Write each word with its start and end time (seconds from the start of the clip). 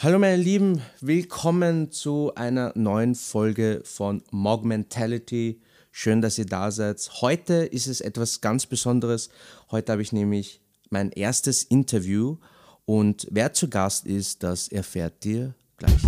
Hallo 0.00 0.20
meine 0.20 0.40
Lieben, 0.40 0.80
willkommen 1.00 1.90
zu 1.90 2.32
einer 2.36 2.70
neuen 2.76 3.16
Folge 3.16 3.80
von 3.82 4.22
Mog 4.30 4.64
Mentality. 4.64 5.60
Schön, 5.90 6.22
dass 6.22 6.38
ihr 6.38 6.46
da 6.46 6.70
seid. 6.70 7.10
Heute 7.20 7.54
ist 7.64 7.88
es 7.88 8.00
etwas 8.00 8.40
ganz 8.40 8.66
Besonderes. 8.66 9.28
Heute 9.72 9.90
habe 9.90 10.02
ich 10.02 10.12
nämlich 10.12 10.60
mein 10.88 11.10
erstes 11.10 11.64
Interview 11.64 12.36
und 12.84 13.26
wer 13.32 13.52
zu 13.54 13.68
Gast 13.68 14.06
ist, 14.06 14.44
das 14.44 14.68
erfährt 14.68 15.26
ihr 15.26 15.56
gleich. 15.78 16.00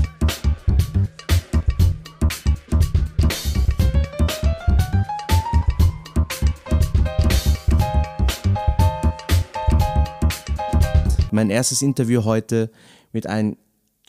Mein 11.32 11.50
erstes 11.50 11.82
Interview 11.82 12.22
heute 12.22 12.70
mit 13.11 13.27
einem 13.27 13.57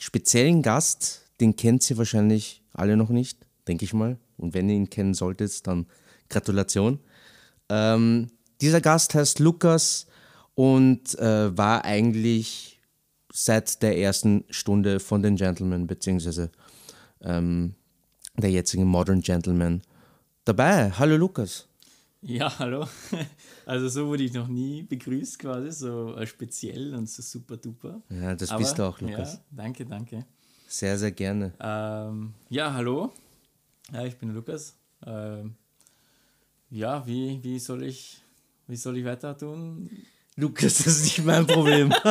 speziellen 0.01 0.63
Gast, 0.63 1.21
den 1.39 1.55
kennt 1.55 1.87
ihr 1.89 1.97
wahrscheinlich 1.97 2.63
alle 2.73 2.97
noch 2.97 3.09
nicht, 3.09 3.37
denke 3.67 3.85
ich 3.85 3.93
mal. 3.93 4.17
Und 4.35 4.55
wenn 4.55 4.67
ihr 4.67 4.75
ihn 4.75 4.89
kennen 4.89 5.13
solltet, 5.13 5.67
dann 5.67 5.85
Gratulation. 6.27 6.99
Ähm, 7.69 8.31
dieser 8.61 8.81
Gast 8.81 9.13
heißt 9.13 9.37
Lukas 9.37 10.07
und 10.55 11.17
äh, 11.19 11.55
war 11.55 11.85
eigentlich 11.85 12.79
seit 13.31 13.83
der 13.83 13.97
ersten 13.99 14.43
Stunde 14.49 14.99
von 14.99 15.21
den 15.21 15.35
Gentlemen, 15.35 15.85
beziehungsweise 15.85 16.51
ähm, 17.21 17.75
der 18.35 18.49
jetzigen 18.49 18.85
Modern 18.85 19.21
Gentleman 19.21 19.83
dabei. 20.45 20.89
Hallo 20.97 21.15
Lukas. 21.15 21.67
Ja, 22.21 22.57
hallo. 22.57 22.87
Also 23.71 23.87
so 23.87 24.07
wurde 24.07 24.23
ich 24.23 24.33
noch 24.33 24.49
nie 24.49 24.83
begrüßt 24.83 25.39
quasi, 25.39 25.71
so 25.71 26.13
äh, 26.17 26.27
speziell 26.27 26.93
und 26.93 27.09
so 27.09 27.21
super 27.21 27.55
duper. 27.55 28.01
Ja, 28.09 28.35
das 28.35 28.49
Aber, 28.49 28.59
bist 28.59 28.77
du 28.77 28.83
auch, 28.83 28.99
Lukas. 28.99 29.35
Ja, 29.35 29.39
danke, 29.51 29.85
danke. 29.85 30.25
Sehr, 30.67 30.99
sehr 30.99 31.13
gerne. 31.13 31.53
Ähm, 31.57 32.33
ja, 32.49 32.73
hallo. 32.73 33.13
Ja, 33.93 34.03
ich 34.03 34.17
bin 34.17 34.33
Lukas. 34.33 34.75
Ähm, 35.07 35.55
ja, 36.69 37.07
wie, 37.07 37.41
wie, 37.41 37.59
soll 37.59 37.85
ich, 37.85 38.21
wie 38.67 38.75
soll 38.75 38.97
ich 38.97 39.05
weiter 39.05 39.37
tun? 39.37 39.89
Lukas, 40.35 40.79
das 40.79 40.87
ist 40.87 41.03
nicht 41.03 41.23
mein 41.23 41.47
Problem. 41.47 41.93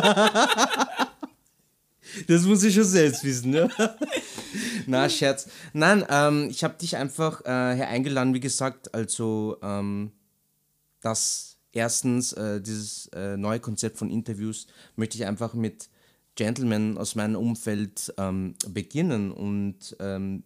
das 2.27 2.43
muss 2.47 2.63
ich 2.63 2.75
schon 2.75 2.85
selbst 2.85 3.23
wissen, 3.23 3.51
ne? 3.51 3.69
Na, 4.87 5.11
Scherz. 5.11 5.47
Nein, 5.75 6.07
ähm, 6.09 6.49
ich 6.49 6.65
habe 6.65 6.79
dich 6.79 6.97
einfach 6.97 7.45
äh, 7.45 7.77
hier 7.77 7.89
eingeladen, 7.89 8.33
wie 8.33 8.41
gesagt, 8.41 8.95
also 8.95 9.59
ähm, 9.61 10.13
dass 11.03 11.50
erstens 11.73 12.33
äh, 12.33 12.61
dieses 12.61 13.07
äh, 13.09 13.37
neue 13.37 13.61
Konzept 13.61 13.99
von 13.99 14.11
Interviews 14.11 14.67
möchte 14.97 15.17
ich 15.17 15.27
einfach 15.27 15.55
mit 15.55 15.89
Gentlemen 16.35 16.97
aus 16.99 17.15
meinem 17.15 17.37
Umfeld 17.37 18.13
ähm, 18.17 18.55
beginnen. 18.69 19.33
Und 19.33 19.97
ähm, 20.01 20.45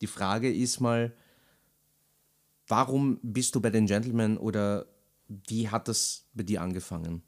die 0.00 0.06
Frage 0.06 0.52
ist 0.52 0.80
mal, 0.80 1.12
warum 2.68 3.18
bist 3.22 3.54
du 3.54 3.60
bei 3.60 3.70
den 3.70 3.86
Gentlemen 3.86 4.36
oder 4.36 4.86
wie 5.28 5.68
hat 5.68 5.88
das 5.88 6.26
bei 6.34 6.42
dir 6.42 6.62
angefangen? 6.62 7.22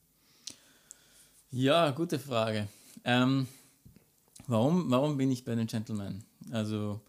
Ja, 1.50 1.90
gute 1.90 2.18
Frage. 2.18 2.68
Ähm, 3.04 3.46
warum, 4.46 4.90
warum 4.90 5.16
bin 5.16 5.30
ich 5.30 5.44
bei 5.44 5.54
den 5.54 5.66
Gentlemen? 5.66 6.24
Also 6.50 7.00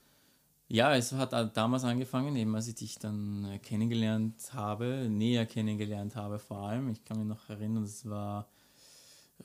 ja, 0.73 0.95
es 0.95 1.11
hat 1.11 1.55
damals 1.55 1.83
angefangen, 1.83 2.35
eben 2.35 2.55
als 2.55 2.67
ich 2.67 2.73
dich 2.73 2.97
dann 2.97 3.45
äh, 3.45 3.59
kennengelernt 3.59 4.53
habe, 4.53 5.07
näher 5.07 5.45
kennengelernt 5.45 6.15
habe 6.15 6.39
vor 6.39 6.67
allem. 6.67 6.89
Ich 6.89 7.05
kann 7.05 7.19
mich 7.19 7.27
noch 7.27 7.47
erinnern, 7.47 7.83
es 7.83 8.09
war 8.09 8.49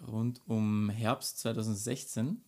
rund 0.06 0.40
um 0.46 0.88
Herbst 0.88 1.38
2016, 1.40 2.40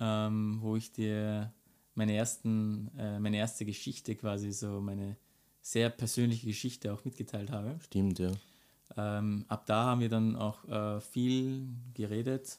ähm, 0.00 0.58
wo 0.60 0.74
ich 0.74 0.90
dir 0.90 1.52
meine, 1.94 2.16
ersten, 2.16 2.90
äh, 2.98 3.20
meine 3.20 3.36
erste 3.36 3.64
Geschichte 3.64 4.16
quasi, 4.16 4.50
so 4.50 4.80
meine 4.80 5.16
sehr 5.62 5.88
persönliche 5.88 6.48
Geschichte 6.48 6.92
auch 6.92 7.04
mitgeteilt 7.04 7.52
habe. 7.52 7.78
Stimmt, 7.84 8.18
ja. 8.18 8.32
Ähm, 8.96 9.44
ab 9.46 9.66
da 9.66 9.84
haben 9.84 10.00
wir 10.00 10.08
dann 10.08 10.34
auch 10.34 10.64
äh, 10.68 11.00
viel 11.00 11.68
geredet 11.94 12.58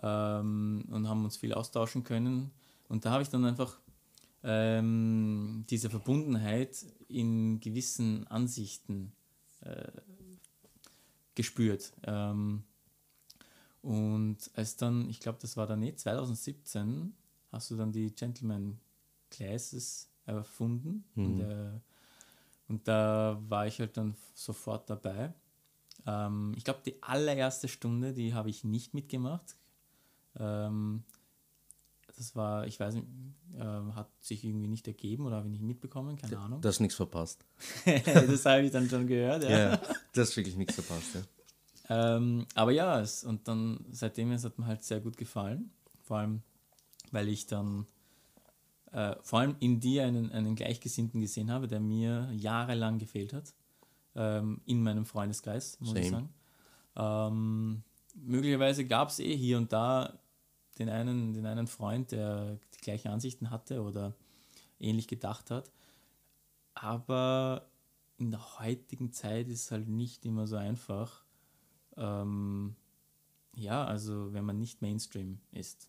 ähm, 0.00 0.84
und 0.92 1.08
haben 1.08 1.24
uns 1.24 1.36
viel 1.36 1.54
austauschen 1.54 2.04
können. 2.04 2.52
Und 2.88 3.04
da 3.04 3.10
habe 3.10 3.24
ich 3.24 3.30
dann 3.30 3.44
einfach 3.44 3.80
ähm, 4.42 5.64
diese 5.68 5.90
Verbundenheit 5.90 6.84
in 7.08 7.60
gewissen 7.60 8.26
Ansichten 8.28 9.12
äh, 9.60 9.90
gespürt. 11.34 11.92
Ähm, 12.04 12.64
und 13.82 14.50
als 14.54 14.76
dann, 14.76 15.08
ich 15.08 15.20
glaube, 15.20 15.38
das 15.40 15.56
war 15.56 15.66
dann 15.66 15.80
nicht 15.80 16.00
2017, 16.00 17.14
hast 17.52 17.70
du 17.70 17.76
dann 17.76 17.92
die 17.92 18.14
Gentleman 18.14 18.78
Classes 19.30 20.10
erfunden. 20.26 21.04
Mhm. 21.14 21.24
Und, 21.24 21.40
äh, 21.40 21.80
und, 22.68 22.88
da 22.88 23.40
war 23.48 23.66
ich 23.66 23.78
halt 23.78 23.96
dann 23.96 24.14
sofort 24.34 24.90
dabei. 24.90 25.32
Ähm, 26.06 26.52
ich 26.56 26.64
glaube, 26.64 26.80
die 26.84 27.02
allererste 27.02 27.68
Stunde, 27.68 28.12
die 28.12 28.34
habe 28.34 28.50
ich 28.50 28.64
nicht 28.64 28.94
mitgemacht. 28.94 29.56
Ähm, 30.36 31.04
das 32.18 32.34
war, 32.34 32.66
ich 32.66 32.78
weiß 32.78 32.94
nicht, 32.94 33.06
äh, 33.56 33.62
hat 33.94 34.10
sich 34.20 34.44
irgendwie 34.44 34.68
nicht 34.68 34.86
ergeben 34.86 35.26
oder 35.26 35.36
habe 35.36 35.46
ich 35.46 35.52
nicht 35.52 35.62
mitbekommen, 35.62 36.16
keine 36.16 36.30
D 36.30 36.36
Ahnung. 36.36 36.60
Du 36.60 36.68
hast 36.68 36.80
nichts 36.80 36.96
verpasst. 36.96 37.44
das 38.04 38.44
habe 38.44 38.62
ich 38.62 38.72
dann 38.72 38.88
schon 38.88 39.06
gehört, 39.06 39.44
ja. 39.44 39.50
ja 39.50 39.80
du 40.12 40.20
hast 40.20 40.36
wirklich 40.36 40.56
nichts 40.56 40.74
verpasst, 40.74 41.14
ja. 41.14 41.22
Ähm, 41.90 42.46
aber 42.54 42.72
ja, 42.72 43.00
es, 43.00 43.24
und 43.24 43.48
dann 43.48 43.84
seitdem 43.90 44.32
es 44.32 44.44
hat 44.44 44.58
mir 44.58 44.66
halt 44.66 44.84
sehr 44.84 45.00
gut 45.00 45.16
gefallen. 45.16 45.70
Vor 46.02 46.18
allem, 46.18 46.42
weil 47.12 47.28
ich 47.28 47.46
dann 47.46 47.86
äh, 48.92 49.16
vor 49.22 49.40
allem 49.40 49.56
in 49.60 49.80
dir 49.80 50.04
einen, 50.04 50.30
einen 50.32 50.54
Gleichgesinnten 50.54 51.20
gesehen 51.20 51.50
habe, 51.50 51.66
der 51.66 51.80
mir 51.80 52.30
jahrelang 52.34 52.98
gefehlt 52.98 53.32
hat. 53.32 53.54
Ähm, 54.14 54.60
in 54.66 54.82
meinem 54.82 55.06
Freundeskreis, 55.06 55.78
muss 55.80 55.90
Same. 55.90 56.00
ich 56.00 56.10
sagen. 56.10 56.28
Ähm, 56.96 57.82
möglicherweise 58.14 58.84
gab 58.84 59.10
es 59.10 59.18
eh 59.20 59.36
hier 59.36 59.58
und 59.58 59.72
da 59.72 60.18
den 60.78 60.88
einen, 60.88 61.34
den 61.34 61.46
einen 61.46 61.66
Freund, 61.66 62.12
der 62.12 62.58
die 62.74 62.80
gleichen 62.80 63.08
Ansichten 63.08 63.50
hatte 63.50 63.82
oder 63.82 64.14
ähnlich 64.78 65.08
gedacht 65.08 65.50
hat. 65.50 65.70
Aber 66.74 67.68
in 68.18 68.30
der 68.30 68.58
heutigen 68.58 69.12
Zeit 69.12 69.48
ist 69.48 69.64
es 69.64 69.70
halt 69.70 69.88
nicht 69.88 70.24
immer 70.24 70.46
so 70.46 70.56
einfach. 70.56 71.24
Ähm, 71.96 72.76
ja, 73.54 73.84
also 73.84 74.32
wenn 74.32 74.44
man 74.44 74.58
nicht 74.58 74.82
Mainstream 74.82 75.40
ist. 75.52 75.88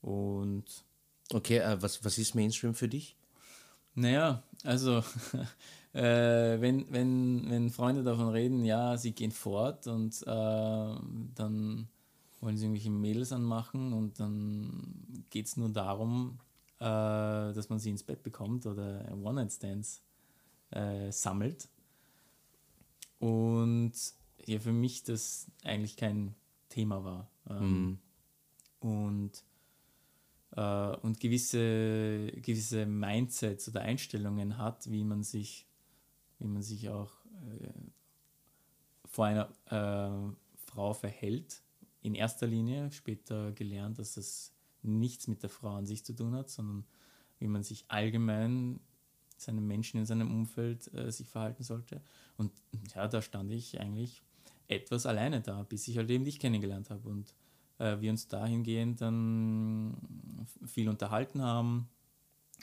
Und. 0.00 0.84
Okay, 1.32 1.58
äh, 1.58 1.80
was, 1.82 2.04
was 2.04 2.16
ist 2.18 2.34
Mainstream 2.34 2.74
für 2.74 2.88
dich? 2.88 3.16
Naja, 3.94 4.42
also 4.64 5.02
äh, 5.92 6.60
wenn, 6.60 6.90
wenn, 6.92 7.50
wenn 7.50 7.70
Freunde 7.70 8.02
davon 8.02 8.28
reden, 8.28 8.64
ja, 8.64 8.96
sie 8.96 9.12
gehen 9.12 9.32
fort 9.32 9.86
und 9.86 10.22
äh, 10.22 10.96
dann 11.34 11.88
wollen 12.40 12.56
sie 12.56 12.64
irgendwelche 12.64 12.90
Mädels 12.90 13.32
anmachen 13.32 13.92
und 13.92 14.20
dann 14.20 15.24
geht 15.30 15.46
es 15.46 15.56
nur 15.56 15.70
darum, 15.70 16.38
äh, 16.78 16.84
dass 16.84 17.68
man 17.68 17.78
sie 17.78 17.90
ins 17.90 18.02
Bett 18.02 18.22
bekommt 18.22 18.66
oder 18.66 19.04
One-Night-Stands 19.12 20.02
äh, 20.70 21.10
sammelt. 21.10 21.68
Und 23.18 23.92
ja, 24.44 24.60
für 24.60 24.72
mich 24.72 25.02
das 25.02 25.50
eigentlich 25.64 25.96
kein 25.96 26.34
Thema 26.68 27.04
war. 27.04 27.30
Ähm, 27.50 27.58
mhm. 27.60 27.98
Und, 28.80 29.44
äh, 30.52 30.96
und 30.98 31.18
gewisse, 31.18 32.30
gewisse 32.36 32.86
Mindsets 32.86 33.68
oder 33.68 33.82
Einstellungen 33.82 34.58
hat, 34.58 34.88
wie 34.88 35.04
man 35.04 35.24
sich, 35.24 35.66
wie 36.38 36.46
man 36.46 36.62
sich 36.62 36.88
auch 36.88 37.12
äh, 37.60 37.72
vor 39.06 39.26
einer 39.26 39.48
äh, 39.66 40.32
Frau 40.54 40.94
verhält 40.94 41.62
in 42.00 42.14
erster 42.14 42.46
Linie 42.46 42.90
später 42.92 43.52
gelernt, 43.52 43.98
dass 43.98 44.14
das 44.14 44.52
nichts 44.82 45.26
mit 45.26 45.42
der 45.42 45.50
Frau 45.50 45.74
an 45.74 45.86
sich 45.86 46.04
zu 46.04 46.14
tun 46.14 46.34
hat, 46.34 46.48
sondern 46.50 46.84
wie 47.38 47.48
man 47.48 47.62
sich 47.62 47.84
allgemein 47.88 48.80
seinen 49.36 49.66
Menschen 49.66 49.98
in 49.98 50.06
seinem 50.06 50.32
Umfeld 50.32 50.92
äh, 50.94 51.10
sich 51.10 51.28
verhalten 51.28 51.62
sollte. 51.62 52.02
Und 52.36 52.52
ja, 52.94 53.06
da 53.06 53.22
stand 53.22 53.52
ich 53.52 53.80
eigentlich 53.80 54.22
etwas 54.66 55.06
alleine 55.06 55.40
da, 55.40 55.62
bis 55.62 55.88
ich 55.88 55.96
halt 55.96 56.10
eben 56.10 56.24
dich 56.24 56.38
kennengelernt 56.38 56.90
habe 56.90 57.08
und 57.08 57.34
äh, 57.78 58.00
wir 58.00 58.10
uns 58.10 58.28
dahingehend 58.28 59.00
dann 59.00 59.96
viel 60.66 60.88
unterhalten 60.88 61.40
haben 61.42 61.88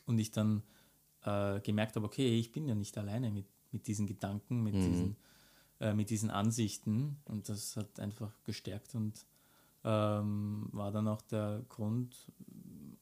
und 0.05 0.19
ich 0.19 0.31
dann 0.31 0.63
äh, 1.23 1.59
gemerkt 1.61 1.95
habe, 1.95 2.05
okay, 2.05 2.37
ich 2.37 2.51
bin 2.51 2.67
ja 2.67 2.75
nicht 2.75 2.97
alleine 2.97 3.31
mit, 3.31 3.47
mit 3.71 3.87
diesen 3.87 4.05
Gedanken, 4.05 4.61
mit, 4.61 4.75
mhm. 4.75 4.81
diesen, 4.81 5.15
äh, 5.79 5.93
mit 5.93 6.09
diesen 6.09 6.29
Ansichten 6.29 7.17
und 7.25 7.49
das 7.49 7.75
hat 7.77 7.99
einfach 7.99 8.31
gestärkt 8.43 8.95
und 8.95 9.25
ähm, 9.83 10.69
war 10.71 10.91
dann 10.91 11.07
auch 11.07 11.21
der 11.21 11.63
Grund, 11.69 12.15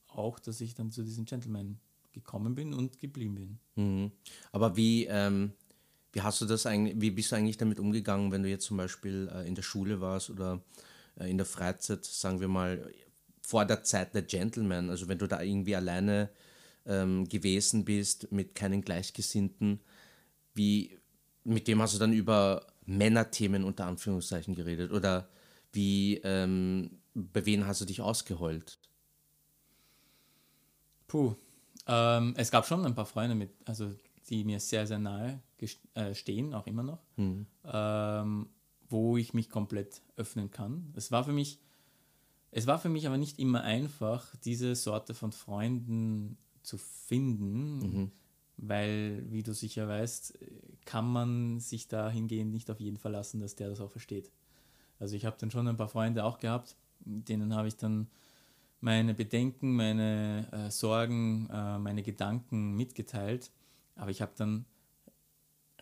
auch, 0.07 0.39
dass 0.39 0.61
ich 0.61 0.75
dann 0.75 0.91
zu 0.91 1.03
diesem 1.03 1.25
Gentleman 1.25 1.79
gekommen 2.11 2.55
bin 2.55 2.73
und 2.73 2.99
geblieben 2.99 3.35
bin. 3.35 3.59
Mhm. 3.75 4.11
Aber 4.51 4.75
wie, 4.75 5.05
ähm, 5.05 5.53
wie 6.11 6.21
hast 6.21 6.41
du 6.41 6.45
das 6.45 6.65
eigentlich, 6.65 6.99
wie 6.99 7.11
bist 7.11 7.31
du 7.31 7.35
eigentlich 7.35 7.57
damit 7.57 7.79
umgegangen, 7.79 8.31
wenn 8.31 8.43
du 8.43 8.49
jetzt 8.49 8.65
zum 8.65 8.77
Beispiel 8.77 9.29
äh, 9.33 9.47
in 9.47 9.55
der 9.55 9.63
Schule 9.63 10.01
warst 10.01 10.29
oder 10.29 10.61
äh, 11.19 11.29
in 11.29 11.37
der 11.37 11.45
Freizeit, 11.45 12.05
sagen 12.05 12.39
wir 12.39 12.47
mal, 12.47 12.91
vor 13.41 13.65
der 13.65 13.83
Zeit 13.83 14.13
der 14.13 14.21
Gentleman, 14.21 14.89
also 14.89 15.07
wenn 15.07 15.17
du 15.17 15.27
da 15.27 15.41
irgendwie 15.41 15.75
alleine 15.75 16.29
ähm, 16.85 17.27
gewesen 17.27 17.85
bist 17.85 18.31
mit 18.31 18.55
keinen 18.55 18.81
Gleichgesinnten, 18.81 19.79
wie, 20.53 20.97
mit 21.43 21.67
dem 21.67 21.81
hast 21.81 21.95
du 21.95 21.99
dann 21.99 22.13
über 22.13 22.65
Männerthemen 22.85 23.63
unter 23.63 23.85
Anführungszeichen 23.85 24.55
geredet 24.55 24.91
oder 24.91 25.27
wie, 25.71 26.17
ähm, 26.23 26.91
bei 27.13 27.45
wem 27.45 27.65
hast 27.65 27.81
du 27.81 27.85
dich 27.85 28.01
ausgeheult? 28.01 28.79
Puh, 31.07 31.35
ähm, 31.87 32.33
es 32.37 32.51
gab 32.51 32.65
schon 32.65 32.85
ein 32.85 32.95
paar 32.95 33.05
Freunde, 33.05 33.35
mit, 33.35 33.51
also 33.65 33.91
die 34.29 34.43
mir 34.43 34.59
sehr, 34.59 34.87
sehr 34.87 34.99
nahe 34.99 35.41
äh, 35.93 36.13
stehen, 36.13 36.53
auch 36.53 36.67
immer 36.67 36.83
noch, 36.83 36.99
mhm. 37.17 37.45
ähm, 37.65 38.49
wo 38.89 39.17
ich 39.17 39.33
mich 39.33 39.49
komplett 39.49 40.01
öffnen 40.15 40.51
kann. 40.51 40.93
Es 40.95 41.11
war 41.11 41.23
für 41.23 41.33
mich, 41.33 41.59
es 42.51 42.67
war 42.67 42.79
für 42.79 42.89
mich 42.89 43.07
aber 43.07 43.17
nicht 43.17 43.39
immer 43.39 43.61
einfach, 43.61 44.35
diese 44.37 44.75
Sorte 44.75 45.13
von 45.13 45.31
Freunden 45.31 46.37
zu 46.61 46.77
finden, 46.77 47.77
mhm. 47.79 48.11
weil, 48.57 49.25
wie 49.29 49.43
du 49.43 49.53
sicher 49.53 49.87
weißt, 49.87 50.37
kann 50.85 51.05
man 51.05 51.59
sich 51.59 51.87
dahingehend 51.87 52.51
nicht 52.51 52.69
auf 52.69 52.79
jeden 52.79 52.97
verlassen, 52.97 53.39
dass 53.39 53.55
der 53.55 53.69
das 53.69 53.79
auch 53.79 53.91
versteht. 53.91 54.31
Also 54.99 55.15
ich 55.15 55.25
habe 55.25 55.37
dann 55.39 55.51
schon 55.51 55.67
ein 55.67 55.77
paar 55.77 55.89
Freunde 55.89 56.23
auch 56.23 56.39
gehabt, 56.39 56.75
denen 56.99 57.55
habe 57.55 57.67
ich 57.67 57.75
dann 57.75 58.07
meine 58.79 59.13
Bedenken, 59.13 59.75
meine 59.75 60.47
äh, 60.51 60.69
Sorgen, 60.69 61.49
äh, 61.49 61.79
meine 61.79 62.03
Gedanken 62.03 62.75
mitgeteilt. 62.75 63.51
Aber 63.95 64.11
ich 64.11 64.21
habe 64.21 64.33
dann 64.35 64.65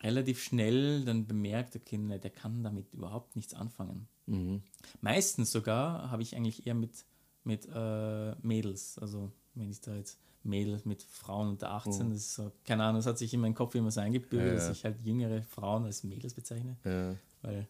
relativ 0.00 0.42
schnell 0.42 1.04
dann 1.04 1.26
bemerkt, 1.26 1.76
okay, 1.76 1.98
ne, 1.98 2.18
der 2.18 2.30
kann 2.30 2.62
damit 2.62 2.92
überhaupt 2.92 3.36
nichts 3.36 3.54
anfangen. 3.54 4.08
Mhm. 4.26 4.62
Meistens 5.00 5.52
sogar 5.52 6.10
habe 6.10 6.22
ich 6.22 6.36
eigentlich 6.36 6.66
eher 6.66 6.74
mit, 6.74 7.04
mit 7.44 7.68
äh, 7.72 8.34
Mädels, 8.36 8.98
also 8.98 9.32
wenn 9.54 9.70
ich 9.70 9.80
da 9.80 9.94
jetzt 9.94 10.18
Mädels 10.44 10.84
mit 10.84 11.02
Frauen 11.02 11.48
unter 11.50 11.70
18, 11.70 12.06
oh. 12.06 12.10
das 12.10 12.18
ist 12.18 12.34
so, 12.34 12.52
keine 12.64 12.84
Ahnung, 12.84 12.96
das 12.96 13.06
hat 13.06 13.18
sich 13.18 13.32
in 13.32 13.40
meinen 13.40 13.54
Kopf 13.54 13.74
immer 13.74 13.90
so 13.90 14.00
eingebürgert, 14.00 14.48
ja, 14.48 14.54
ja. 14.54 14.68
dass 14.68 14.76
ich 14.76 14.84
halt 14.84 14.96
jüngere 15.04 15.42
Frauen 15.42 15.84
als 15.84 16.02
Mädels 16.04 16.34
bezeichne. 16.34 16.76
Ja. 16.84 17.14
Weil 17.42 17.68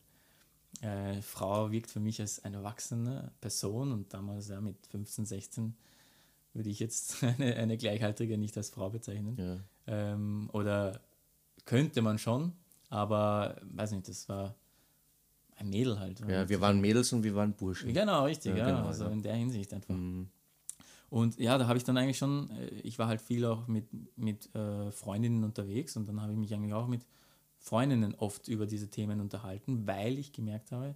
äh, 0.80 1.20
Frau 1.22 1.70
wirkt 1.70 1.90
für 1.90 2.00
mich 2.00 2.20
als 2.20 2.44
eine 2.44 2.58
erwachsene 2.58 3.30
Person 3.40 3.92
und 3.92 4.12
damals 4.14 4.48
ja 4.48 4.60
mit 4.60 4.86
15, 4.86 5.26
16 5.26 5.74
würde 6.54 6.70
ich 6.70 6.80
jetzt 6.80 7.22
eine, 7.38 7.54
eine 7.56 7.76
Gleichaltrige 7.76 8.38
nicht 8.38 8.56
als 8.56 8.70
Frau 8.70 8.90
bezeichnen. 8.90 9.64
Ähm, 9.86 10.48
oder 10.52 11.00
könnte 11.64 12.02
man 12.02 12.18
schon, 12.18 12.52
aber 12.88 13.60
weiß 13.62 13.92
nicht, 13.92 14.08
das 14.08 14.28
war 14.28 14.54
ein 15.56 15.68
Mädel 15.68 15.98
halt. 15.98 16.20
Ja, 16.28 16.48
wir 16.48 16.60
waren 16.60 16.80
Mädels 16.80 17.12
und 17.12 17.22
wir 17.22 17.34
waren 17.34 17.52
Burschen. 17.52 17.92
Genau, 17.92 18.24
richtig, 18.24 18.56
ja, 18.56 18.66
genau, 18.66 18.86
also 18.86 19.06
in 19.06 19.22
der 19.22 19.34
Hinsicht 19.34 19.72
einfach. 19.72 19.94
Mhm. 19.94 20.28
Und 21.12 21.38
ja, 21.38 21.58
da 21.58 21.66
habe 21.66 21.76
ich 21.76 21.84
dann 21.84 21.98
eigentlich 21.98 22.16
schon, 22.16 22.48
äh, 22.52 22.68
ich 22.82 22.98
war 22.98 23.06
halt 23.06 23.20
viel 23.20 23.44
auch 23.44 23.66
mit, 23.66 23.86
mit 24.16 24.52
äh, 24.54 24.90
Freundinnen 24.92 25.44
unterwegs 25.44 25.94
und 25.98 26.08
dann 26.08 26.22
habe 26.22 26.32
ich 26.32 26.38
mich 26.38 26.54
eigentlich 26.54 26.72
auch 26.72 26.86
mit 26.86 27.04
Freundinnen 27.58 28.14
oft 28.14 28.48
über 28.48 28.64
diese 28.64 28.88
Themen 28.88 29.20
unterhalten, 29.20 29.86
weil 29.86 30.18
ich 30.18 30.32
gemerkt 30.32 30.72
habe, 30.72 30.94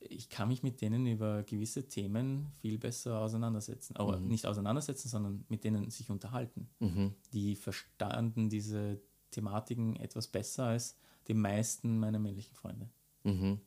ich 0.00 0.28
kann 0.28 0.48
mich 0.48 0.64
mit 0.64 0.80
denen 0.80 1.06
über 1.06 1.44
gewisse 1.44 1.86
Themen 1.86 2.48
viel 2.60 2.78
besser 2.78 3.20
auseinandersetzen. 3.20 3.94
Aber 3.94 4.18
mhm. 4.18 4.26
nicht 4.26 4.44
auseinandersetzen, 4.44 5.08
sondern 5.08 5.44
mit 5.48 5.62
denen 5.62 5.88
sich 5.88 6.10
unterhalten. 6.10 6.68
Mhm. 6.80 7.14
Die 7.32 7.54
verstanden 7.54 8.48
diese 8.48 9.00
Thematiken 9.30 9.94
etwas 10.00 10.26
besser 10.26 10.64
als 10.64 10.96
die 11.28 11.34
meisten 11.34 12.00
meiner 12.00 12.18
männlichen 12.18 12.56
Freunde. 12.56 12.88
Mhm. 13.22 13.60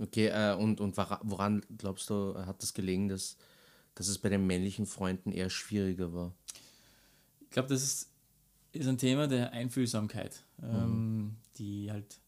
Okay, 0.00 0.26
äh, 0.26 0.56
und, 0.56 0.80
und 0.80 0.96
woran 0.96 1.64
glaubst 1.76 2.10
du, 2.10 2.34
hat 2.44 2.60
das 2.60 2.74
gelegen, 2.74 3.08
dass, 3.08 3.36
dass 3.98 4.08
es 4.08 4.18
bei 4.18 4.28
den 4.28 4.46
männlichen 4.46 4.86
Freunden 4.86 5.32
eher 5.32 5.50
schwieriger 5.50 6.12
war? 6.12 6.32
Ich 7.40 7.50
glaube, 7.50 7.68
das 7.68 7.82
ist 7.82 8.10
ist 8.72 8.86
ein 8.86 8.98
Thema 8.98 9.26
der 9.26 9.52
Einfühlsamkeit, 9.52 10.44
mhm. 10.58 10.68
ähm, 10.68 11.36
die 11.56 11.90
halt 11.90 12.20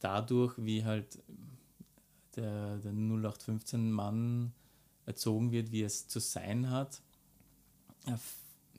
dadurch, 0.00 0.54
wie 0.58 0.84
halt 0.84 1.18
der, 2.34 2.78
der 2.78 2.92
0815-Mann 2.92 4.52
erzogen 5.06 5.52
wird, 5.52 5.72
wie 5.72 5.82
es 5.82 6.08
zu 6.08 6.18
sein 6.18 6.70
hat, 6.70 7.00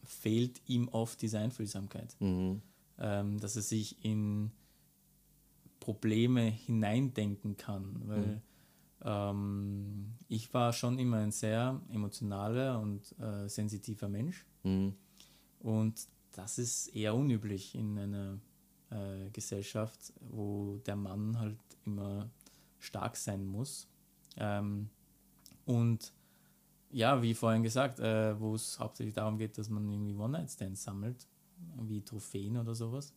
fehlt 0.03 0.61
ihm 0.67 0.87
oft 0.89 1.21
diese 1.21 1.39
Einfühlsamkeit. 1.39 2.15
Mhm. 2.19 2.61
Ähm, 2.99 3.39
dass 3.39 3.55
er 3.55 3.61
sich 3.61 4.03
in 4.03 4.51
Probleme 5.79 6.41
hineindenken 6.41 7.57
kann, 7.57 8.01
weil 8.05 8.25
mhm. 8.25 8.41
Ähm, 9.03 10.13
ich 10.27 10.53
war 10.53 10.73
schon 10.73 10.99
immer 10.99 11.17
ein 11.17 11.31
sehr 11.31 11.79
emotionaler 11.89 12.79
und 12.79 13.15
äh, 13.19 13.47
sensitiver 13.47 14.07
Mensch. 14.07 14.45
Mhm. 14.63 14.95
Und 15.59 16.07
das 16.31 16.57
ist 16.57 16.95
eher 16.95 17.15
unüblich 17.15 17.75
in 17.75 17.97
einer 17.97 18.39
äh, 18.89 19.29
Gesellschaft, 19.31 20.13
wo 20.19 20.77
der 20.85 20.95
Mann 20.95 21.39
halt 21.39 21.59
immer 21.85 22.29
stark 22.79 23.15
sein 23.15 23.45
muss. 23.45 23.87
Ähm, 24.37 24.89
und 25.65 26.13
ja, 26.91 27.21
wie 27.21 27.33
vorhin 27.33 27.63
gesagt, 27.63 27.99
äh, 27.99 28.39
wo 28.39 28.55
es 28.55 28.79
hauptsächlich 28.79 29.15
darum 29.15 29.37
geht, 29.37 29.57
dass 29.57 29.69
man 29.69 29.89
irgendwie 29.89 30.15
One-Night-Stands 30.15 30.83
sammelt, 30.83 31.27
wie 31.81 32.01
Trophäen 32.01 32.57
oder 32.57 32.75
sowas. 32.75 33.13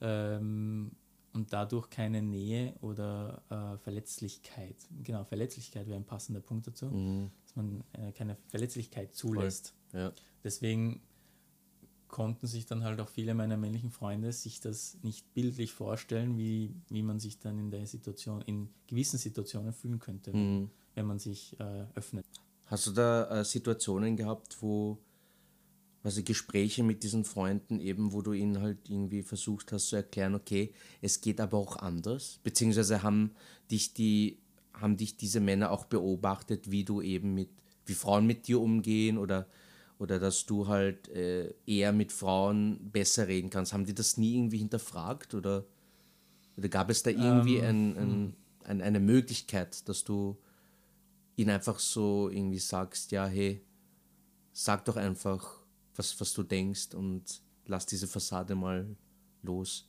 Ähm, 0.00 0.92
und 1.32 1.52
dadurch 1.52 1.90
keine 1.90 2.22
Nähe 2.22 2.74
oder 2.80 3.42
äh, 3.50 3.78
Verletzlichkeit, 3.78 4.76
genau, 5.02 5.24
Verletzlichkeit 5.24 5.86
wäre 5.86 5.96
ein 5.96 6.06
passender 6.06 6.40
Punkt 6.40 6.66
dazu, 6.66 6.86
mhm. 6.86 7.30
dass 7.42 7.56
man 7.56 7.84
äh, 7.92 8.12
keine 8.12 8.36
Verletzlichkeit 8.48 9.14
zulässt. 9.14 9.74
Ja. 9.92 10.12
Deswegen 10.44 11.02
konnten 12.08 12.46
sich 12.46 12.66
dann 12.66 12.84
halt 12.84 13.00
auch 13.00 13.08
viele 13.08 13.34
meiner 13.34 13.56
männlichen 13.56 13.90
Freunde 13.90 14.32
sich 14.32 14.60
das 14.60 14.98
nicht 15.02 15.32
bildlich 15.34 15.72
vorstellen, 15.72 16.38
wie, 16.38 16.74
wie 16.88 17.02
man 17.02 17.20
sich 17.20 17.38
dann 17.38 17.58
in 17.58 17.70
der 17.70 17.86
Situation, 17.86 18.40
in 18.42 18.70
gewissen 18.86 19.18
Situationen 19.18 19.72
fühlen 19.72 19.98
könnte, 19.98 20.34
mhm. 20.34 20.70
wenn 20.94 21.06
man 21.06 21.18
sich 21.18 21.58
äh, 21.60 21.84
öffnet. 21.94 22.24
Hast 22.66 22.86
du 22.86 22.92
da 22.92 23.40
äh, 23.40 23.44
Situationen 23.44 24.16
gehabt, 24.16 24.56
wo 24.60 24.98
also 26.08 26.22
Gespräche 26.22 26.82
mit 26.82 27.02
diesen 27.02 27.24
Freunden 27.24 27.80
eben, 27.80 28.14
wo 28.14 28.22
du 28.22 28.32
ihnen 28.32 28.62
halt 28.62 28.78
irgendwie 28.88 29.22
versucht 29.22 29.72
hast 29.72 29.88
zu 29.88 29.96
erklären, 29.96 30.34
okay, 30.34 30.72
es 31.02 31.20
geht 31.20 31.38
aber 31.38 31.58
auch 31.58 31.76
anders, 31.76 32.40
beziehungsweise 32.42 33.02
haben 33.02 33.32
dich 33.70 33.92
die 33.92 34.38
haben 34.72 34.96
dich 34.96 35.16
diese 35.16 35.40
Männer 35.40 35.70
auch 35.70 35.84
beobachtet, 35.84 36.70
wie 36.70 36.84
du 36.84 37.02
eben 37.02 37.34
mit 37.34 37.50
wie 37.84 37.94
Frauen 37.94 38.26
mit 38.26 38.48
dir 38.48 38.58
umgehen 38.60 39.18
oder 39.18 39.48
oder 39.98 40.18
dass 40.18 40.46
du 40.46 40.66
halt 40.66 41.08
äh, 41.08 41.52
eher 41.66 41.92
mit 41.92 42.12
Frauen 42.12 42.90
besser 42.90 43.28
reden 43.28 43.50
kannst. 43.50 43.72
Haben 43.74 43.84
die 43.84 43.94
das 43.94 44.16
nie 44.16 44.36
irgendwie 44.36 44.58
hinterfragt 44.58 45.34
oder, 45.34 45.66
oder 46.56 46.68
gab 46.68 46.88
es 46.88 47.02
da 47.02 47.10
irgendwie 47.10 47.56
ähm, 47.56 47.64
ein, 47.64 47.96
ein, 47.96 48.10
hm. 48.10 48.34
ein, 48.64 48.80
eine 48.80 49.00
Möglichkeit, 49.00 49.88
dass 49.88 50.04
du 50.04 50.38
ihnen 51.36 51.50
einfach 51.50 51.80
so 51.80 52.30
irgendwie 52.30 52.60
sagst, 52.60 53.10
ja, 53.10 53.26
hey, 53.26 53.60
sag 54.52 54.84
doch 54.84 54.96
einfach, 54.96 55.57
was, 55.98 56.18
was 56.20 56.32
du 56.32 56.42
denkst 56.42 56.94
und 56.94 57.42
lass 57.66 57.86
diese 57.86 58.06
Fassade 58.06 58.54
mal 58.54 58.96
los? 59.42 59.88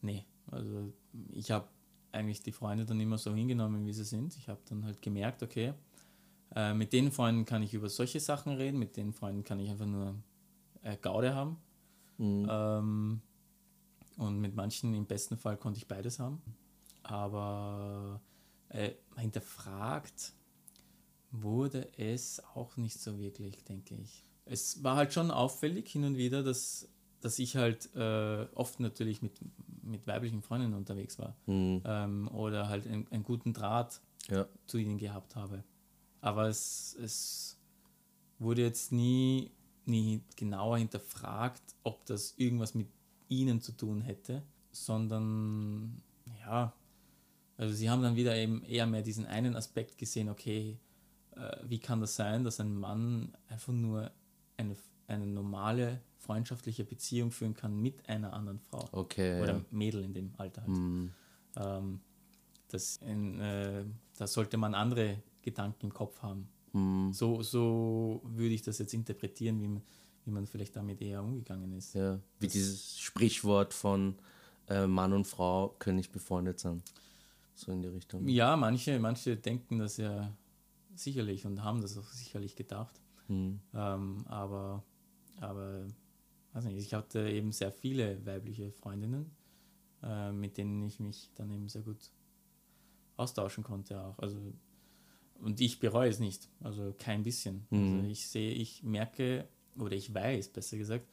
Nee, 0.00 0.24
also 0.46 0.92
ich 1.32 1.50
habe 1.50 1.68
eigentlich 2.12 2.42
die 2.42 2.52
Freunde 2.52 2.86
dann 2.86 3.00
immer 3.00 3.18
so 3.18 3.34
hingenommen, 3.34 3.84
wie 3.84 3.92
sie 3.92 4.04
sind. 4.04 4.36
Ich 4.36 4.48
habe 4.48 4.60
dann 4.68 4.84
halt 4.84 5.02
gemerkt, 5.02 5.42
okay, 5.42 5.74
äh, 6.54 6.72
mit 6.72 6.92
den 6.92 7.10
Freunden 7.10 7.44
kann 7.44 7.62
ich 7.62 7.74
über 7.74 7.88
solche 7.88 8.20
Sachen 8.20 8.52
reden, 8.52 8.78
mit 8.78 8.96
den 8.96 9.12
Freunden 9.12 9.44
kann 9.44 9.60
ich 9.60 9.70
einfach 9.70 9.86
nur 9.86 10.14
äh, 10.82 10.96
Gaude 10.96 11.34
haben. 11.34 11.58
Mhm. 12.18 12.46
Ähm, 12.48 13.20
und 14.16 14.40
mit 14.40 14.54
manchen 14.54 14.94
im 14.94 15.06
besten 15.06 15.36
Fall 15.36 15.58
konnte 15.58 15.78
ich 15.78 15.86
beides 15.86 16.18
haben. 16.18 16.40
Aber 17.02 18.20
äh, 18.70 18.92
hinterfragt 19.16 20.32
wurde 21.30 21.88
es 21.98 22.42
auch 22.54 22.76
nicht 22.76 22.98
so 22.98 23.18
wirklich, 23.18 23.62
denke 23.64 23.94
ich. 23.94 24.24
Es 24.46 24.82
war 24.82 24.96
halt 24.96 25.12
schon 25.12 25.30
auffällig 25.30 25.88
hin 25.88 26.04
und 26.04 26.16
wieder, 26.16 26.42
dass, 26.42 26.88
dass 27.20 27.38
ich 27.38 27.56
halt 27.56 27.94
äh, 27.94 28.46
oft 28.54 28.80
natürlich 28.80 29.22
mit, 29.22 29.40
mit 29.82 30.06
weiblichen 30.06 30.42
Freundinnen 30.42 30.74
unterwegs 30.74 31.18
war. 31.18 31.36
Mhm. 31.46 31.82
Ähm, 31.84 32.28
oder 32.28 32.68
halt 32.68 32.86
einen, 32.86 33.06
einen 33.10 33.24
guten 33.24 33.52
Draht 33.52 34.00
ja. 34.28 34.46
zu 34.66 34.78
ihnen 34.78 34.98
gehabt 34.98 35.36
habe. 35.36 35.64
Aber 36.20 36.48
es, 36.48 36.96
es 37.00 37.58
wurde 38.38 38.62
jetzt 38.62 38.92
nie, 38.92 39.50
nie 39.84 40.22
genauer 40.36 40.78
hinterfragt, 40.78 41.62
ob 41.82 42.04
das 42.06 42.34
irgendwas 42.36 42.74
mit 42.74 42.88
ihnen 43.28 43.60
zu 43.60 43.72
tun 43.72 44.00
hätte, 44.00 44.42
sondern 44.70 46.02
ja, 46.40 46.72
also 47.56 47.74
sie 47.74 47.88
haben 47.88 48.02
dann 48.02 48.16
wieder 48.16 48.36
eben 48.36 48.62
eher 48.64 48.86
mehr 48.86 49.02
diesen 49.02 49.26
einen 49.26 49.56
Aspekt 49.56 49.98
gesehen, 49.98 50.28
okay, 50.28 50.78
äh, 51.32 51.56
wie 51.64 51.78
kann 51.78 52.00
das 52.00 52.16
sein, 52.16 52.44
dass 52.44 52.60
ein 52.60 52.76
Mann 52.76 53.36
einfach 53.48 53.72
nur 53.72 54.10
eine, 54.56 54.76
eine 55.06 55.26
normale 55.26 56.00
freundschaftliche 56.18 56.84
Beziehung 56.84 57.30
führen 57.30 57.54
kann 57.54 57.80
mit 57.80 58.08
einer 58.08 58.32
anderen 58.32 58.58
Frau. 58.58 58.88
Okay. 58.92 59.40
Oder. 59.42 59.64
Mädel 59.70 60.04
in 60.04 60.14
dem 60.14 60.32
Alter 60.36 60.62
halt. 60.62 60.76
Mm. 60.76 61.06
Ähm, 61.56 62.00
das, 62.68 62.96
in, 62.96 63.40
äh, 63.40 63.84
da 64.18 64.26
sollte 64.26 64.56
man 64.56 64.74
andere 64.74 65.22
Gedanken 65.42 65.86
im 65.86 65.94
Kopf 65.94 66.22
haben. 66.22 66.48
Mhm. 66.72 67.12
So, 67.12 67.42
so 67.42 68.20
würde 68.24 68.54
ich 68.54 68.62
das 68.62 68.78
jetzt 68.78 68.92
interpretieren, 68.92 69.60
wie 69.62 69.68
man, 69.68 69.82
wie 70.24 70.30
man 70.30 70.46
vielleicht 70.46 70.76
damit 70.76 71.00
eher 71.00 71.22
umgegangen 71.22 71.72
ist. 71.72 71.94
Ja, 71.94 72.18
wie 72.38 72.46
das 72.46 72.52
dieses 72.52 72.98
Sprichwort 72.98 73.72
von 73.72 74.16
äh, 74.68 74.86
Mann 74.86 75.12
und 75.12 75.26
Frau 75.26 75.74
können 75.78 75.96
nicht 75.96 76.12
befreundet 76.12 76.58
sein. 76.58 76.82
So 77.54 77.72
in 77.72 77.82
die 77.82 77.88
Richtung. 77.88 78.28
Ja, 78.28 78.56
manche, 78.56 78.98
manche 78.98 79.36
denken 79.36 79.78
das 79.78 79.96
ja 79.96 80.30
sicherlich 80.94 81.46
und 81.46 81.62
haben 81.62 81.80
das 81.80 81.96
auch 81.96 82.10
sicherlich 82.12 82.56
gedacht. 82.56 83.00
Mhm. 83.28 83.60
Ähm, 83.74 84.24
aber, 84.26 84.82
aber 85.40 85.86
weiß 86.52 86.64
nicht, 86.64 86.78
ich 86.78 86.94
hatte 86.94 87.28
eben 87.28 87.52
sehr 87.52 87.72
viele 87.72 88.24
weibliche 88.24 88.70
Freundinnen, 88.72 89.30
äh, 90.02 90.32
mit 90.32 90.56
denen 90.56 90.82
ich 90.82 91.00
mich 91.00 91.30
dann 91.34 91.50
eben 91.50 91.68
sehr 91.68 91.82
gut 91.82 92.10
austauschen 93.16 93.64
konnte 93.64 94.00
auch. 94.00 94.18
Also 94.18 94.38
und 95.40 95.60
ich 95.60 95.78
bereue 95.80 96.08
es 96.08 96.18
nicht, 96.18 96.48
also 96.60 96.94
kein 96.98 97.22
bisschen. 97.22 97.66
Mhm. 97.70 97.96
Also 97.96 98.08
ich 98.08 98.28
sehe, 98.28 98.52
ich 98.52 98.82
merke 98.82 99.48
oder 99.78 99.94
ich 99.94 100.12
weiß, 100.12 100.48
besser 100.48 100.78
gesagt, 100.78 101.06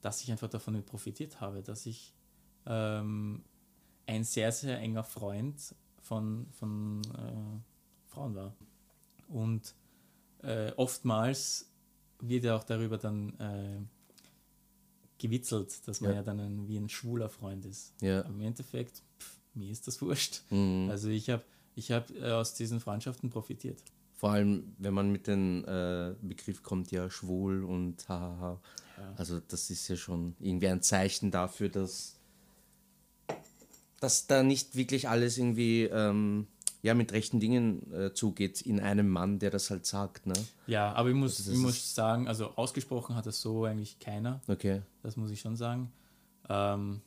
dass 0.00 0.22
ich 0.22 0.30
einfach 0.30 0.48
davon 0.48 0.82
profitiert 0.84 1.40
habe, 1.40 1.62
dass 1.62 1.86
ich 1.86 2.14
ähm, 2.66 3.42
ein 4.06 4.24
sehr, 4.24 4.52
sehr 4.52 4.78
enger 4.78 5.04
Freund 5.04 5.74
von, 6.02 6.46
von 6.52 7.02
äh, 7.14 8.06
Frauen 8.06 8.34
war. 8.34 8.54
Und 9.28 9.74
äh, 10.42 10.72
oftmals 10.76 11.70
wird 12.20 12.44
ja 12.44 12.56
auch 12.56 12.64
darüber 12.64 12.98
dann 12.98 13.38
äh, 13.38 13.80
gewitzelt, 15.18 15.86
dass 15.86 16.00
man 16.00 16.10
ja, 16.12 16.16
ja 16.18 16.22
dann 16.22 16.40
ein, 16.40 16.68
wie 16.68 16.76
ein 16.76 16.88
schwuler 16.88 17.28
Freund 17.28 17.64
ist. 17.66 17.94
Ja. 18.00 18.20
Aber 18.20 18.30
im 18.30 18.40
Endeffekt, 18.40 19.02
pff, 19.18 19.38
mir 19.54 19.70
ist 19.70 19.86
das 19.86 20.00
wurscht. 20.00 20.42
Mhm. 20.50 20.88
Also 20.90 21.08
ich 21.08 21.30
habe 21.30 21.44
ich 21.74 21.92
hab, 21.92 22.10
äh, 22.10 22.32
aus 22.32 22.54
diesen 22.54 22.80
Freundschaften 22.80 23.30
profitiert. 23.30 23.82
Vor 24.14 24.32
allem, 24.32 24.74
wenn 24.78 24.92
man 24.92 25.10
mit 25.10 25.26
dem 25.26 25.64
äh, 25.66 26.14
Begriff 26.20 26.62
kommt, 26.62 26.90
ja, 26.90 27.08
schwul 27.08 27.64
und 27.64 28.06
hahaha. 28.08 28.60
Ja. 28.98 29.14
Also 29.16 29.40
das 29.40 29.70
ist 29.70 29.88
ja 29.88 29.96
schon 29.96 30.36
irgendwie 30.40 30.68
ein 30.68 30.82
Zeichen 30.82 31.30
dafür, 31.30 31.70
dass, 31.70 32.18
dass 33.98 34.26
da 34.26 34.42
nicht 34.42 34.76
wirklich 34.76 35.08
alles 35.08 35.38
irgendwie 35.38 35.84
ähm, 35.84 36.48
ja, 36.82 36.94
mit 36.94 37.12
rechten 37.12 37.40
Dingen 37.40 37.92
äh, 37.92 38.12
zugeht 38.14 38.62
in 38.62 38.80
einem 38.80 39.08
Mann, 39.08 39.38
der 39.38 39.50
das 39.50 39.70
halt 39.70 39.86
sagt. 39.86 40.26
Ne? 40.26 40.34
Ja, 40.66 40.92
aber 40.92 41.10
ich 41.10 41.14
muss, 41.14 41.38
also 41.38 41.52
ich 41.52 41.58
muss 41.58 41.94
sagen, 41.94 42.26
also 42.26 42.50
ausgesprochen 42.56 43.16
hat 43.16 43.26
das 43.26 43.40
so 43.40 43.64
eigentlich 43.64 43.98
keiner. 43.98 44.40
Okay. 44.48 44.82
Das 45.02 45.16
muss 45.16 45.30
ich 45.30 45.40
schon 45.40 45.56
sagen. 45.56 45.92
Ähm, 46.48 47.00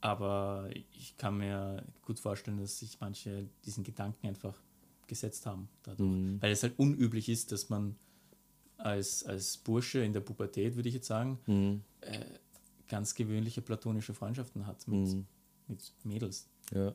aber 0.00 0.68
ich 0.92 1.16
kann 1.16 1.38
mir 1.38 1.84
gut 2.02 2.18
vorstellen, 2.18 2.58
dass 2.58 2.78
sich 2.78 2.98
manche 3.00 3.48
diesen 3.64 3.84
Gedanken 3.84 4.26
einfach 4.26 4.54
gesetzt 5.06 5.46
haben 5.46 5.68
dadurch. 5.82 6.08
Mhm. 6.08 6.38
Weil 6.40 6.52
es 6.52 6.62
halt 6.62 6.78
unüblich 6.78 7.28
ist, 7.28 7.52
dass 7.52 7.68
man 7.68 7.96
als, 8.78 9.24
als 9.24 9.58
Bursche 9.58 10.00
in 10.00 10.12
der 10.12 10.20
Pubertät, 10.20 10.76
würde 10.76 10.88
ich 10.88 10.94
jetzt 10.94 11.06
sagen, 11.06 11.38
mhm. 11.46 11.82
äh, 12.00 12.24
ganz 12.88 13.14
gewöhnliche 13.14 13.60
platonische 13.60 14.14
Freundschaften 14.14 14.66
hat 14.66 14.86
mit, 14.88 15.08
mhm. 15.08 15.26
mit 15.68 15.92
Mädels. 16.04 16.48
Ja. 16.72 16.94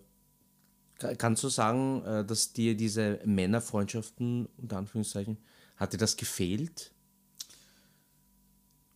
Kannst 0.97 1.43
du 1.43 1.49
sagen, 1.49 2.03
äh, 2.05 2.25
dass 2.25 2.53
dir 2.53 2.75
diese 2.75 3.19
Männerfreundschaften, 3.25 4.47
unter 4.57 4.77
Anführungszeichen, 4.77 5.37
hat 5.75 5.93
dir 5.93 5.97
das 5.97 6.15
gefehlt? 6.15 6.91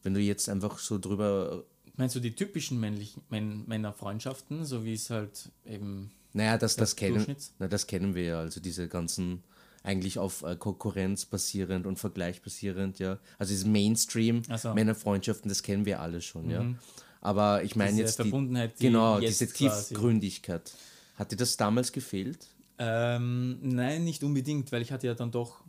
Wenn 0.01 0.13
du 0.13 0.22
jetzt 0.22 0.48
einfach 0.48 0.79
so 0.79 0.98
drüber. 0.98 1.65
Meinst 1.98 2.15
du 2.15 2.22
die 2.22 2.34
typischen 2.34 2.79
männlichen 2.79 3.22
Männerfreundschaften, 3.29 4.63
so 4.63 4.86
wie 4.86 4.94
es 4.94 5.10
halt 5.10 5.51
eben. 5.65 6.12
Naja, 6.32 6.58
das, 6.58 6.75
das, 6.75 6.96
kennen, 6.96 7.36
na, 7.58 7.68
das 7.68 7.88
kennen 7.88 8.15
wir 8.15 8.24
ja. 8.24 8.39
Also 8.39 8.62
diese 8.62 8.88
ganzen, 8.88 9.44
eigentlich 9.84 10.20
auf 10.20 10.44
äh, 10.44 10.56
Konkurrenz 10.56 11.25
basierend 11.25 11.86
und 11.86 11.98
Vergleich 11.98 12.41
basierend, 12.41 13.00
ja. 13.00 13.20
Also 13.38 13.51
diese 13.51 13.68
Mainstream-Männerfreundschaften, 13.68 15.50
das 15.50 15.63
kennen 15.63 15.86
wir 15.86 16.00
alle 16.00 16.22
schon, 16.22 16.46
mhm. 16.46 16.51
ja. 16.51 16.75
Aber 17.20 17.63
ich 17.63 17.75
meine 17.75 17.98
jetzt. 17.98 18.15
Verbundenheit, 18.15 18.79
die 18.79 18.86
genau, 18.86 19.20
diese 19.20 19.51
Tiefgründigkeit. 19.51 20.63
Quasi 20.63 20.99
hat 21.19 21.31
dir 21.31 21.35
das 21.35 21.57
damals 21.57 21.91
gefehlt? 21.91 22.47
Ähm, 22.77 23.59
nein, 23.61 24.05
nicht 24.05 24.23
unbedingt, 24.23 24.71
weil 24.71 24.81
ich 24.81 24.91
hatte 24.93 25.07
ja 25.07 25.13
dann 25.13 25.31
doch, 25.31 25.65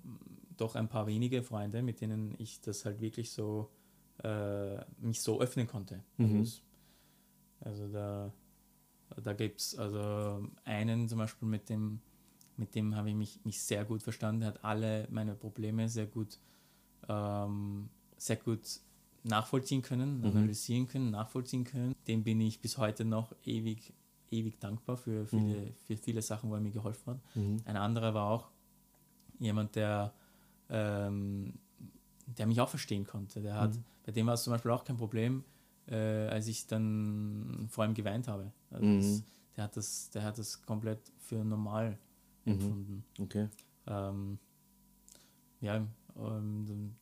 doch 0.57 0.76
ein 0.76 0.88
paar 0.88 1.09
wenige 1.09 1.42
Freunde, 1.42 1.83
mit 1.83 2.00
denen 2.00 2.37
ich 2.38 2.61
das 2.61 2.85
halt 2.85 3.00
wirklich 3.00 3.33
so 3.33 3.69
äh, 4.23 4.76
mich 5.00 5.21
so 5.21 5.40
öffnen 5.40 5.66
konnte. 5.66 6.04
Mhm. 6.19 6.47
Also, 7.61 7.88
da, 7.88 8.33
da 9.23 9.33
gibt 9.33 9.61
es 9.61 9.76
also 9.76 10.47
einen 10.64 11.09
zum 11.09 11.19
Beispiel, 11.19 11.49
mit 11.49 11.69
dem, 11.69 12.00
mit 12.57 12.76
dem 12.76 12.95
habe 12.95 13.09
ich 13.11 13.16
mich, 13.16 13.40
mich 13.45 13.61
sehr 13.61 13.85
gut 13.85 14.04
verstanden. 14.04 14.42
Er 14.42 14.49
hat 14.49 14.64
alle 14.64 15.09
meine 15.11 15.35
Probleme 15.35 15.88
sehr 15.88 16.07
gut, 16.07 16.38
ähm, 17.09 17.88
sehr 18.16 18.37
gut 18.37 18.80
nachvollziehen 19.25 19.83
können, 19.83 20.19
mhm. 20.19 20.26
analysieren 20.26 20.87
können, 20.87 21.11
nachvollziehen 21.11 21.64
können. 21.64 21.97
Dem 22.07 22.23
bin 22.23 22.40
ich 22.40 22.61
bis 22.61 22.78
heute 22.78 23.04
noch 23.04 23.35
ewig 23.45 23.92
ewig 24.31 24.59
dankbar 24.61 24.97
für 24.97 25.27
viele, 25.27 25.61
mhm. 25.61 25.75
für 25.87 25.97
viele 25.97 26.23
Sachen, 26.23 26.51
wo 26.51 26.55
er 26.55 26.61
mir 26.61 26.71
geholfen 26.71 27.15
hat. 27.15 27.37
Mhm. 27.37 27.57
Ein 27.65 27.77
anderer 27.77 28.15
war 28.15 28.31
auch 28.31 28.49
jemand, 29.39 29.75
der, 29.75 30.13
ähm, 30.69 31.55
der 32.27 32.47
mich 32.47 32.61
auch 32.61 32.69
verstehen 32.69 33.07
konnte. 33.07 33.41
Der 33.41 33.55
hat, 33.55 33.75
mhm. 33.75 33.85
Bei 34.05 34.13
dem 34.13 34.27
war 34.27 34.35
es 34.35 34.45
zum 34.45 34.53
Beispiel 34.53 34.71
auch 34.71 34.85
kein 34.85 34.97
Problem, 34.97 35.45
äh, 35.87 35.97
als 36.29 36.47
ich 36.47 36.67
dann 36.67 37.67
vor 37.71 37.85
ihm 37.85 37.95
geweint 37.95 38.29
habe. 38.29 38.53
Also 38.71 38.87
das, 38.97 39.05
mhm. 39.05 39.25
der, 39.57 39.65
hat 39.65 39.77
das, 39.77 40.11
der 40.11 40.23
hat 40.23 40.39
das 40.39 40.63
komplett 40.63 41.01
für 41.19 41.45
normal 41.45 41.99
mhm. 42.45 42.53
empfunden. 42.53 43.05
Okay. 43.19 43.49
Ähm, 43.87 44.39
ja, 45.61 45.87
ähm, 46.17 46.95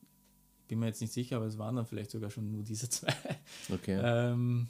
bin 0.66 0.78
mir 0.78 0.86
jetzt 0.86 1.00
nicht 1.00 1.12
sicher, 1.12 1.36
aber 1.36 1.46
es 1.46 1.58
waren 1.58 1.76
dann 1.76 1.86
vielleicht 1.86 2.10
sogar 2.10 2.30
schon 2.30 2.50
nur 2.50 2.62
diese 2.62 2.88
zwei. 2.90 3.14
Okay. 3.72 4.00
ähm, 4.02 4.68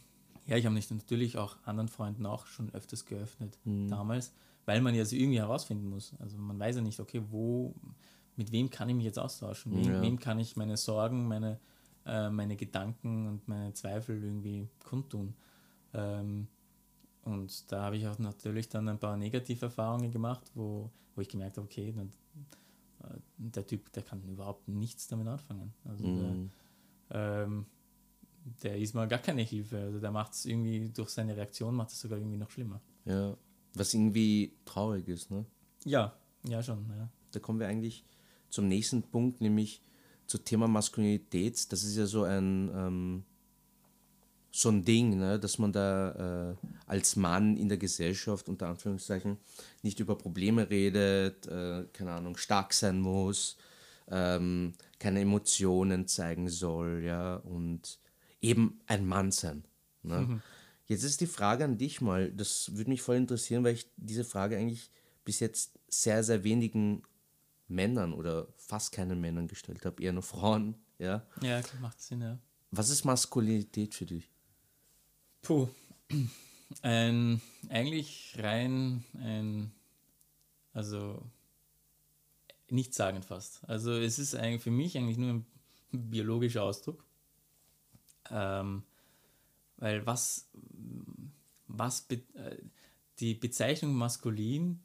ja, 0.48 0.56
ich 0.56 0.64
habe 0.64 0.74
mich 0.74 0.90
natürlich 0.90 1.36
auch 1.36 1.56
anderen 1.64 1.88
Freunden 1.88 2.24
auch 2.24 2.46
schon 2.46 2.72
öfters 2.74 3.04
geöffnet 3.04 3.56
mhm. 3.64 3.88
damals, 3.88 4.32
weil 4.64 4.80
man 4.80 4.94
ja 4.94 5.04
so 5.04 5.14
irgendwie 5.14 5.38
herausfinden 5.38 5.88
muss. 5.88 6.14
Also 6.18 6.38
man 6.38 6.58
weiß 6.58 6.76
ja 6.76 6.82
nicht, 6.82 6.98
okay, 7.00 7.22
wo, 7.30 7.74
mit 8.34 8.50
wem 8.50 8.70
kann 8.70 8.88
ich 8.88 8.96
mich 8.96 9.04
jetzt 9.04 9.18
austauschen? 9.18 9.76
Wem, 9.76 9.92
ja. 9.92 10.00
wem 10.00 10.18
kann 10.18 10.38
ich 10.38 10.56
meine 10.56 10.78
Sorgen, 10.78 11.28
meine, 11.28 11.60
äh, 12.06 12.30
meine 12.30 12.56
Gedanken 12.56 13.26
und 13.28 13.46
meine 13.46 13.74
Zweifel 13.74 14.24
irgendwie 14.24 14.68
kundtun? 14.84 15.34
Ähm, 15.92 16.48
und 17.24 17.70
da 17.70 17.82
habe 17.82 17.98
ich 17.98 18.06
auch 18.06 18.18
natürlich 18.18 18.70
dann 18.70 18.88
ein 18.88 18.98
paar 18.98 19.18
negative 19.18 19.66
Erfahrungen 19.66 20.10
gemacht, 20.10 20.50
wo, 20.54 20.90
wo 21.14 21.20
ich 21.20 21.28
gemerkt 21.28 21.58
habe, 21.58 21.66
okay, 21.66 21.92
dann, 21.94 22.10
äh, 23.02 23.18
der 23.36 23.66
Typ, 23.66 23.92
der 23.92 24.02
kann 24.02 24.26
überhaupt 24.26 24.66
nichts 24.66 25.08
damit 25.08 25.28
anfangen. 25.28 25.74
Also 25.84 26.06
mhm. 26.06 26.50
der, 27.10 27.44
ähm, 27.44 27.66
der 28.62 28.76
ist 28.76 28.94
mal 28.94 29.08
gar 29.08 29.18
keine 29.18 29.42
Hilfe. 29.42 29.78
Also 29.78 30.00
der 30.00 30.10
macht 30.10 30.32
es 30.32 30.44
irgendwie 30.44 30.88
durch 30.88 31.10
seine 31.10 31.36
Reaktion, 31.36 31.74
macht 31.74 31.90
es 31.90 32.00
sogar 32.00 32.18
irgendwie 32.18 32.38
noch 32.38 32.50
schlimmer. 32.50 32.80
Ja, 33.04 33.36
was 33.74 33.94
irgendwie 33.94 34.52
traurig 34.64 35.08
ist, 35.08 35.30
ne? 35.30 35.44
Ja, 35.84 36.16
ja 36.48 36.62
schon, 36.62 36.86
ja. 36.90 37.08
Da 37.32 37.40
kommen 37.40 37.60
wir 37.60 37.68
eigentlich 37.68 38.04
zum 38.50 38.68
nächsten 38.68 39.02
Punkt, 39.02 39.40
nämlich 39.40 39.82
zum 40.26 40.44
Thema 40.44 40.68
Maskulinität. 40.68 41.72
Das 41.72 41.82
ist 41.82 41.96
ja 41.96 42.06
so 42.06 42.24
ein, 42.24 42.70
ähm, 42.74 43.24
so 44.50 44.70
ein 44.70 44.84
Ding, 44.84 45.18
ne? 45.18 45.38
dass 45.38 45.58
man 45.58 45.72
da 45.72 46.50
äh, 46.50 46.56
als 46.86 47.16
Mann 47.16 47.56
in 47.56 47.68
der 47.68 47.78
Gesellschaft, 47.78 48.48
unter 48.48 48.68
Anführungszeichen, 48.68 49.38
nicht 49.82 50.00
über 50.00 50.16
Probleme 50.16 50.68
redet, 50.68 51.46
äh, 51.46 51.84
keine 51.92 52.12
Ahnung, 52.12 52.36
stark 52.36 52.72
sein 52.72 53.00
muss, 53.00 53.56
ähm, 54.10 54.74
keine 54.98 55.20
Emotionen 55.20 56.06
zeigen 56.08 56.48
soll, 56.48 57.02
ja, 57.04 57.36
und 57.36 57.98
eben 58.40 58.80
ein 58.86 59.06
Mann 59.06 59.30
sein. 59.30 59.64
Ne? 60.02 60.20
Mhm. 60.20 60.42
Jetzt 60.86 61.02
ist 61.02 61.20
die 61.20 61.26
Frage 61.26 61.64
an 61.64 61.76
dich 61.76 62.00
mal, 62.00 62.32
das 62.32 62.74
würde 62.74 62.90
mich 62.90 63.02
voll 63.02 63.16
interessieren, 63.16 63.64
weil 63.64 63.74
ich 63.74 63.90
diese 63.96 64.24
Frage 64.24 64.56
eigentlich 64.56 64.90
bis 65.24 65.40
jetzt 65.40 65.78
sehr, 65.88 66.24
sehr 66.24 66.44
wenigen 66.44 67.02
Männern 67.68 68.14
oder 68.14 68.48
fast 68.56 68.92
keinen 68.92 69.20
Männern 69.20 69.48
gestellt 69.48 69.84
habe, 69.84 70.02
eher 70.02 70.12
nur 70.12 70.22
Frauen. 70.22 70.76
Ja, 70.98 71.26
ja 71.42 71.60
macht 71.80 72.00
Sinn, 72.00 72.22
ja. 72.22 72.38
Was 72.70 72.88
ist 72.88 73.04
Maskulinität 73.04 73.94
für 73.94 74.06
dich? 74.06 74.30
Puh, 75.42 75.68
ein, 76.82 77.40
eigentlich 77.68 78.34
rein 78.38 79.04
ein, 79.14 79.72
also 80.72 81.22
nicht 82.70 82.94
sagen 82.94 83.22
fast. 83.22 83.66
Also 83.68 83.92
es 83.92 84.18
ist 84.18 84.34
eigentlich 84.34 84.62
für 84.62 84.70
mich 84.70 84.96
eigentlich 84.96 85.18
nur 85.18 85.30
ein 85.30 85.46
biologischer 85.92 86.62
Ausdruck. 86.62 87.04
Ähm, 88.30 88.82
weil 89.78 90.04
was, 90.06 90.48
was 91.66 92.02
be 92.02 92.16
äh, 92.34 92.56
die 93.20 93.34
Bezeichnung 93.34 93.94
maskulin 93.94 94.80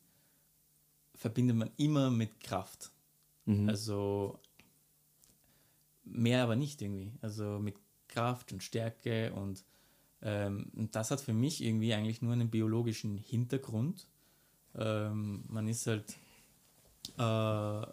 verbindet 1.15 1.55
man 1.55 1.71
immer 1.77 2.09
mit 2.09 2.39
Kraft. 2.39 2.91
Mhm. 3.45 3.69
Also 3.69 4.39
mehr 6.03 6.43
aber 6.43 6.55
nicht 6.55 6.81
irgendwie. 6.81 7.12
Also 7.21 7.59
mit 7.59 7.75
Kraft 8.07 8.51
und 8.51 8.63
Stärke 8.63 9.33
und, 9.33 9.63
ähm, 10.21 10.71
und 10.75 10.95
das 10.95 11.12
hat 11.12 11.21
für 11.21 11.33
mich 11.33 11.63
irgendwie 11.63 11.93
eigentlich 11.93 12.21
nur 12.21 12.33
einen 12.33 12.50
biologischen 12.50 13.17
Hintergrund. 13.17 14.07
Ähm, 14.75 15.43
man 15.47 15.67
ist 15.67 15.88
halt 15.88 16.15
äh, 17.17 17.88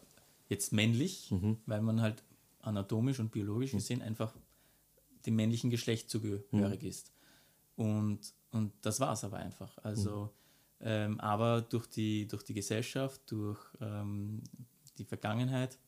jetzt 0.48 0.72
männlich, 0.72 1.32
weil 1.66 1.82
man 1.82 2.00
halt 2.00 2.22
anatomisch 2.60 3.20
und 3.20 3.30
biologisch 3.30 3.72
gesehen 3.72 4.02
einfach 4.02 4.34
dem 5.26 5.36
männlichen 5.36 5.70
Geschlecht 5.70 6.10
zugehörig 6.10 6.82
ist. 6.82 7.12
Und, 7.76 8.20
und 8.50 8.72
das 8.82 9.00
war 9.00 9.12
es 9.12 9.24
aber 9.24 9.38
einfach. 9.38 9.78
Also, 9.78 10.32
ähm, 10.80 11.20
aber 11.20 11.62
durch 11.62 11.86
die, 11.86 12.26
durch 12.26 12.42
die 12.42 12.54
Gesellschaft, 12.54 13.20
durch 13.30 13.60
ähm, 13.80 14.42
die 14.98 15.04
Vergangenheit 15.04 15.78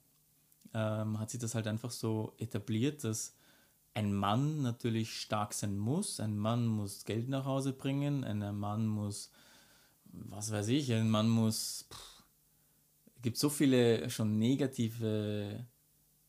ähm, 0.74 1.18
hat 1.18 1.30
sich 1.30 1.40
das 1.40 1.54
halt 1.54 1.66
einfach 1.66 1.90
so 1.90 2.34
etabliert, 2.38 3.04
dass 3.04 3.36
ein 3.94 4.14
Mann 4.14 4.62
natürlich 4.62 5.20
stark 5.20 5.52
sein 5.52 5.76
muss. 5.78 6.18
Ein 6.20 6.38
Mann 6.38 6.66
muss 6.66 7.04
Geld 7.04 7.28
nach 7.28 7.44
Hause 7.44 7.72
bringen, 7.72 8.24
ein 8.24 8.56
Mann 8.56 8.86
muss, 8.86 9.30
was 10.04 10.50
weiß 10.50 10.68
ich, 10.68 10.92
ein 10.92 11.10
Mann 11.10 11.28
muss. 11.28 11.86
Pff, 11.92 12.24
es 13.16 13.22
gibt 13.22 13.36
so 13.36 13.50
viele 13.50 14.08
schon 14.10 14.38
negative 14.38 15.64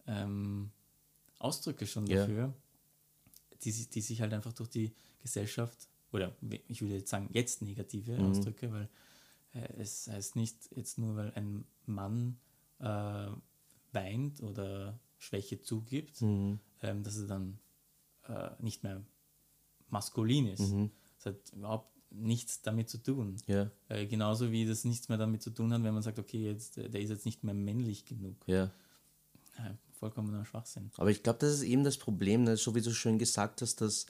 ähm, 0.06 0.72
Ausdrücke 1.40 1.88
schon 1.88 2.06
dafür, 2.06 2.54
die, 3.64 3.72
sich- 3.72 3.90
die 3.90 4.02
sich 4.02 4.22
halt 4.22 4.34
einfach 4.34 4.54
durch 4.54 4.70
die 4.70 4.94
Gesellschaft, 5.22 5.88
oder 6.12 6.36
ich 6.68 6.82
würde 6.82 6.96
jetzt 6.96 7.10
sagen, 7.10 7.30
jetzt 7.34 7.62
negative 7.62 8.18
Ausdrücke, 8.30 8.72
weil 8.72 8.90
äh, 9.54 9.74
es 9.82 10.08
heißt 10.08 10.36
nicht 10.36 10.70
jetzt 10.76 10.98
nur, 10.98 11.16
weil 11.16 11.32
ein 11.34 11.66
Mann 11.86 12.38
äh, 12.80 13.28
weint 13.92 14.42
oder 14.44 15.00
Schwäche 15.18 15.62
zugibt, 15.62 16.22
ähm, 16.82 17.04
dass 17.04 17.18
er 17.18 17.28
dann 17.28 17.60
äh, 18.28 18.50
nicht 18.60 18.84
mehr 18.84 19.02
maskulin 19.90 20.48
ist. 20.48 20.62
Das 21.18 21.26
hat 21.28 21.54
überhaupt 21.54 21.90
nichts 22.12 22.62
damit 22.62 22.90
zu 22.90 22.98
tun. 23.00 23.38
Ja, 23.48 23.72
Äh, 23.90 24.06
genauso 24.08 24.52
wie 24.52 24.66
das 24.66 24.84
nichts 24.84 25.10
mehr 25.10 25.18
damit 25.18 25.42
zu 25.42 25.50
tun 25.52 25.72
hat, 25.74 25.82
wenn 25.84 25.94
man 25.94 26.04
sagt, 26.04 26.20
okay, 26.20 26.44
jetzt, 26.46 26.78
äh, 26.78 26.90
der 26.90 27.02
ist 27.02 27.10
jetzt 27.10 27.26
nicht 27.26 27.44
mehr 27.44 27.54
männlich 27.56 28.06
genug. 28.06 28.36
ja. 29.58 29.78
Vollkommener 30.04 30.44
Schwachsinn. 30.44 30.92
Aber 30.98 31.12
ich 31.12 31.24
glaube, 31.24 31.40
das 31.40 31.54
ist 31.54 31.64
eben 31.64 31.86
das 31.86 31.98
Problem, 31.98 32.44
ne? 32.44 32.58
so 32.58 32.76
wie 32.76 32.82
du 32.82 32.92
schön 32.92 33.18
gesagt 33.18 33.62
hast, 33.62 33.80
dass 33.80 34.06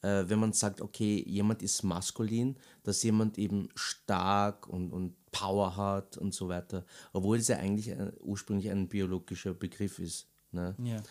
äh, 0.00 0.24
wenn 0.28 0.38
man 0.38 0.54
sagt, 0.54 0.80
okay, 0.80 1.22
jemand 1.26 1.62
ist 1.62 1.82
maskulin, 1.82 2.56
dass 2.82 3.02
jemand 3.02 3.36
eben 3.36 3.68
stark 3.74 4.66
und, 4.68 4.90
und 4.90 5.14
Power 5.32 5.76
hat 5.76 6.16
und 6.16 6.32
so 6.32 6.48
weiter, 6.48 6.86
obwohl 7.12 7.36
es 7.36 7.48
ja 7.48 7.58
eigentlich 7.58 7.88
äh, 7.88 8.12
ursprünglich 8.20 8.70
ein 8.70 8.88
biologischer 8.88 9.52
Begriff 9.52 9.98
ist. 9.98 10.28
Ne? 10.52 10.74
Ja. 10.82 11.02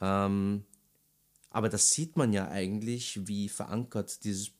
Ähm, 0.00 0.64
aber 1.50 1.68
das 1.68 1.90
sieht 1.90 2.16
man 2.16 2.32
ja 2.32 2.48
eigentlich, 2.48 3.26
wie 3.26 3.50
verankert 3.50 4.24
dieses 4.24 4.52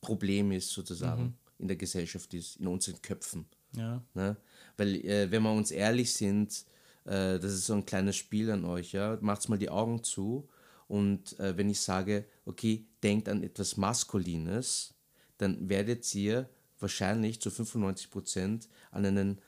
Problem 0.00 0.50
ist, 0.50 0.70
sozusagen, 0.70 1.36
in 1.58 1.68
der 1.68 1.76
Gesellschaft 1.76 2.32
ist, 2.32 2.56
in 2.56 2.68
unseren 2.68 3.02
Köpfen. 3.02 3.44
Ja. 3.76 4.02
Ne? 4.14 4.36
Weil, 4.78 4.94
äh, 5.04 5.30
wenn 5.30 5.42
wir 5.42 5.52
uns 5.52 5.72
ehrlich 5.72 6.14
sind, 6.14 6.64
äh, 7.08 7.38
das 7.38 7.52
ist 7.52 7.66
so 7.66 7.74
ein 7.74 7.86
kleines 7.86 8.16
Spiel 8.16 8.50
an 8.50 8.64
euch, 8.64 8.92
ja. 8.92 9.18
Macht's 9.20 9.48
mal 9.48 9.58
die 9.58 9.70
Augen 9.70 10.04
zu 10.04 10.48
und 10.86 11.38
äh, 11.38 11.56
wenn 11.56 11.70
ich 11.70 11.80
sage, 11.80 12.24
okay, 12.44 12.86
denkt 13.02 13.28
an 13.28 13.42
etwas 13.42 13.76
Maskulines, 13.76 14.94
dann 15.36 15.68
werdet 15.68 16.14
ihr 16.14 16.48
wahrscheinlich 16.80 17.40
zu 17.40 17.50
95% 17.50 18.68
an 18.90 19.04
einen 19.06 19.40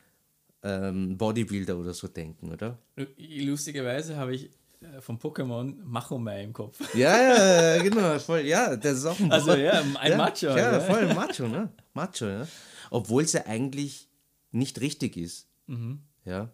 ähm, 0.62 1.16
Bodybuilder 1.16 1.76
oder 1.76 1.94
so 1.94 2.08
denken, 2.08 2.52
oder? 2.52 2.78
Lustigerweise 3.16 4.16
habe 4.16 4.34
ich 4.34 4.50
äh, 4.82 5.00
vom 5.00 5.16
Pokémon 5.16 5.74
Machomai 5.82 6.44
im 6.44 6.52
Kopf. 6.52 6.78
Ja, 6.94 7.16
ja, 7.16 7.76
ja, 7.76 7.82
genau, 7.82 8.18
voll, 8.18 8.40
ja, 8.40 8.76
das 8.76 8.98
ist 8.98 9.06
auch 9.06 9.18
ein 9.18 9.32
Also 9.32 9.54
ja, 9.54 9.82
ein 9.98 10.10
ja, 10.10 10.16
Macho. 10.16 10.46
Ja, 10.46 10.72
ja. 10.72 10.80
voll 10.80 11.06
ein 11.06 11.16
Macho, 11.16 11.48
ne? 11.48 11.72
Macho, 11.94 12.26
ja. 12.26 12.46
Obwohl 12.90 13.22
es 13.22 13.32
ja 13.32 13.46
eigentlich 13.46 14.08
nicht 14.50 14.80
richtig 14.80 15.16
ist. 15.16 15.48
Mhm. 15.66 16.02
Ja. 16.24 16.50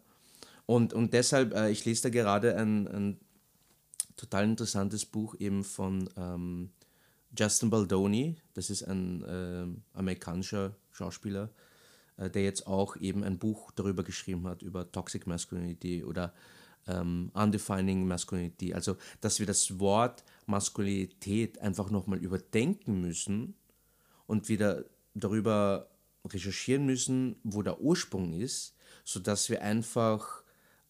Und, 0.66 0.92
und 0.92 1.12
deshalb, 1.12 1.54
äh, 1.54 1.70
ich 1.70 1.84
lese 1.84 2.02
da 2.02 2.08
gerade 2.10 2.56
ein, 2.56 2.88
ein 2.88 3.20
total 4.16 4.44
interessantes 4.44 5.06
Buch 5.06 5.36
eben 5.38 5.62
von 5.62 6.10
ähm, 6.16 6.70
Justin 7.38 7.70
Baldoni. 7.70 8.36
Das 8.54 8.70
ist 8.70 8.82
ein 8.82 9.24
ähm, 9.28 9.82
amerikanischer 9.92 10.74
Schauspieler, 10.90 11.50
äh, 12.16 12.28
der 12.30 12.42
jetzt 12.42 12.66
auch 12.66 12.96
eben 12.96 13.22
ein 13.22 13.38
Buch 13.38 13.70
darüber 13.72 14.02
geschrieben 14.02 14.46
hat, 14.48 14.62
über 14.62 14.90
Toxic 14.90 15.26
Masculinity 15.26 16.02
oder 16.02 16.34
ähm, 16.88 17.30
Undefining 17.34 18.06
Masculinity. 18.06 18.74
Also, 18.74 18.96
dass 19.20 19.38
wir 19.38 19.46
das 19.46 19.78
Wort 19.78 20.24
Maskulinität 20.46 21.60
einfach 21.60 21.90
nochmal 21.90 22.18
überdenken 22.18 23.00
müssen 23.00 23.54
und 24.26 24.48
wieder 24.48 24.84
darüber 25.14 25.90
recherchieren 26.24 26.86
müssen, 26.86 27.36
wo 27.44 27.62
der 27.62 27.80
Ursprung 27.80 28.32
ist, 28.32 28.74
sodass 29.04 29.48
wir 29.48 29.62
einfach 29.62 30.42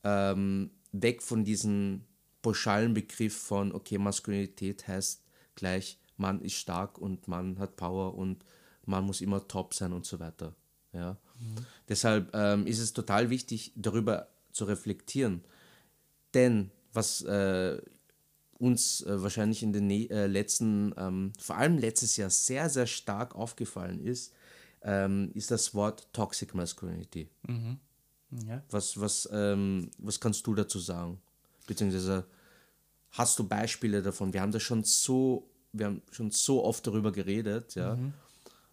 ähm, 0.06 0.70
weg 0.92 1.20
von 1.20 1.44
diesem 1.44 2.04
pauschalen 2.40 2.94
Begriff 2.94 3.36
von, 3.36 3.72
okay, 3.72 3.98
Maskulinität 3.98 4.86
heißt 4.86 5.24
gleich, 5.56 5.98
Mann 6.16 6.40
ist 6.40 6.54
stark 6.54 6.96
und 6.98 7.26
Mann 7.26 7.58
hat 7.58 7.76
Power 7.76 8.14
und 8.14 8.44
man 8.84 9.04
muss 9.04 9.20
immer 9.20 9.46
top 9.48 9.74
sein 9.74 9.92
und 9.92 10.06
so 10.06 10.20
weiter. 10.20 10.54
Ja? 10.92 11.18
Deshalb 11.88 12.30
ähm, 12.34 12.66
ist 12.66 12.78
es 12.78 12.92
total 12.92 13.30
wichtig, 13.30 13.72
darüber 13.74 14.28
zu 14.52 14.64
reflektieren. 14.64 15.42
Denn 16.34 16.70
was 16.92 17.22
äh, 17.22 17.82
uns 18.58 19.02
äh, 19.02 19.22
wahrscheinlich 19.22 19.62
in 19.62 19.72
den 19.72 19.88
ne 19.88 20.08
äh, 20.08 20.26
letzten, 20.26 20.94
ähm, 20.96 21.32
vor 21.38 21.56
allem 21.56 21.78
letztes 21.78 22.16
Jahr 22.16 22.30
sehr, 22.30 22.70
sehr 22.70 22.86
stark 22.86 23.34
aufgefallen 23.34 24.00
ist, 24.00 24.32
ähm, 24.82 25.32
ist 25.34 25.50
das 25.50 25.74
Wort 25.74 26.08
Toxic 26.12 26.54
Masculinity. 26.54 27.28
Ja. 28.46 28.62
Was, 28.70 29.00
was, 29.00 29.28
ähm, 29.32 29.90
was 29.98 30.20
kannst 30.20 30.46
du 30.46 30.54
dazu 30.54 30.78
sagen? 30.78 31.18
Beziehungsweise 31.66 32.24
hast 33.10 33.38
du 33.38 33.46
Beispiele 33.46 34.02
davon? 34.02 34.32
Wir 34.32 34.42
haben 34.42 34.52
da 34.52 34.60
schon 34.60 34.84
so, 34.84 35.48
wir 35.72 35.86
haben 35.86 36.02
schon 36.10 36.30
so 36.30 36.64
oft 36.64 36.86
darüber 36.86 37.12
geredet, 37.12 37.74
ja. 37.74 37.98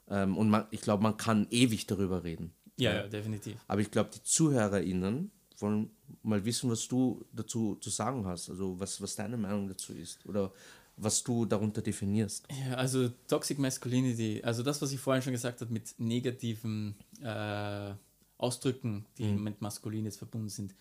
Ähm, 0.10 0.38
und 0.38 0.49
man, 0.49 0.65
ich 0.71 0.82
glaube, 0.82 1.02
man 1.04 1.17
kann 1.17 1.47
ewig 1.49 1.88
darüber 1.88 2.23
reden. 2.23 2.54
Ja, 2.78 2.93
ja, 2.93 3.08
definitiv. 3.08 3.56
Aber 3.67 3.82
ich 3.82 3.91
glaube, 3.91 4.10
die 4.13 4.23
ZuhörerInnen 4.23 5.32
wollen 5.60 5.91
mal 6.23 6.43
wissen, 6.43 6.69
was 6.69 6.88
du 6.88 7.26
dazu 7.32 7.76
zu 7.76 7.89
sagen 7.89 8.26
hast. 8.26 8.49
Also 8.49 8.80
was, 8.80 9.02
was 9.02 9.15
deine 9.15 9.38
Meinung 9.38 9.67
dazu 9.67 9.93
ist. 9.93 10.26
Oder 10.26 10.52
was 10.97 11.23
du 11.23 11.45
darunter 11.45 11.82
definierst. 11.82 12.47
Ja, 12.67 12.76
also 12.76 13.10
Toxic 13.28 13.58
Masculinity, 13.58 14.41
also 14.43 14.62
das, 14.62 14.82
was 14.82 14.91
ich 14.91 14.99
vorhin 14.99 15.23
schon 15.23 15.34
gesagt 15.34 15.62
habe, 15.62 15.73
mit 15.73 15.95
negativen 15.97 16.95
äh, 17.21 17.93
Ausdrücken, 18.38 19.06
die 19.17 19.32
mit 19.32 19.62
Maskulin 19.62 20.06
jetzt 20.06 20.17
verbunden 20.17 20.50
sind, 20.50 20.76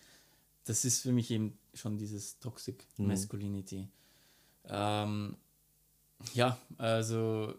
das 0.65 0.85
ist 0.85 1.01
für 1.01 1.11
mich 1.11 1.29
eben 1.31 1.57
schon 1.73 1.97
dieses 1.97 2.39
Toxic 2.39 2.85
Masculinity. 2.97 3.87
Ähm, 4.65 5.35
ja, 6.33 6.57
also 6.77 7.53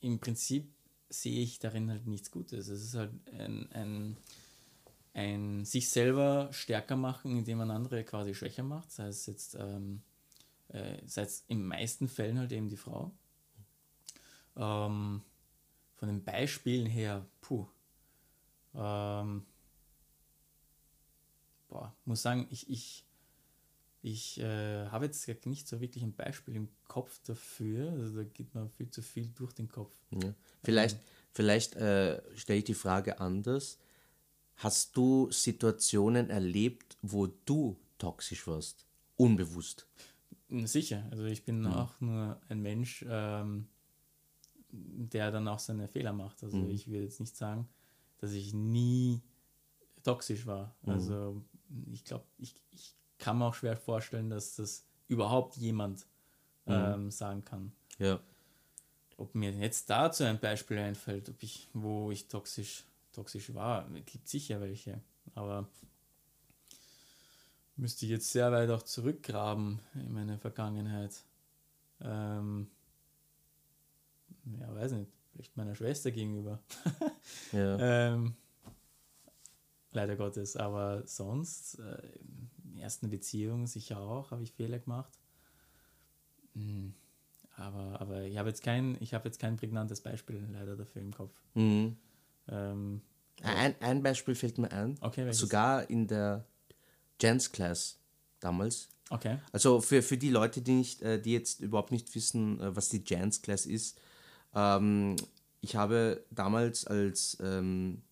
im 0.00 0.18
Prinzip 0.18 0.72
sehe 1.08 1.42
ich 1.42 1.58
darin 1.58 1.90
halt 1.90 2.06
nichts 2.06 2.30
Gutes. 2.30 2.68
Es 2.68 2.82
ist 2.82 2.94
halt 2.94 3.12
ein, 3.32 3.70
ein, 3.72 4.16
ein 5.14 5.64
sich 5.64 5.90
selber 5.90 6.48
stärker 6.52 6.96
machen, 6.96 7.36
indem 7.36 7.58
man 7.58 7.70
andere 7.70 8.04
quasi 8.04 8.34
schwächer 8.34 8.62
macht, 8.62 8.90
sei 8.90 9.08
es 9.08 9.26
jetzt 9.26 9.54
ähm, 9.54 10.02
äh, 10.68 10.98
sei 11.06 11.22
es 11.22 11.44
in 11.48 11.58
den 11.58 11.68
meisten 11.68 12.08
Fällen 12.08 12.38
halt 12.38 12.52
eben 12.52 12.68
die 12.68 12.76
Frau. 12.76 13.12
Ähm, 14.56 15.22
von 15.94 16.08
den 16.08 16.24
Beispielen 16.24 16.86
her, 16.86 17.26
puh. 17.40 17.66
Ähm, 18.76 19.46
boah, 21.68 21.94
muss 22.04 22.22
sagen, 22.22 22.46
ich, 22.50 22.68
ich, 22.68 23.04
ich 24.02 24.40
äh, 24.40 24.86
habe 24.88 25.06
jetzt 25.06 25.46
nicht 25.46 25.66
so 25.66 25.80
wirklich 25.80 26.04
ein 26.04 26.14
Beispiel 26.14 26.56
im 26.56 26.68
Kopf 26.86 27.18
dafür. 27.24 27.90
Also 27.92 28.16
da 28.16 28.24
geht 28.24 28.54
mir 28.54 28.68
viel 28.68 28.90
zu 28.90 29.02
viel 29.02 29.28
durch 29.34 29.52
den 29.52 29.68
Kopf. 29.68 29.94
Ja. 30.10 30.34
Vielleicht, 30.62 30.98
vielleicht 31.32 31.74
äh, 31.76 32.20
stelle 32.36 32.58
ich 32.58 32.64
die 32.64 32.74
Frage 32.74 33.20
anders. 33.20 33.78
Hast 34.56 34.96
du 34.96 35.30
Situationen 35.30 36.30
erlebt, 36.30 36.96
wo 37.02 37.26
du 37.26 37.76
toxisch 37.98 38.46
warst? 38.46 38.86
Unbewusst. 39.16 39.86
Sicher, 40.48 41.04
also 41.10 41.24
ich 41.24 41.44
bin 41.44 41.66
auch 41.66 42.00
nur 42.00 42.40
ein 42.48 42.62
Mensch, 42.62 43.04
ähm, 43.08 43.66
der 44.70 45.32
dann 45.32 45.48
auch 45.48 45.58
seine 45.58 45.88
Fehler 45.88 46.12
macht. 46.12 46.44
Also 46.44 46.68
ich 46.68 46.88
will 46.88 47.02
jetzt 47.02 47.18
nicht 47.18 47.36
sagen, 47.36 47.68
dass 48.18 48.32
ich 48.32 48.54
nie 48.54 49.22
toxisch 50.02 50.46
war. 50.46 50.74
Also 50.86 51.42
ich 51.90 52.04
glaube, 52.04 52.24
ich, 52.38 52.54
ich 52.70 52.94
kann 53.18 53.38
mir 53.38 53.46
auch 53.46 53.54
schwer 53.54 53.76
vorstellen, 53.76 54.30
dass 54.30 54.56
das 54.56 54.86
überhaupt 55.08 55.56
jemand 55.56 56.06
ähm, 56.66 57.10
sagen 57.10 57.44
kann. 57.44 57.72
Ja. 57.98 58.20
Ob 59.16 59.34
mir 59.34 59.52
jetzt 59.52 59.88
dazu 59.88 60.24
ein 60.24 60.38
Beispiel 60.38 60.78
einfällt, 60.78 61.28
ob 61.28 61.42
ich, 61.42 61.68
wo 61.72 62.10
ich 62.10 62.28
toxisch, 62.28 62.84
toxisch 63.12 63.54
war, 63.54 63.88
gibt 64.04 64.28
sicher 64.28 64.60
welche. 64.60 65.00
Aber 65.34 65.68
müsste 67.76 68.04
ich 68.04 68.10
jetzt 68.10 68.30
sehr 68.30 68.52
weit 68.52 68.70
auch 68.70 68.82
zurückgraben 68.82 69.80
in 69.94 70.12
meine 70.12 70.38
Vergangenheit. 70.38 71.24
Ähm, 72.00 72.68
ja, 74.60 74.74
weiß 74.74 74.92
nicht. 74.92 75.15
Vielleicht 75.36 75.56
meiner 75.56 75.74
Schwester 75.74 76.10
gegenüber. 76.10 76.62
Ja. 77.52 77.76
ähm, 78.14 78.34
leider 79.92 80.16
Gottes. 80.16 80.56
Aber 80.56 81.06
sonst, 81.06 81.78
äh, 81.78 82.80
ersten 82.80 83.10
Beziehung 83.10 83.66
sicher 83.66 84.00
auch, 84.00 84.30
habe 84.30 84.42
ich 84.42 84.52
Fehler 84.52 84.78
gemacht. 84.78 85.12
Hm, 86.54 86.94
aber, 87.56 88.00
aber 88.00 88.22
ich 88.22 88.38
habe 88.38 88.48
jetzt 88.48 88.62
kein, 88.62 88.96
ich 89.00 89.12
habe 89.12 89.28
jetzt 89.28 89.38
kein 89.38 89.56
prägnantes 89.56 90.00
Beispiel 90.00 90.46
leider 90.52 90.74
dafür 90.74 91.02
im 91.02 91.12
Kopf. 91.12 91.34
Mhm. 91.54 91.96
Ähm, 92.48 93.02
Ein, 93.42 93.74
ein 93.80 94.02
Beispiel 94.02 94.34
fällt 94.34 94.56
mir 94.56 94.72
ein. 94.72 94.96
Okay? 95.02 95.30
Sogar 95.32 95.90
in 95.90 96.06
der 96.06 96.46
Gents 97.18 97.52
Class 97.52 97.98
damals. 98.40 98.88
okay. 99.10 99.38
Also 99.52 99.82
für, 99.82 100.02
für 100.02 100.16
die 100.16 100.30
Leute, 100.30 100.62
die 100.62 100.72
nicht, 100.72 101.02
äh, 101.02 101.20
die 101.20 101.32
jetzt 101.32 101.60
überhaupt 101.60 101.92
nicht 101.92 102.14
wissen, 102.14 102.58
äh, 102.60 102.74
was 102.74 102.88
die 102.88 103.02
Jazz 103.04 103.42
Class 103.42 103.66
ist, 103.66 103.98
ähm, 104.56 105.14
ich 105.60 105.76
habe 105.76 106.24
damals 106.30 106.86
als 106.86 107.38
ähm, 107.40 108.02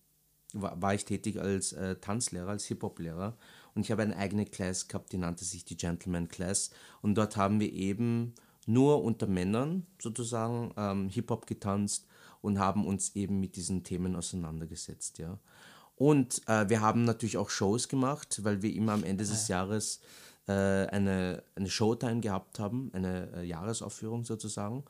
war, 0.53 0.81
war 0.81 0.93
ich 0.93 1.03
tätig 1.05 1.41
als 1.41 1.73
äh, 1.73 1.97
Tanzlehrer, 1.97 2.49
als 2.49 2.65
Hip-Hop-Lehrer 2.65 3.35
und 3.73 3.81
ich 3.81 3.91
habe 3.91 4.03
eine 4.03 4.15
eigene 4.15 4.45
Class 4.45 4.87
gehabt, 4.87 5.11
die 5.11 5.17
nannte 5.17 5.43
sich 5.43 5.65
die 5.65 5.77
Gentleman 5.77 6.29
Class 6.29 6.69
und 7.01 7.15
dort 7.15 7.35
haben 7.35 7.59
wir 7.59 7.71
eben 7.73 8.33
nur 8.65 9.03
unter 9.03 9.27
Männern 9.27 9.85
sozusagen 9.99 10.73
ähm, 10.77 11.09
Hip-Hop 11.09 11.45
getanzt 11.45 12.07
und 12.41 12.59
haben 12.59 12.85
uns 12.85 13.15
eben 13.15 13.39
mit 13.39 13.55
diesen 13.55 13.83
Themen 13.83 14.15
auseinandergesetzt, 14.15 15.17
ja. 15.17 15.39
Und 15.97 16.41
äh, 16.47 16.67
wir 16.67 16.81
haben 16.81 17.05
natürlich 17.05 17.37
auch 17.37 17.49
Shows 17.49 17.87
gemacht, 17.87 18.41
weil 18.43 18.61
wir 18.61 18.73
immer 18.73 18.91
am 18.91 19.03
Ende 19.03 19.23
des 19.23 19.47
Jahres 19.47 20.01
äh, 20.47 20.51
eine, 20.51 21.41
eine 21.55 21.69
Showtime 21.69 22.19
gehabt 22.19 22.59
haben, 22.59 22.91
eine 22.93 23.31
äh, 23.33 23.43
Jahresaufführung 23.43 24.25
sozusagen. 24.25 24.83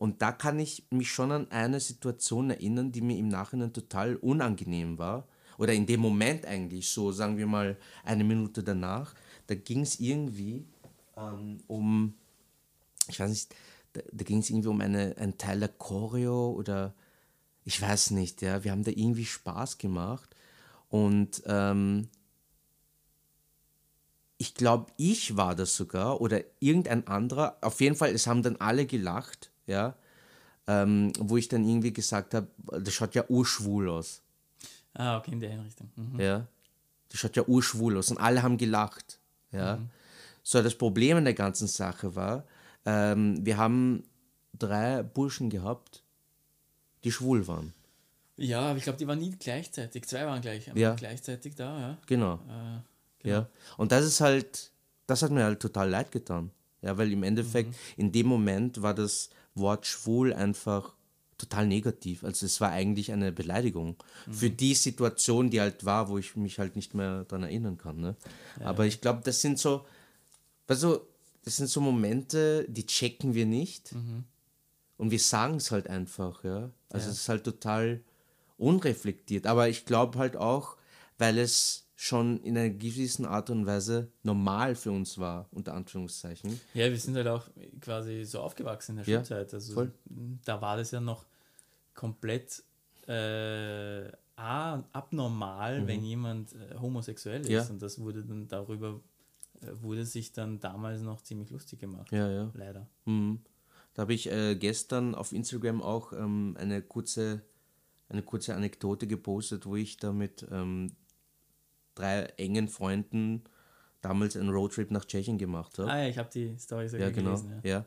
Und 0.00 0.22
da 0.22 0.32
kann 0.32 0.58
ich 0.58 0.86
mich 0.88 1.12
schon 1.12 1.30
an 1.30 1.50
eine 1.50 1.78
Situation 1.78 2.48
erinnern, 2.48 2.90
die 2.90 3.02
mir 3.02 3.18
im 3.18 3.28
Nachhinein 3.28 3.74
total 3.74 4.16
unangenehm 4.16 4.96
war. 4.96 5.28
Oder 5.58 5.74
in 5.74 5.84
dem 5.84 6.00
Moment 6.00 6.46
eigentlich, 6.46 6.88
so 6.88 7.12
sagen 7.12 7.36
wir 7.36 7.46
mal 7.46 7.76
eine 8.02 8.24
Minute 8.24 8.62
danach. 8.62 9.14
Da 9.46 9.56
ging 9.56 9.82
es 9.82 10.00
irgendwie 10.00 10.64
ähm, 11.18 11.58
um, 11.66 12.14
ich 13.08 13.20
weiß 13.20 13.28
nicht, 13.28 13.54
da, 13.92 14.00
da 14.10 14.24
ging 14.24 14.38
es 14.38 14.48
irgendwie 14.48 14.68
um 14.68 14.80
eine, 14.80 15.18
einen 15.18 15.36
Teil 15.36 15.60
der 15.60 15.68
Choreo 15.68 16.50
oder 16.52 16.94
ich 17.66 17.82
weiß 17.82 18.12
nicht, 18.12 18.40
ja. 18.40 18.64
Wir 18.64 18.72
haben 18.72 18.84
da 18.84 18.92
irgendwie 18.92 19.26
Spaß 19.26 19.76
gemacht. 19.76 20.34
Und 20.88 21.42
ähm, 21.44 22.08
ich 24.38 24.54
glaube, 24.54 24.90
ich 24.96 25.36
war 25.36 25.54
das 25.54 25.76
sogar 25.76 26.22
oder 26.22 26.40
irgendein 26.58 27.06
anderer. 27.06 27.58
Auf 27.60 27.82
jeden 27.82 27.96
Fall, 27.96 28.14
es 28.14 28.26
haben 28.26 28.42
dann 28.42 28.56
alle 28.56 28.86
gelacht, 28.86 29.50
ja. 29.66 29.94
Ähm, 30.66 31.12
wo 31.18 31.36
ich 31.36 31.48
dann 31.48 31.64
irgendwie 31.66 31.92
gesagt 31.92 32.34
habe, 32.34 32.46
das 32.80 32.92
schaut 32.94 33.14
ja 33.14 33.24
urschwul 33.28 33.88
aus. 33.88 34.22
Ah, 34.94 35.18
okay, 35.18 35.32
in 35.32 35.40
der 35.40 35.50
Hinrichtung. 35.50 35.90
Mhm. 35.96 36.20
Ja. 36.20 36.46
Das 37.08 37.18
schaut 37.20 37.36
ja 37.36 37.42
urschwul 37.44 37.96
aus. 37.96 38.10
Und 38.10 38.18
alle 38.18 38.42
haben 38.42 38.56
gelacht. 38.56 39.18
Ja. 39.52 39.78
So, 40.42 40.62
das 40.62 40.74
Problem 40.76 41.16
an 41.16 41.24
der 41.24 41.34
ganzen 41.34 41.66
Sache 41.66 42.14
war, 42.14 42.44
ähm, 42.86 43.44
wir 43.44 43.56
haben 43.56 44.04
drei 44.56 45.02
Burschen 45.02 45.50
gehabt, 45.50 46.02
die 47.04 47.10
schwul 47.10 47.46
waren. 47.48 47.72
Ja, 48.36 48.60
aber 48.70 48.76
ich 48.78 48.84
glaube, 48.84 48.98
die 48.98 49.06
waren 49.06 49.18
nie 49.18 49.34
gleichzeitig. 49.38 50.06
Zwei 50.06 50.24
waren 50.26 50.40
gleich, 50.40 50.70
Ja. 50.74 50.94
gleichzeitig 50.94 51.54
da, 51.56 51.78
ja. 51.80 51.98
Genau. 52.06 52.34
Äh, 53.24 53.28
Ja. 53.28 53.48
Und 53.76 53.92
das 53.92 54.04
ist 54.06 54.20
halt, 54.20 54.70
das 55.06 55.22
hat 55.22 55.30
mir 55.30 55.44
halt 55.44 55.60
total 55.60 55.90
leid 55.90 56.10
getan. 56.12 56.50
Ja, 56.80 56.96
weil 56.96 57.12
im 57.12 57.22
Endeffekt, 57.22 57.74
in 57.98 58.10
dem 58.12 58.26
Moment 58.26 58.80
war 58.80 58.94
das 58.94 59.28
Wort 59.54 59.86
schwul 59.86 60.32
einfach 60.32 60.94
total 61.38 61.66
negativ. 61.66 62.22
Also 62.24 62.44
es 62.46 62.60
war 62.60 62.70
eigentlich 62.70 63.12
eine 63.12 63.32
Beleidigung 63.32 63.96
für 64.30 64.50
die 64.50 64.74
Situation, 64.74 65.48
die 65.50 65.60
halt 65.60 65.84
war, 65.86 66.08
wo 66.08 66.18
ich 66.18 66.36
mich 66.36 66.58
halt 66.58 66.76
nicht 66.76 66.94
mehr 66.94 67.24
daran 67.24 67.44
erinnern 67.44 67.78
kann. 67.78 67.98
Ne? 68.00 68.14
Aber 68.60 68.84
ich 68.86 69.00
glaube, 69.00 69.22
das 69.24 69.40
sind 69.40 69.58
so, 69.58 69.86
also 70.66 71.06
das 71.44 71.56
sind 71.56 71.68
so 71.68 71.80
Momente, 71.80 72.66
die 72.68 72.84
checken 72.86 73.34
wir 73.34 73.46
nicht. 73.46 73.94
Und 74.98 75.10
wir 75.10 75.18
sagen 75.18 75.56
es 75.56 75.70
halt 75.70 75.88
einfach, 75.88 76.44
ja. 76.44 76.70
Also 76.90 77.06
Ja. 77.06 77.12
es 77.12 77.20
ist 77.20 77.28
halt 77.30 77.44
total 77.44 78.02
unreflektiert. 78.58 79.46
Aber 79.46 79.68
ich 79.70 79.86
glaube 79.86 80.18
halt 80.18 80.36
auch, 80.36 80.76
weil 81.16 81.38
es 81.38 81.86
schon 82.02 82.40
in 82.44 82.56
einer 82.56 82.70
gewissen 82.70 83.26
Art 83.26 83.50
und 83.50 83.66
Weise 83.66 84.10
normal 84.22 84.74
für 84.74 84.90
uns 84.90 85.18
war, 85.18 85.46
unter 85.50 85.74
Anführungszeichen. 85.74 86.58
Ja, 86.72 86.88
wir 86.88 86.98
sind 86.98 87.14
halt 87.14 87.26
auch 87.26 87.46
quasi 87.82 88.24
so 88.24 88.40
aufgewachsen 88.40 88.92
in 88.92 89.04
der 89.04 89.06
Ja, 89.06 89.18
Schulzeit. 89.18 89.52
Also 89.52 89.74
voll. 89.74 89.92
da 90.46 90.62
war 90.62 90.78
das 90.78 90.92
ja 90.92 91.00
noch 91.00 91.26
komplett 91.92 92.64
äh, 93.06 94.10
abnormal, 94.34 95.86
wenn 95.86 96.02
jemand 96.02 96.54
äh, 96.54 96.78
homosexuell 96.80 97.42
ist. 97.42 97.48
Mhm. 97.48 97.52
Ja. 97.54 97.66
Und 97.68 97.82
das 97.82 98.00
wurde 98.00 98.24
dann 98.24 98.48
darüber, 98.48 99.02
äh, 99.60 99.66
wurde 99.82 100.06
sich 100.06 100.32
dann 100.32 100.58
damals 100.58 101.02
noch 101.02 101.20
ziemlich 101.20 101.50
lustig 101.50 101.80
gemacht. 101.80 102.10
Ja, 102.12 102.30
ja. 102.30 102.50
Leider. 102.54 102.88
Mhm. 103.04 103.40
Da 103.92 104.02
habe 104.02 104.14
ich 104.14 104.32
äh, 104.32 104.56
gestern 104.56 105.14
auf 105.14 105.32
Instagram 105.32 105.82
auch 105.82 106.14
ähm, 106.14 106.56
eine, 106.58 106.80
kurze, 106.80 107.42
eine 108.08 108.22
kurze 108.22 108.54
Anekdote 108.54 109.06
gepostet, 109.06 109.66
wo 109.66 109.76
ich 109.76 109.98
da 109.98 110.14
mit 110.14 110.46
ähm, 110.50 110.92
drei 112.00 112.24
engen 112.36 112.68
Freunden 112.68 113.42
damals 114.00 114.36
einen 114.36 114.50
Roadtrip 114.50 114.90
nach 114.90 115.04
Tschechien 115.04 115.38
gemacht 115.38 115.78
habe. 115.78 115.90
Ah 115.90 116.02
ja, 116.02 116.08
ich 116.08 116.18
habe 116.18 116.30
die 116.32 116.56
Story 116.58 116.88
sogar 116.88 117.08
Ja, 117.08 117.12
genau. 117.14 117.30
gelesen. 117.30 117.60
Ja. 117.62 117.70
Ja. 117.70 117.84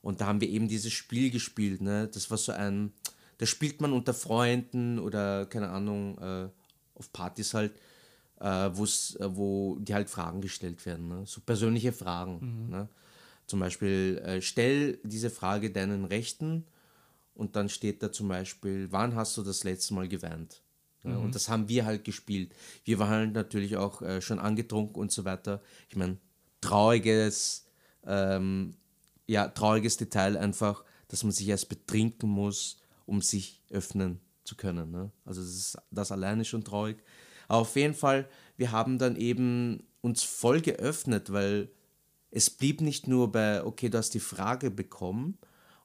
Und 0.00 0.20
da 0.20 0.26
haben 0.26 0.40
wir 0.40 0.48
eben 0.48 0.68
dieses 0.68 0.92
Spiel 0.92 1.30
gespielt, 1.30 1.80
ne? 1.80 2.08
Das 2.12 2.30
war 2.30 2.38
so 2.38 2.52
ein, 2.52 2.92
das 3.38 3.48
spielt 3.48 3.80
man 3.80 3.92
unter 3.92 4.14
Freunden 4.14 4.98
oder 4.98 5.46
keine 5.46 5.68
Ahnung, 5.70 6.16
äh, 6.18 6.48
auf 6.94 7.12
Partys 7.12 7.52
halt, 7.54 7.72
äh, 8.40 8.70
wo's, 8.72 9.16
äh, 9.16 9.36
wo 9.36 9.76
die 9.80 9.94
halt 9.94 10.08
Fragen 10.08 10.40
gestellt 10.40 10.84
werden, 10.86 11.08
ne? 11.08 11.22
So 11.26 11.40
persönliche 11.40 11.92
Fragen. 11.92 12.68
Ne? 12.70 12.88
Zum 13.46 13.58
Beispiel, 13.60 14.18
äh, 14.24 14.40
stell 14.40 14.98
diese 15.02 15.30
Frage 15.30 15.70
deinen 15.70 16.04
Rechten 16.04 16.64
und 17.34 17.56
dann 17.56 17.68
steht 17.68 18.02
da 18.02 18.12
zum 18.12 18.28
Beispiel, 18.28 18.88
wann 18.92 19.14
hast 19.16 19.36
du 19.36 19.42
das 19.42 19.64
letzte 19.64 19.94
Mal 19.94 20.06
geweint? 20.08 20.62
Ja, 21.04 21.16
Und 21.16 21.34
das 21.34 21.48
haben 21.48 21.68
wir 21.68 21.84
halt 21.84 22.04
gespielt. 22.04 22.54
Wir 22.84 22.98
waren 22.98 23.10
halt 23.10 23.32
natürlich 23.32 23.76
auch 23.76 24.02
äh, 24.02 24.20
schon 24.20 24.38
angetrunken 24.38 25.00
und 25.00 25.12
so 25.12 25.24
weiter. 25.24 25.62
Ich 25.88 25.96
meine, 25.96 26.18
trauriges, 26.60 27.66
ähm, 28.04 28.74
ja, 29.26 29.48
trauriges 29.48 29.96
Detail 29.96 30.36
einfach, 30.36 30.84
dass 31.08 31.22
man 31.22 31.32
sich 31.32 31.48
erst 31.48 31.68
betrinken 31.68 32.28
muss, 32.28 32.80
um 33.06 33.22
sich 33.22 33.62
öffnen 33.70 34.20
zu 34.44 34.56
können. 34.56 34.90
Ne? 34.90 35.10
Also 35.24 35.40
das 35.40 35.50
ist 35.50 35.78
das 35.90 36.12
alleine 36.12 36.44
schon 36.44 36.64
traurig. 36.64 36.98
Aber 37.46 37.60
auf 37.60 37.76
jeden 37.76 37.94
Fall, 37.94 38.28
wir 38.56 38.72
haben 38.72 38.98
dann 38.98 39.16
eben 39.16 39.84
uns 40.00 40.22
voll 40.22 40.60
geöffnet, 40.60 41.32
weil 41.32 41.70
es 42.30 42.50
blieb 42.50 42.80
nicht 42.80 43.08
nur 43.08 43.32
bei, 43.32 43.64
okay, 43.64 43.88
du 43.88 43.98
hast 43.98 44.14
die 44.14 44.20
Frage 44.20 44.70
bekommen 44.70 45.38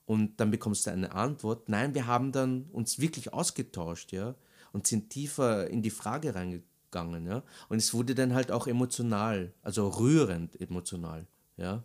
und 0.05 0.39
dann 0.39 0.51
bekommst 0.51 0.85
du 0.85 0.91
eine 0.91 1.13
Antwort. 1.13 1.69
Nein, 1.69 1.93
wir 1.93 2.07
haben 2.07 2.31
dann 2.31 2.63
uns 2.71 2.99
wirklich 2.99 3.33
ausgetauscht, 3.33 4.11
ja, 4.11 4.35
und 4.73 4.85
sind 4.85 5.09
tiefer 5.09 5.69
in 5.69 5.81
die 5.81 5.89
Frage 5.91 6.35
reingegangen, 6.35 7.25
ja. 7.25 7.43
Und 7.69 7.77
es 7.77 7.93
wurde 7.93 8.13
dann 8.15 8.33
halt 8.33 8.51
auch 8.51 8.67
emotional, 8.67 9.53
also 9.61 9.87
rührend 9.87 10.59
emotional, 10.59 11.25
ja. 11.55 11.81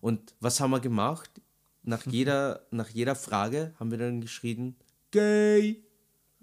Und 0.00 0.34
was 0.40 0.60
haben 0.60 0.70
wir 0.70 0.80
gemacht? 0.80 1.30
Nach 1.82 2.06
jeder, 2.06 2.64
nach 2.70 2.88
jeder 2.88 3.14
Frage 3.14 3.74
haben 3.78 3.90
wir 3.90 3.98
dann 3.98 4.20
geschrien, 4.22 4.74
gay, 5.10 5.82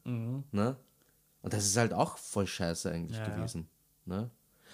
Mhm. 0.03 0.43
ne? 0.51 0.77
Und 1.41 1.53
das 1.53 1.65
ist 1.65 1.75
halt 1.77 1.93
auch 1.93 2.17
voll 2.17 2.47
scheiße 2.47 2.89
eigentlich 2.91 3.17
Ja, 3.17 3.27
ja. 3.27 3.35
gewesen. 3.35 3.67
Ne? 4.05 4.29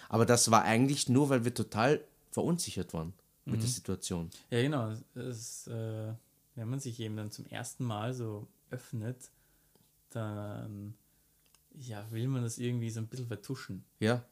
Aber 0.10 0.26
das 0.26 0.50
war 0.52 0.64
eigentlich 0.64 1.10
nur, 1.10 1.30
weil 1.30 1.44
wir 1.46 1.54
total 1.54 2.02
verunsichert 2.32 2.94
waren 2.94 3.14
mit 3.46 3.56
Mhm. 3.58 3.60
der 3.62 3.70
Situation. 3.70 4.30
Ja, 4.52 4.62
genau. 4.62 4.94
Das, 5.16 5.68
äh, 5.68 6.14
wenn 6.56 6.70
man 6.70 6.80
sich 6.80 7.00
eben 7.00 7.18
dann 7.18 7.32
zum 7.32 7.46
ersten 7.48 7.84
Mal 7.84 8.14
so 8.14 8.48
öffnet, 8.72 9.18
dann 10.12 10.94
ja, 11.88 12.10
will 12.12 12.28
man 12.28 12.44
das 12.44 12.58
irgendwie 12.58 12.90
so 12.90 13.00
ein 13.00 13.08
bisschen 13.08 13.28
vertuschen. 13.28 13.84
Ja, 14.00 14.24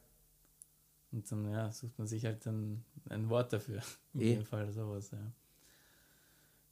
Und 1.12 1.30
dann 1.30 1.50
ja, 1.50 1.70
sucht 1.70 1.98
man 1.98 2.06
sich 2.06 2.24
halt 2.24 2.44
dann 2.46 2.84
ein 3.10 3.28
Wort 3.28 3.52
dafür. 3.52 3.82
In 4.14 4.20
Eh. 4.20 4.34
dem 4.36 4.46
Fall 4.46 4.72
sowas, 4.72 5.10
ja. 5.10 5.32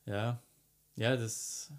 Ja, 0.07 0.43
ja, 0.97 1.17
das 1.17 1.71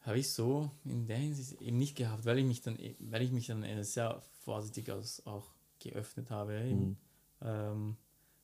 habe 0.00 0.18
ich 0.18 0.30
so 0.32 0.70
in 0.84 1.06
der 1.06 1.18
Hinsicht 1.18 1.60
eben 1.60 1.76
nicht 1.76 1.96
gehabt, 1.96 2.24
weil 2.24 2.38
ich 2.38 2.44
mich 2.46 2.62
dann, 2.62 2.78
e- 2.78 2.96
weil 3.00 3.22
ich 3.22 3.30
mich 3.32 3.46
dann 3.48 3.62
äh, 3.62 3.84
sehr 3.84 4.22
vorsichtig 4.44 4.90
aus, 4.90 5.24
auch 5.26 5.50
geöffnet 5.80 6.30
habe 6.30 6.54
eben. 6.60 6.96
Ähm, 7.42 7.96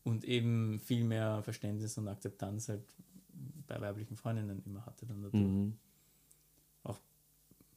und 0.05 0.25
eben 0.25 0.79
viel 0.81 1.05
mehr 1.05 1.43
Verständnis 1.43 1.97
und 1.97 2.09
Akzeptanz 2.09 2.69
halt 2.69 2.85
bei 3.67 3.81
weiblichen 3.81 4.17
Freundinnen 4.17 4.63
immer 4.67 4.85
hatte 4.85 5.07
dann 5.07 5.23
dadurch. 5.23 5.43
mhm. 5.43 5.79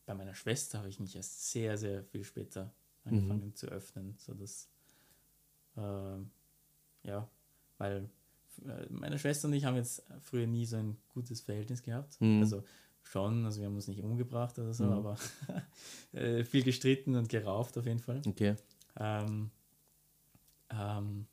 Bei 0.07 0.15
meiner 0.15 0.33
Schwester 0.33 0.79
habe 0.79 0.89
ich 0.89 0.99
mich 0.99 1.15
erst 1.15 1.51
sehr, 1.51 1.77
sehr 1.77 2.03
viel 2.03 2.23
später 2.23 2.73
angefangen 3.03 3.53
zu 3.53 3.67
öffnen, 3.67 4.15
sodass, 4.17 4.69
ähm, 5.77 6.31
ja, 7.03 7.29
weil 7.77 8.09
äh, 8.65 8.85
meine 8.89 9.19
Schwester 9.19 9.47
und 9.47 9.53
ich 9.53 9.65
haben 9.65 9.75
jetzt 9.75 10.03
früher 10.21 10.47
nie 10.47 10.65
so 10.65 10.77
ein 10.77 10.97
gutes 11.09 11.41
Verhältnis 11.41 11.83
gehabt. 11.83 12.19
Mhm. 12.19 12.41
Also 12.41 12.63
schon, 13.03 13.45
also 13.45 13.59
wir 13.59 13.67
haben 13.67 13.75
uns 13.75 13.87
nicht 13.87 14.01
umgebracht 14.01 14.57
oder 14.59 14.73
so, 14.73 14.85
Mhm. 14.85 14.91
aber 14.93 15.17
äh, 16.13 16.43
viel 16.43 16.63
gestritten 16.63 17.15
und 17.15 17.29
gerauft 17.29 17.77
auf 17.77 17.85
jeden 17.85 17.99
Fall. 17.99 18.21
okay. 18.25 18.55
Ähm, 18.99 19.51
Ähm, 20.69 21.27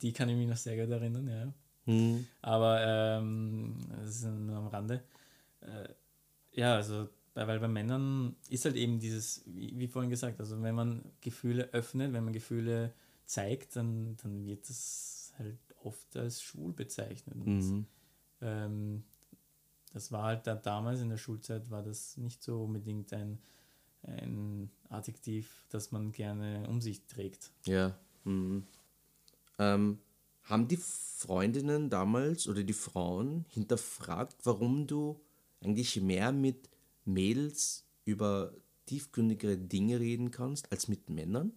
die 0.00 0.12
kann 0.12 0.28
ich 0.28 0.36
mich 0.36 0.48
noch 0.48 0.56
sehr 0.56 0.76
gut 0.76 0.90
erinnern, 0.92 1.28
ja. 1.28 1.52
Hm. 1.86 2.26
Aber 2.42 2.80
ähm, 2.84 3.76
das 3.90 4.08
ist 4.16 4.24
nur 4.24 4.56
am 4.56 4.66
Rande. 4.68 5.02
Äh, 5.60 5.88
ja, 6.52 6.74
also 6.76 7.08
weil 7.34 7.60
bei 7.60 7.68
Männern 7.68 8.36
ist 8.48 8.64
halt 8.64 8.76
eben 8.76 8.98
dieses, 8.98 9.42
wie, 9.46 9.88
vorhin 9.88 10.10
gesagt, 10.10 10.40
also 10.40 10.60
wenn 10.62 10.74
man 10.74 11.04
Gefühle 11.20 11.68
öffnet, 11.72 12.12
wenn 12.12 12.24
man 12.24 12.32
Gefühle 12.32 12.92
zeigt, 13.24 13.76
dann, 13.76 14.16
dann 14.22 14.44
wird 14.44 14.68
das 14.68 15.32
halt 15.38 15.58
oft 15.82 16.16
als 16.16 16.42
schwul 16.42 16.72
bezeichnet. 16.72 17.36
Und, 17.36 17.60
mhm. 17.60 17.86
ähm, 18.40 19.04
das 19.92 20.12
war 20.12 20.24
halt 20.24 20.46
da, 20.46 20.54
damals 20.54 21.00
in 21.00 21.08
der 21.08 21.16
Schulzeit 21.16 21.70
war 21.70 21.82
das 21.82 22.16
nicht 22.16 22.42
so 22.42 22.64
unbedingt 22.64 23.12
ein, 23.12 23.38
ein 24.02 24.70
Adjektiv, 24.88 25.66
das 25.70 25.92
man 25.92 26.12
gerne 26.12 26.68
um 26.68 26.80
sich 26.80 27.06
trägt. 27.06 27.50
Ja. 27.64 27.96
Mhm. 28.24 28.66
Ähm, 29.58 29.98
haben 30.44 30.68
die 30.68 30.78
Freundinnen 30.78 31.90
damals 31.90 32.48
oder 32.48 32.64
die 32.64 32.72
Frauen 32.72 33.44
hinterfragt, 33.50 34.36
warum 34.44 34.86
du 34.86 35.20
eigentlich 35.60 36.00
mehr 36.00 36.32
mit 36.32 36.69
Mädels 37.12 37.84
über 38.04 38.52
tiefgründigere 38.86 39.56
Dinge 39.56 40.00
reden 40.00 40.30
kannst 40.30 40.70
als 40.72 40.88
mit 40.88 41.10
Männern? 41.10 41.52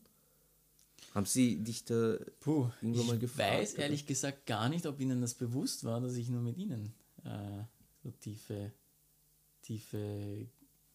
Haben 1.14 1.26
sie 1.26 1.58
dich 1.64 1.86
da 1.86 2.18
Puh, 2.40 2.70
irgendwann 2.82 3.08
mal 3.08 3.20
gefragt? 3.20 3.54
Ich 3.54 3.60
weiß 3.60 3.74
oder? 3.74 3.84
ehrlich 3.84 4.06
gesagt 4.06 4.46
gar 4.46 4.70
nicht, 4.70 4.86
ob 4.86 5.00
ihnen 5.00 5.22
das 5.22 5.36
bewusst 5.36 5.84
war, 5.84 6.02
dass 6.02 6.16
ich 6.16 6.30
nur 6.30 6.42
mit 6.42 6.58
ihnen 6.58 6.94
äh, 7.24 7.64
so 8.04 8.12
tiefe, 8.12 8.72
tiefe 9.62 10.48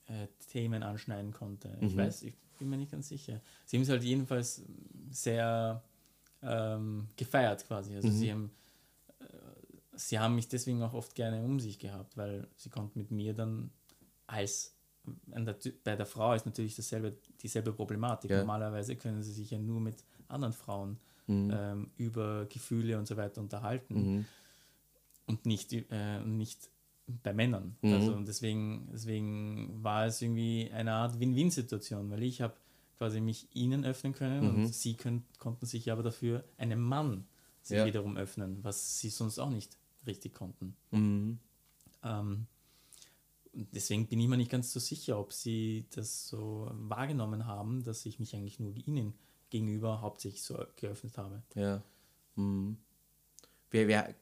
äh, 0.07 0.27
Themen 0.51 0.83
anschneiden 0.83 1.33
konnte. 1.33 1.77
Ich 1.81 1.93
mhm. 1.93 1.99
weiß, 1.99 2.23
ich 2.23 2.35
bin 2.59 2.69
mir 2.69 2.79
nicht 2.79 2.91
ganz 2.91 3.09
sicher. 3.09 3.41
Sie 3.65 3.77
haben 3.77 3.83
es 3.85 3.89
halt 3.89 4.03
jedenfalls 4.03 4.63
sehr 5.11 5.83
ähm, 6.43 7.09
gefeiert 7.17 7.67
quasi. 7.67 7.95
Also 7.95 8.09
mhm. 8.09 8.13
sie 8.13 8.33
haben 8.33 8.51
äh, 9.21 9.25
sie 9.99 10.19
haben 10.19 10.35
mich 10.35 10.49
deswegen 10.49 10.83
auch 10.83 10.95
oft 10.95 11.15
gerne 11.15 11.43
um 11.43 11.61
sich 11.61 11.79
gehabt, 11.79 12.17
weil 12.17 12.49
sie 12.57 12.71
konnten 12.71 12.99
mit 12.99 13.11
mir 13.11 13.35
dann 13.35 13.71
als 14.29 14.75
bei 15.83 15.97
der 15.97 16.07
Frau 16.07 16.35
ist 16.35 16.45
natürlich 16.45 16.77
dasselbe, 16.77 17.17
dieselbe 17.43 17.73
Problematik. 17.73 18.31
Ja. 18.31 18.39
Normalerweise 18.39 18.95
können 18.95 19.23
sie 19.23 19.33
sich 19.33 19.51
ja 19.51 19.59
nur 19.59 19.81
mit 19.81 20.05
anderen 20.29 20.53
Frauen 20.53 20.99
mhm. 21.27 21.51
ähm, 21.53 21.91
über 21.97 22.45
Gefühle 22.47 22.99
und 22.99 23.09
so 23.09 23.17
weiter 23.17 23.41
unterhalten 23.41 23.95
mhm. 23.95 24.25
und 25.27 25.47
nicht, 25.47 25.73
äh, 25.73 26.21
nicht 26.21 26.69
bei 27.07 27.33
Männern. 27.33 27.77
Mhm. 27.81 27.93
Also 27.95 28.13
und 28.15 28.29
deswegen, 28.29 28.89
deswegen 28.93 29.83
war 29.83 30.07
es 30.07 30.21
irgendwie 30.21 30.71
eine 30.73 30.93
Art 30.93 31.19
Win-Win-Situation, 31.19 32.11
weil 32.11 32.23
ich 32.23 32.43
habe 32.43 32.55
quasi 32.99 33.21
mich 33.21 33.49
ihnen 33.55 33.85
öffnen 33.87 34.13
können 34.13 34.47
und 34.47 34.59
mhm. 34.59 34.67
sie 34.67 34.95
können, 34.95 35.25
konnten 35.39 35.65
sich 35.65 35.91
aber 35.91 36.03
dafür 36.03 36.45
einem 36.59 36.83
Mann 36.83 37.27
sich 37.63 37.79
ja. 37.79 37.87
wiederum 37.87 38.17
öffnen, 38.17 38.63
was 38.63 38.99
sie 38.99 39.09
sonst 39.09 39.39
auch 39.39 39.51
nicht 39.51 39.79
richtig 40.07 40.35
konnten. 40.35 40.77
Mhm. 40.91 41.39
Ähm, 42.03 42.47
deswegen 43.73 44.07
bin 44.07 44.21
ich 44.21 44.29
mir 44.29 44.37
nicht 44.37 44.51
ganz 44.51 44.73
so 44.73 44.81
sicher, 44.81 45.19
ob 45.19 45.33
sie 45.33 45.87
das 45.95 46.29
so 46.29 46.71
wahrgenommen 46.73 47.47
haben, 47.47 47.83
dass 47.83 48.07
ich 48.07 48.19
mich 48.19 48.35
eigentlich 48.35 48.61
nur 48.61 48.75
ihnen 48.87 49.15
gegenüber 49.51 50.01
hauptsächlich 50.01 50.43
so 50.43 50.59
geöffnet 50.77 51.19
habe. 51.19 51.43
Ja. 51.55 51.83
Mhm. 52.37 52.77
Wer, 53.71 53.89
wer, 53.89 54.15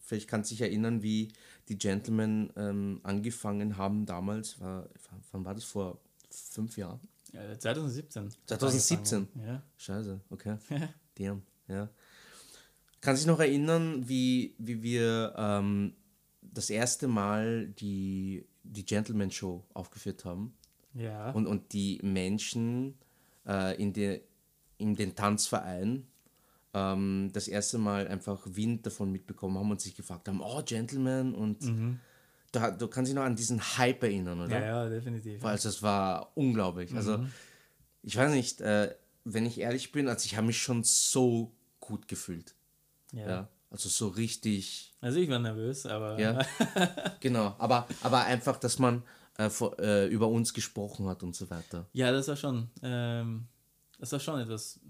vielleicht 0.00 0.28
kann 0.28 0.44
sich 0.44 0.60
erinnern, 0.60 1.02
wie 1.02 1.32
die 1.68 1.78
Gentlemen 1.78 2.52
ähm, 2.56 3.00
angefangen 3.02 3.76
haben 3.76 4.06
damals. 4.06 4.60
War, 4.60 4.88
wann 5.32 5.44
war 5.44 5.54
das? 5.54 5.64
Vor 5.64 5.98
fünf 6.30 6.76
Jahren? 6.76 7.00
Ja, 7.32 7.58
2017. 7.58 8.30
2017? 8.46 9.28
Ja. 9.46 9.62
Scheiße, 9.76 10.20
okay. 10.30 10.56
Damn, 11.14 11.42
ja. 11.68 11.88
Kann 13.00 13.16
sich 13.16 13.26
noch 13.26 13.40
erinnern, 13.40 14.08
wie, 14.08 14.54
wie 14.58 14.82
wir 14.82 15.34
ähm, 15.36 15.94
das 16.42 16.70
erste 16.70 17.08
Mal 17.08 17.68
die 17.68 18.44
die 18.70 18.84
Gentleman 18.84 19.30
Show 19.30 19.64
aufgeführt 19.74 20.24
haben. 20.24 20.54
Ja. 20.94 21.30
Und, 21.30 21.46
und 21.46 21.72
die 21.72 22.00
Menschen 22.02 22.98
äh, 23.46 23.80
in, 23.80 23.92
der, 23.92 24.20
in 24.78 24.94
den 24.94 25.14
Tanzverein 25.14 26.06
ähm, 26.74 27.30
das 27.32 27.48
erste 27.48 27.78
Mal 27.78 28.08
einfach 28.08 28.40
Wind 28.44 28.86
davon 28.86 29.10
mitbekommen 29.12 29.58
haben 29.58 29.70
und 29.70 29.80
sich 29.80 29.94
gefragt 29.94 30.28
haben, 30.28 30.40
oh, 30.40 30.62
Gentleman 30.64 31.34
und 31.34 31.62
mhm. 31.62 32.00
da, 32.52 32.70
du 32.70 32.88
kannst 32.88 33.08
dich 33.08 33.16
noch 33.16 33.24
an 33.24 33.36
diesen 33.36 33.60
Hype 33.60 34.02
erinnern, 34.02 34.40
oder? 34.40 34.60
Ja, 34.60 34.84
ja, 34.84 34.88
definitiv. 34.88 35.44
Also, 35.44 35.68
das 35.68 35.82
war 35.82 36.32
unglaublich. 36.36 36.94
Also, 36.94 37.18
mhm. 37.18 37.24
Also 37.24 37.32
ich 38.02 38.16
weiß 38.16 38.32
nicht, 38.32 38.60
äh, 38.60 38.94
wenn 39.24 39.46
ich 39.46 39.60
ehrlich 39.60 39.92
bin, 39.92 40.08
also 40.08 40.24
ich 40.24 40.36
habe 40.36 40.46
mich 40.46 40.58
schon 40.58 40.82
so 40.84 41.52
gut 41.80 42.08
gefühlt. 42.08 42.54
Ja. 43.12 43.28
ja. 43.28 43.48
Also 43.70 43.88
so 43.88 44.08
richtig. 44.08 44.92
Also 45.00 45.18
ich 45.18 45.30
war 45.30 45.38
nervös, 45.38 45.86
aber. 45.86 46.18
Ja. 46.18 46.44
genau, 47.20 47.54
aber, 47.58 47.86
aber 48.02 48.24
einfach, 48.24 48.58
dass 48.58 48.78
man 48.78 49.02
äh, 49.38 49.48
vor, 49.48 49.78
äh, 49.78 50.08
über 50.08 50.28
uns 50.28 50.52
gesprochen 50.52 51.06
hat 51.06 51.22
und 51.22 51.34
so 51.36 51.48
weiter. 51.50 51.86
Ja, 51.92 52.10
das 52.12 52.28
war 52.28 52.36
schon. 52.36 52.68
Ähm, 52.82 53.46
das 54.00 54.12
war 54.12 54.20
schon 54.20 54.40
etwas 54.40 54.80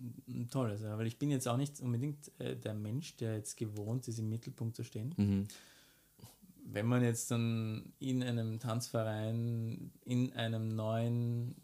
Tolles, 0.51 0.83
ja, 0.83 0.97
weil 0.97 1.09
ich 1.09 1.19
bin 1.19 1.31
jetzt 1.31 1.49
auch 1.49 1.57
nicht 1.57 1.81
unbedingt 1.81 2.31
äh, 2.39 2.57
der 2.57 2.75
Mensch, 2.75 3.17
der 3.17 3.35
jetzt 3.35 3.57
gewohnt 3.57 4.07
ist, 4.07 4.21
im 4.21 4.29
Mittelpunkt 4.29 4.77
zu 4.77 4.85
stehen. 4.85 5.13
Mhm. 5.17 5.49
Wenn 6.65 6.87
man 6.87 7.03
jetzt 7.03 7.31
dann 7.33 7.93
in 7.99 8.23
einem 8.23 8.61
Tanzverein, 8.61 9.91
in 10.05 10.33
einem 10.35 10.69
neuen 10.77 11.57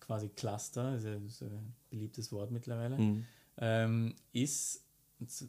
quasi 0.00 0.30
Cluster, 0.30 0.96
ist 0.96 1.04
ja 1.04 1.12
ein 1.12 1.74
beliebtes 1.90 2.32
Wort 2.32 2.50
mittlerweile, 2.50 2.96
mhm. 2.96 3.26
ähm, 3.58 4.14
ist, 4.32 4.82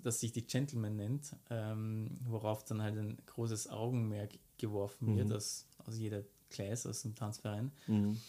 das 0.03 0.19
sich 0.19 0.31
die 0.31 0.45
Gentleman 0.45 0.95
nennt, 0.95 1.35
ähm, 1.49 2.17
worauf 2.25 2.63
dann 2.65 2.81
halt 2.81 2.97
ein 2.97 3.17
großes 3.25 3.69
Augenmerk 3.69 4.31
geworfen 4.57 5.15
wird 5.15 5.29
mhm. 5.29 5.35
aus, 5.35 5.67
aus 5.85 5.97
jeder 5.97 6.23
Class, 6.49 6.85
aus 6.85 7.01
dem 7.01 7.15
Tanzverein, 7.15 7.71
mhm. 7.87 8.19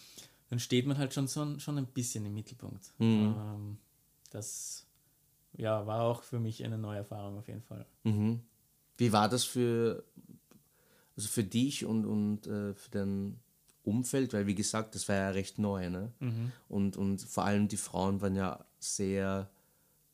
dann 0.49 0.59
steht 0.59 0.85
man 0.85 0.97
halt 0.97 1.13
schon, 1.13 1.27
so, 1.27 1.59
schon 1.59 1.77
ein 1.77 1.87
bisschen 1.87 2.25
im 2.25 2.33
Mittelpunkt. 2.33 2.93
Mhm. 2.97 3.35
Ähm, 3.37 3.77
das 4.29 4.87
ja, 5.55 5.85
war 5.85 6.03
auch 6.03 6.23
für 6.23 6.39
mich 6.39 6.63
eine 6.63 6.77
neue 6.77 6.99
Erfahrung 6.99 7.37
auf 7.37 7.47
jeden 7.47 7.61
Fall. 7.61 7.85
Mhm. 8.03 8.41
Wie 8.97 9.11
war 9.11 9.29
das 9.29 9.43
für, 9.43 10.03
also 11.15 11.27
für 11.27 11.43
dich 11.43 11.85
und, 11.85 12.05
und 12.05 12.47
äh, 12.47 12.73
für 12.73 12.91
dein 12.91 13.39
Umfeld? 13.83 14.33
Weil, 14.33 14.47
wie 14.47 14.55
gesagt, 14.55 14.95
das 14.95 15.07
war 15.09 15.15
ja 15.15 15.29
recht 15.29 15.59
neu. 15.59 15.89
Ne? 15.89 16.11
Mhm. 16.19 16.51
Und, 16.69 16.97
und 16.97 17.21
vor 17.21 17.45
allem 17.45 17.67
die 17.67 17.77
Frauen 17.77 18.21
waren 18.21 18.35
ja 18.35 18.65
sehr 18.79 19.49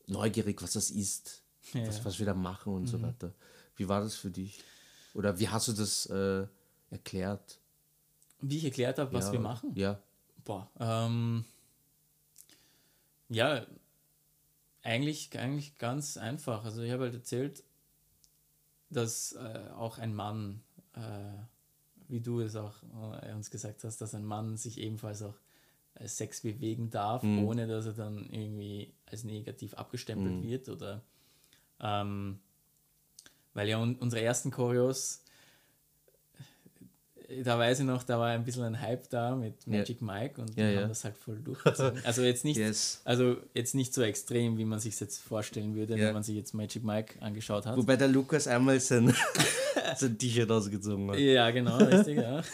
neugierig, 0.10 0.62
was 0.62 0.74
das 0.74 0.92
ist, 0.92 1.44
ja. 1.74 1.88
was, 1.88 2.04
was 2.04 2.20
wir 2.20 2.26
da 2.26 2.34
machen 2.34 2.74
und 2.74 2.84
mhm. 2.84 2.88
so 2.88 3.02
weiter. 3.02 3.34
Wie 3.76 3.88
war 3.88 4.02
das 4.02 4.16
für 4.16 4.32
dich? 4.32 4.62
Oder 5.14 5.40
wie 5.40 5.50
hast 5.50 5.68
du 5.68 5.74
das 5.74 6.06
äh, 6.08 6.48
erklärt? 6.90 7.60
Wie 8.42 8.58
ich 8.58 8.66
erklärt 8.66 9.00
habe, 9.00 9.14
was 9.14 9.28
ja, 9.28 9.34
wir 9.34 9.40
machen? 9.40 9.72
Ja. 9.76 10.02
Boah, 10.44 10.70
ähm, 10.80 11.46
ja, 13.30 13.66
eigentlich, 14.82 15.38
eigentlich 15.38 15.78
ganz 15.78 16.18
einfach. 16.18 16.64
Also 16.66 16.82
ich 16.82 16.92
habe 16.92 17.04
halt 17.04 17.14
erzählt, 17.14 17.64
dass 18.90 19.34
äh, 19.34 19.70
auch 19.76 19.98
ein 19.98 20.16
Mann, 20.16 20.64
äh, 20.94 21.00
wie 22.08 22.22
du 22.22 22.40
es 22.40 22.56
auch 22.56 22.82
äh, 23.22 23.34
uns 23.34 23.52
gesagt 23.52 23.84
hast, 23.84 23.98
dass 24.02 24.16
ein 24.16 24.26
Mann 24.26 24.58
sich 24.58 24.80
ebenfalls 24.80 25.22
auch 25.22 25.36
Sex 26.06 26.42
bewegen 26.42 26.90
darf, 26.90 27.24
mhm. 27.24 27.46
ohne 27.46 27.68
dass 27.68 27.86
er 27.86 27.94
dann 27.94 28.30
irgendwie 28.32 28.94
als 29.06 29.24
negativ 29.24 29.74
abgestempelt 29.74 30.36
mhm. 30.36 30.44
wird 30.44 30.70
oder 30.70 31.02
ähm, 31.82 32.40
weil 33.54 33.68
ja 33.68 33.80
un 33.80 33.96
unsere 33.96 34.22
ersten 34.22 34.52
Choreos, 34.52 35.24
äh, 37.28 37.44
da 37.44 37.58
weiß 37.58 37.80
ich 37.80 37.86
noch, 37.86 38.04
da 38.04 38.20
war 38.20 38.28
ein 38.28 38.44
bisschen 38.44 38.64
ein 38.64 38.80
Hype 38.80 39.10
da 39.10 39.36
mit 39.36 39.68
Magic 39.68 40.00
ja. 40.02 40.06
Mike 40.06 40.42
und 40.42 40.50
ja, 40.52 40.56
wir 40.58 40.72
ja. 40.72 40.82
haben 40.82 40.90
das 40.90 41.04
halt 41.04 41.18
voll 41.18 41.40
durchgezogen. 41.40 42.02
Also 42.06 42.24
jetzt 42.24 42.46
nicht, 42.46 42.58
yes. 42.58 43.02
also 43.04 43.38
jetzt 43.54 43.76
nicht 43.76 43.94
so 43.94 44.02
extrem, 44.02 44.58
wie 44.58 44.66
man 44.66 44.80
sich 44.80 45.00
jetzt 45.00 45.20
vorstellen 45.20 45.76
würde, 45.76 45.98
wenn 45.98 46.14
man 46.14 46.24
sich 46.24 46.36
jetzt 46.36 46.54
Magic 46.54 46.84
Mike 46.84 47.22
angeschaut 47.22 47.66
hat. 47.66 47.78
Wobei 47.78 47.96
der 47.98 48.08
Lukas 48.08 48.48
einmal 48.48 48.80
sein, 48.80 49.14
sein 49.96 50.18
T-Shirt 50.18 50.50
ausgezogen 50.50 51.12
hat. 51.12 51.20
Ja, 51.20 51.50
genau, 51.52 51.78
richtig, 51.78 52.18
ja. 52.18 52.42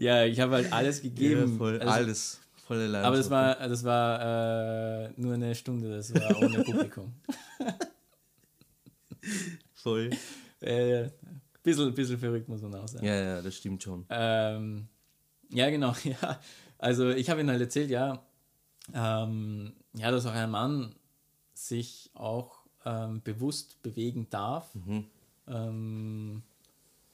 ja, 0.00 0.24
ich 0.24 0.40
habe 0.40 0.54
halt 0.54 0.72
alles 0.72 1.02
gegeben. 1.02 1.52
Ja, 1.52 1.58
voll, 1.58 1.78
also, 1.78 1.92
alles. 1.92 2.40
Volle 2.66 2.86
Leidenschaft. 2.86 3.06
Aber 3.06 3.16
das 3.16 3.30
war, 3.30 3.68
das 3.68 3.84
war 3.84 5.06
äh, 5.06 5.12
nur 5.16 5.34
eine 5.34 5.54
Stunde, 5.54 5.96
das 5.96 6.14
war 6.14 6.42
ohne 6.42 6.62
Publikum. 6.64 7.12
voll. 9.74 10.10
Äh, 10.60 11.10
bisschen, 11.62 11.94
bisschen 11.94 12.18
verrückt 12.18 12.48
muss 12.48 12.62
man 12.62 12.74
auch 12.76 12.88
sagen. 12.88 13.04
Ja, 13.04 13.14
ja, 13.14 13.42
das 13.42 13.56
stimmt 13.56 13.82
schon. 13.82 14.06
Ähm, 14.08 14.88
ja, 15.50 15.68
genau, 15.68 15.94
ja. 16.04 16.40
Also 16.78 17.10
ich 17.10 17.28
habe 17.28 17.40
ihn 17.40 17.50
halt 17.50 17.60
erzählt, 17.60 17.90
ja, 17.90 18.24
ähm, 18.94 19.74
ja, 19.94 20.10
dass 20.10 20.24
auch 20.26 20.32
ein 20.32 20.50
Mann 20.50 20.94
sich 21.52 22.10
auch 22.14 22.60
ähm, 22.84 23.20
bewusst 23.22 23.82
bewegen 23.82 24.28
darf. 24.30 24.74
Mhm. 24.74 25.04
Ähm, 25.46 26.42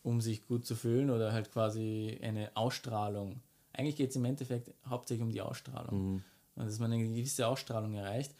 um 0.07 0.21
sich 0.21 0.47
gut 0.47 0.64
zu 0.64 0.77
fühlen 0.77 1.11
oder 1.11 1.33
halt 1.33 1.51
quasi 1.53 2.16
eine 2.23 2.51
Ausstrahlung. 2.55 3.40
Eigentlich 3.73 3.97
geht 3.97 4.11
es 4.11 4.16
im 4.16 4.25
Endeffekt 4.25 4.73
hauptsächlich 4.88 5.25
um 5.25 5.33
die 5.33 5.40
Ausstrahlung. 5.42 6.12
Mhm. 6.12 6.23
Und 6.55 6.66
dass 6.66 6.79
man 6.79 6.92
eine 6.92 7.03
gewisse 7.03 7.47
Ausstrahlung 7.49 7.95
erreicht. 7.95 8.33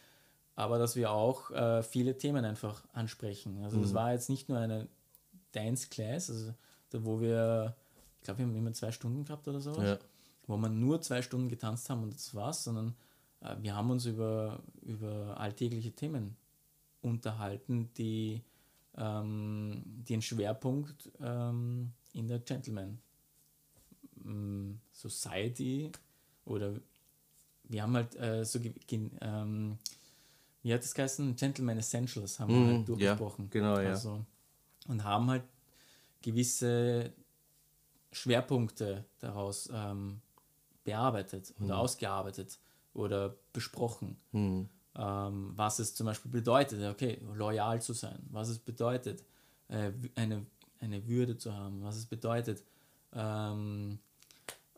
aber 0.55 0.79
dass 0.79 0.95
wir 0.95 1.11
auch 1.11 1.51
äh, 1.51 1.83
viele 1.83 2.17
Themen 2.17 2.43
einfach 2.45 2.83
ansprechen. 2.93 3.61
Also 3.63 3.79
das 3.81 3.93
war 3.93 4.13
jetzt 4.13 4.27
nicht 4.29 4.49
nur 4.49 4.57
eine 4.57 4.87
Dance 5.51 5.89
Class, 5.89 6.29
also 6.31 6.53
da 6.89 7.03
wo 7.03 7.19
wir, 7.21 7.75
ich 8.17 8.23
glaube, 8.23 8.39
wir 8.39 8.45
haben 8.47 8.55
immer 8.55 8.73
zwei 8.73 8.91
Stunden 8.91 9.23
gehabt 9.25 9.47
oder 9.47 9.59
sowas, 9.59 9.83
Ja. 9.83 9.99
wo 10.47 10.57
wir 10.57 10.69
nur 10.69 10.99
zwei 11.01 11.21
Stunden 11.21 11.47
getanzt 11.49 11.89
haben 11.91 12.01
und 12.01 12.13
das 12.15 12.33
war's, 12.33 12.63
sondern 12.63 12.95
äh, 13.41 13.55
wir 13.61 13.75
haben 13.75 13.91
uns 13.91 14.05
über, 14.05 14.63
über 14.81 15.37
alltägliche 15.39 15.91
Themen 15.91 16.37
unterhalten, 17.01 17.91
die, 17.97 18.41
ähm, 18.97 20.03
einen 20.09 20.21
Schwerpunkt 20.21 21.11
ähm, 21.21 21.93
in 22.13 22.27
der 22.27 22.39
Gentleman 22.39 22.99
ähm, 24.25 24.79
Society 24.91 25.91
oder 26.45 26.73
wir 27.63 27.83
haben 27.83 27.95
halt 27.95 28.15
äh, 28.15 28.45
so, 28.45 28.59
ähm, 29.21 29.77
wie 30.63 30.73
hat 30.73 30.83
das 30.83 30.93
geheißen? 30.93 31.35
Gentleman 31.35 31.77
Essentials 31.77 32.39
haben 32.39 32.51
wir 32.51 32.59
Mhm, 32.59 32.65
halt 32.67 32.77
ja, 32.77 32.85
durchgesprochen. 32.87 33.49
genau, 33.49 33.79
ja. 33.79 33.91
Also, 33.91 34.25
und 34.87 35.03
haben 35.03 35.29
halt 35.29 35.43
gewisse 36.21 37.13
Schwerpunkte 38.11 39.05
daraus 39.19 39.69
ähm, 39.71 40.21
bearbeitet 40.83 41.53
oder 41.59 41.75
Mhm. 41.75 41.81
ausgearbeitet 41.81 42.59
oder 42.93 43.35
besprochen. 43.53 44.17
Ähm, 44.33 44.69
was 44.99 45.79
es 45.79 45.93
zum 45.93 46.07
Beispiel 46.07 46.31
bedeutet, 46.31 46.83
okay, 46.83 47.21
loyal 47.35 47.81
zu 47.81 47.93
sein, 47.93 48.19
was 48.31 48.49
es 48.49 48.57
bedeutet, 48.57 49.23
äh, 49.67 49.91
eine, 50.15 50.45
eine 50.79 51.07
Würde 51.07 51.37
zu 51.37 51.53
haben, 51.53 51.83
was 51.83 51.97
es 51.97 52.05
bedeutet, 52.05 52.63
ähm, 53.13 53.99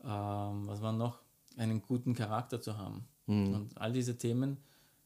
ähm, 0.03 0.67
was 0.67 0.82
war 0.82 0.91
noch, 0.91 1.19
einen 1.58 1.82
guten 1.82 2.13
Charakter 2.13 2.62
zu 2.62 2.77
haben. 2.77 3.05
Und 3.27 3.77
all 3.77 3.93
diese 3.93 4.17
Themen 4.17 4.58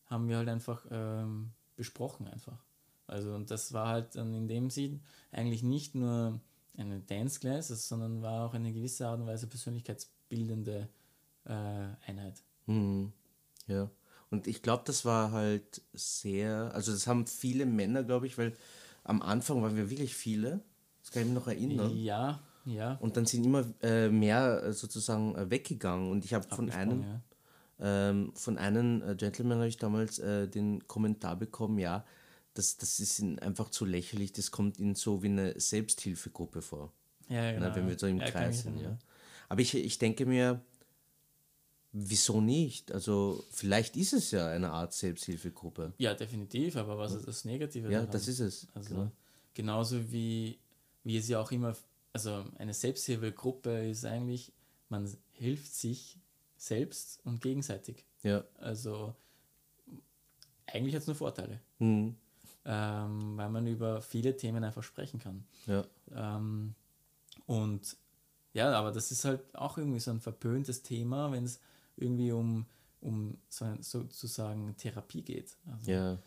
haben 0.05 0.29
wir 0.29 0.37
halt 0.37 0.49
einfach 0.49 0.85
ähm, 0.89 1.51
besprochen 1.75 2.27
einfach. 2.27 2.63
Also 3.05 3.33
und 3.33 3.51
das 3.51 3.73
war 3.73 3.89
halt 3.89 4.15
dann 4.15 4.33
in 4.33 4.47
dem 4.47 4.69
Sinn 4.69 5.01
eigentlich 5.31 5.61
nicht 5.61 5.93
nur 5.93 6.39
eine 6.77 7.01
Dance 7.01 7.39
Class, 7.39 7.67
sondern 7.67 8.21
war 8.21 8.47
auch 8.47 8.53
eine 8.53 8.71
gewisse 8.71 9.07
Art 9.07 9.19
und 9.19 9.27
Weise 9.27 9.47
persönlichkeitsbildende 9.47 10.87
äh, 11.45 11.51
Einheit. 12.07 12.41
Mhm. 12.65 13.11
Ja. 13.67 13.89
Und 14.33 14.47
ich 14.47 14.63
glaube, 14.63 14.81
das 14.87 15.05
war 15.05 15.31
halt 15.31 15.83
sehr, 15.93 16.71
also 16.73 16.91
das 16.91 17.05
haben 17.05 17.27
viele 17.27 17.67
Männer, 17.67 18.03
glaube 18.03 18.25
ich, 18.25 18.35
weil 18.39 18.53
am 19.03 19.21
Anfang 19.21 19.61
waren 19.61 19.75
wir 19.75 19.91
wirklich 19.91 20.15
viele. 20.15 20.59
Das 21.03 21.11
kann 21.11 21.21
ich 21.21 21.27
mich 21.27 21.37
noch 21.37 21.47
erinnern. 21.47 21.95
Ja, 21.95 22.41
ja. 22.65 22.95
Und 22.95 23.15
dann 23.15 23.27
sind 23.27 23.45
immer 23.45 23.63
äh, 23.83 24.09
mehr 24.09 24.63
äh, 24.63 24.73
sozusagen 24.73 25.35
äh, 25.35 25.51
weggegangen. 25.51 26.09
Und 26.09 26.25
ich 26.25 26.33
habe 26.33 26.47
von 26.47 26.71
einem, 26.71 27.03
ja. 27.03 28.09
ähm, 28.09 28.31
von 28.33 28.57
einem 28.57 29.03
äh, 29.03 29.13
Gentleman 29.13 29.59
habe 29.59 29.67
ich 29.67 29.77
damals 29.77 30.17
äh, 30.17 30.47
den 30.47 30.87
Kommentar 30.87 31.35
bekommen, 31.35 31.77
ja, 31.77 32.03
das, 32.55 32.77
das 32.77 32.99
ist 32.99 33.19
ihnen 33.19 33.37
einfach 33.37 33.69
zu 33.69 33.85
lächerlich, 33.85 34.33
das 34.33 34.49
kommt 34.49 34.79
ihnen 34.79 34.95
so 34.95 35.21
wie 35.21 35.27
eine 35.27 35.59
Selbsthilfegruppe 35.59 36.63
vor. 36.63 36.91
Ja, 37.29 37.51
genau. 37.51 37.67
ne, 37.67 37.75
wenn 37.75 37.87
wir 37.87 37.99
so 37.99 38.07
im 38.07 38.17
Ja, 38.17 38.31
Kreis 38.31 38.63
sind. 38.63 38.81
Ja. 38.81 38.97
Aber 39.47 39.61
ich, 39.61 39.75
ich 39.75 39.99
denke 39.99 40.25
mir, 40.25 40.59
wieso 41.93 42.41
nicht? 42.41 42.91
Also 42.91 43.43
vielleicht 43.51 43.95
ist 43.95 44.13
es 44.13 44.31
ja 44.31 44.47
eine 44.47 44.71
Art 44.71 44.93
Selbsthilfegruppe. 44.93 45.93
Ja, 45.97 46.13
definitiv, 46.15 46.75
aber 46.75 46.97
was 46.97 47.13
ist 47.13 47.27
das 47.27 47.45
Negative 47.45 47.89
Ja, 47.91 47.99
daran? 47.99 48.11
das 48.11 48.27
ist 48.27 48.39
es. 48.39 48.67
Also 48.73 48.89
Genau. 48.95 49.11
genauso 49.53 50.11
wie, 50.11 50.57
wie 51.03 51.17
es 51.17 51.27
ja 51.27 51.39
auch 51.39 51.51
immer, 51.51 51.75
also 52.11 52.45
eine 52.57 52.73
Selbsthilfegruppe 52.73 53.89
ist 53.89 54.05
eigentlich, 54.05 54.51
man 54.89 55.09
hilft 55.33 55.73
sich 55.73 56.17
selbst 56.57 57.19
und 57.25 57.41
gegenseitig. 57.41 58.05
Ja. 58.23 58.43
Also 58.57 59.15
eigentlich 60.67 60.95
hat 60.95 61.01
es 61.01 61.07
nur 61.07 61.15
Vorteile, 61.15 61.59
Mhm. 61.79 62.15
ähm, 62.65 63.37
weil 63.37 63.49
man 63.49 63.67
über 63.67 64.01
viele 64.01 64.35
Themen 64.35 64.63
einfach 64.63 64.83
sprechen 64.83 65.19
kann. 65.19 65.45
Ja. 65.67 65.85
Ähm, 66.11 66.73
und 67.45 67.97
ja, 68.53 68.71
aber 68.71 68.91
das 68.91 69.11
ist 69.11 69.25
halt 69.25 69.41
auch 69.55 69.77
irgendwie 69.77 69.99
so 69.99 70.11
ein 70.11 70.21
verpöntes 70.21 70.81
Thema, 70.83 71.31
wenn 71.31 71.43
es 71.43 71.59
irgendwie 71.97 72.31
um, 72.31 72.65
um 73.01 73.37
so 73.49 73.65
sozusagen 73.81 74.75
Therapie 74.77 75.21
geht. 75.21 75.57
Also 75.71 75.91
Ja. 75.91 76.19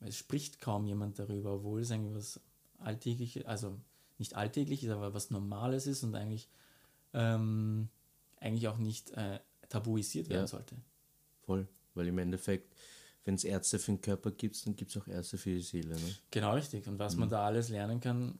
es 0.00 0.16
spricht 0.16 0.60
kaum 0.60 0.86
jemand 0.86 1.18
darüber, 1.18 1.54
obwohl 1.54 1.80
es 1.80 1.90
eigentlich 1.90 2.14
was 2.14 2.40
Alltägliches, 2.78 3.44
also 3.46 3.78
nicht 4.18 4.34
alltäglich 4.34 4.84
ist, 4.84 4.90
aber 4.90 5.14
was 5.14 5.30
Normales 5.30 5.86
ist 5.86 6.02
und 6.04 6.14
eigentlich, 6.14 6.48
ähm, 7.12 7.88
eigentlich 8.40 8.68
auch 8.68 8.78
nicht 8.78 9.10
äh, 9.12 9.40
tabuisiert 9.68 10.28
werden 10.28 10.42
Ja. 10.42 10.46
sollte. 10.46 10.76
Voll. 11.42 11.66
Weil 11.94 12.08
im 12.08 12.18
Endeffekt, 12.18 12.74
wenn 13.24 13.34
es 13.34 13.44
Ärzte 13.44 13.78
für 13.78 13.92
den 13.92 14.00
Körper 14.00 14.30
gibt, 14.30 14.64
dann 14.66 14.74
gibt 14.76 14.90
es 14.90 14.96
auch 15.00 15.06
Ärzte 15.08 15.38
für 15.38 15.50
die 15.50 15.60
Seele. 15.62 15.94
Ne? 15.94 16.14
Genau 16.30 16.54
richtig. 16.54 16.86
Und 16.88 16.98
was 16.98 17.16
man 17.16 17.28
da 17.28 17.44
alles 17.46 17.68
lernen 17.68 18.00
kann, 18.00 18.38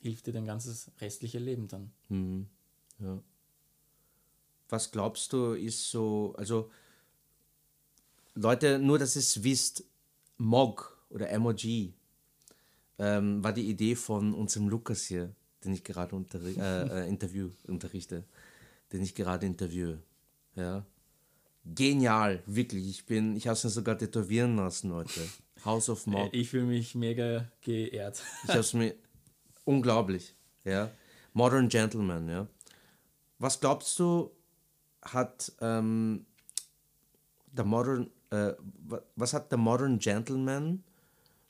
hilft 0.00 0.26
dir 0.26 0.32
dein 0.32 0.46
ganzes 0.46 0.90
restliche 1.00 1.38
Leben 1.38 1.68
dann. 1.68 1.92
Mhm. 2.08 2.48
Ja. 2.98 3.22
Was 4.68 4.90
glaubst 4.90 5.32
du, 5.32 5.52
ist 5.52 5.90
so, 5.90 6.34
also 6.36 6.70
Leute, 8.34 8.78
nur 8.78 8.98
dass 8.98 9.16
es 9.16 9.42
wisst, 9.42 9.84
MOG 10.36 10.96
oder 11.10 11.36
MOG 11.38 11.64
ähm, 12.98 13.42
war 13.42 13.52
die 13.52 13.68
Idee 13.68 13.96
von 13.96 14.34
unserem 14.34 14.68
Lukas 14.68 15.04
hier, 15.04 15.34
den 15.64 15.72
ich 15.72 15.84
gerade 15.84 16.14
unterri 16.14 16.54
äh, 16.58 17.02
äh, 17.04 17.08
interview, 17.08 17.50
unterrichte, 17.66 18.24
den 18.92 19.02
ich 19.02 19.14
gerade 19.14 19.46
interviewe. 19.46 19.98
Ja. 20.54 20.84
Genial, 21.64 22.42
wirklich. 22.46 22.88
Ich 22.88 23.06
bin, 23.06 23.36
ich 23.36 23.46
habe 23.46 23.54
es 23.54 23.64
mir 23.64 23.70
sogar 23.70 23.98
tätowieren 23.98 24.56
lassen, 24.56 24.90
Leute. 24.90 25.20
House 25.64 25.88
of 25.88 26.06
Mog. 26.06 26.30
Ich 26.32 26.50
fühle 26.50 26.64
mich 26.64 26.94
mega 26.94 27.50
geehrt. 27.60 28.22
Ich 28.44 28.50
habe 28.50 28.60
es 28.60 28.72
mir 28.72 28.94
unglaublich, 29.64 30.34
ja. 30.64 30.90
Modern 31.32 31.68
Gentleman, 31.68 32.28
ja. 32.28 32.46
Was 33.38 33.60
glaubst 33.60 33.98
du, 33.98 34.30
hat 35.12 35.52
ähm, 35.60 36.26
der 37.52 37.64
Modern, 37.64 38.10
äh, 38.30 38.54
wa- 38.86 39.02
was 39.16 39.32
hat 39.32 39.50
der 39.50 39.58
Modern 39.58 39.98
Gentleman 39.98 40.82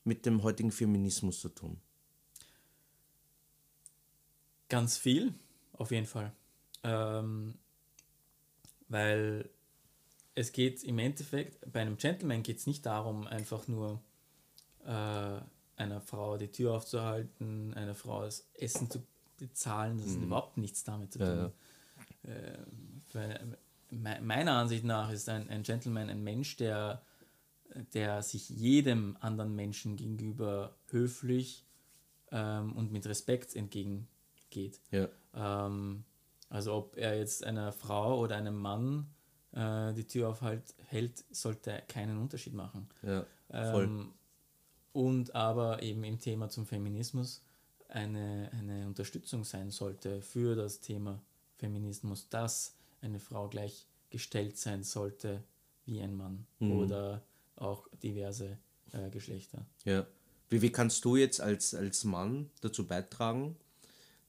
mit 0.05 0.25
dem 0.27 0.43
heutigen 0.43 0.73
Feminismus 0.73 1.41
zu 1.41 1.49
tun? 1.51 1.81
Ganz 4.69 4.99
viel, 4.99 5.35
auf 5.73 5.91
jeden 5.91 6.07
Fall. 6.07 6.33
Ähm, 6.83 7.55
weil 8.89 9.49
es 10.35 10.53
geht 10.53 10.85
im 10.85 10.99
Endeffekt, 10.99 11.71
bei 11.73 11.81
einem 11.81 11.97
Gentleman 11.97 12.43
geht 12.43 12.59
es 12.59 12.67
nicht 12.67 12.85
darum, 12.87 13.27
einfach 13.27 13.67
nur 13.67 14.01
äh, 14.85 15.41
einer 15.77 16.01
Frau 16.01 16.37
die 16.37 16.49
Tür 16.51 16.75
aufzuhalten, 16.75 17.75
einer 17.75 17.95
Frau 17.95 18.23
das 18.25 18.47
Essen 18.55 18.91
zu 18.91 19.03
bezahlen. 19.39 19.99
Das 19.99 20.09
hat 20.17 20.23
überhaupt 20.23 20.57
nichts 20.59 20.85
damit 20.85 21.13
zu 21.13 21.19
tun. 21.19 21.53
Äh, 22.31 22.59
weil, 22.59 22.67
me- 22.67 22.98
meiner 23.91 24.53
Ansicht 24.53 24.85
nach 24.85 25.11
ist 25.11 25.29
ein, 25.29 25.49
ein 25.49 25.63
Gentleman 25.63 26.11
ein 26.11 26.23
Mensch, 26.23 26.57
der, 26.57 27.03
der 27.95 28.23
sich 28.23 28.49
jedem 28.49 29.17
anderen 29.21 29.55
Menschen 29.55 29.97
gegenüber 29.97 30.75
höflich 30.91 31.65
ähm, 32.31 32.73
und 32.77 32.93
mit 32.93 33.07
Respekt 33.07 33.57
entgegengeht. 33.57 34.81
Ja. 34.91 35.09
Ähm, 35.35 36.05
also 36.51 36.75
ob 36.75 36.97
er 36.97 37.19
jetzt 37.19 37.45
einer 37.45 37.73
Frau 37.73 38.19
oder 38.21 38.37
einem 38.37 38.57
Mann 38.57 39.07
äh, 39.53 39.93
die 39.95 40.07
Tür 40.07 40.31
aufhält, 40.31 40.75
hält, 40.87 41.25
sollte 41.31 41.83
keinen 41.89 42.19
Unterschied 42.19 42.55
machen. 42.55 42.89
Ja, 43.03 43.25
voll. 43.49 43.85
Ähm, 43.85 44.13
und 44.93 45.35
aber 45.35 45.83
eben 45.83 46.03
im 46.05 46.19
Thema 46.19 46.49
zum 46.49 46.67
Feminismus 46.67 47.43
eine, 47.89 48.51
eine 48.53 48.87
Unterstützung 48.87 49.45
sein 49.45 49.71
sollte 49.71 50.23
für 50.23 50.57
das 50.57 50.81
Thema 50.81 51.23
Feminismus, 51.57 52.29
dass 52.29 52.78
eine 53.01 53.21
Frau 53.21 53.49
gleichgestellt 53.49 54.57
sein 54.59 54.83
sollte 54.85 55.43
wie 55.87 56.01
ein 56.01 56.15
Mann 56.17 56.47
oder 56.61 57.23
auch 57.57 57.87
diverse 58.03 58.59
äh, 58.93 59.11
Geschlechter. 59.11 59.65
ja. 59.85 60.07
Wie, 60.51 60.63
wie 60.63 60.73
kannst 60.73 61.05
du 61.05 61.17
jetzt 61.17 61.43
als, 61.43 61.75
als 61.75 62.05
Mann 62.05 62.49
dazu 62.63 62.87
beitragen, 62.87 63.55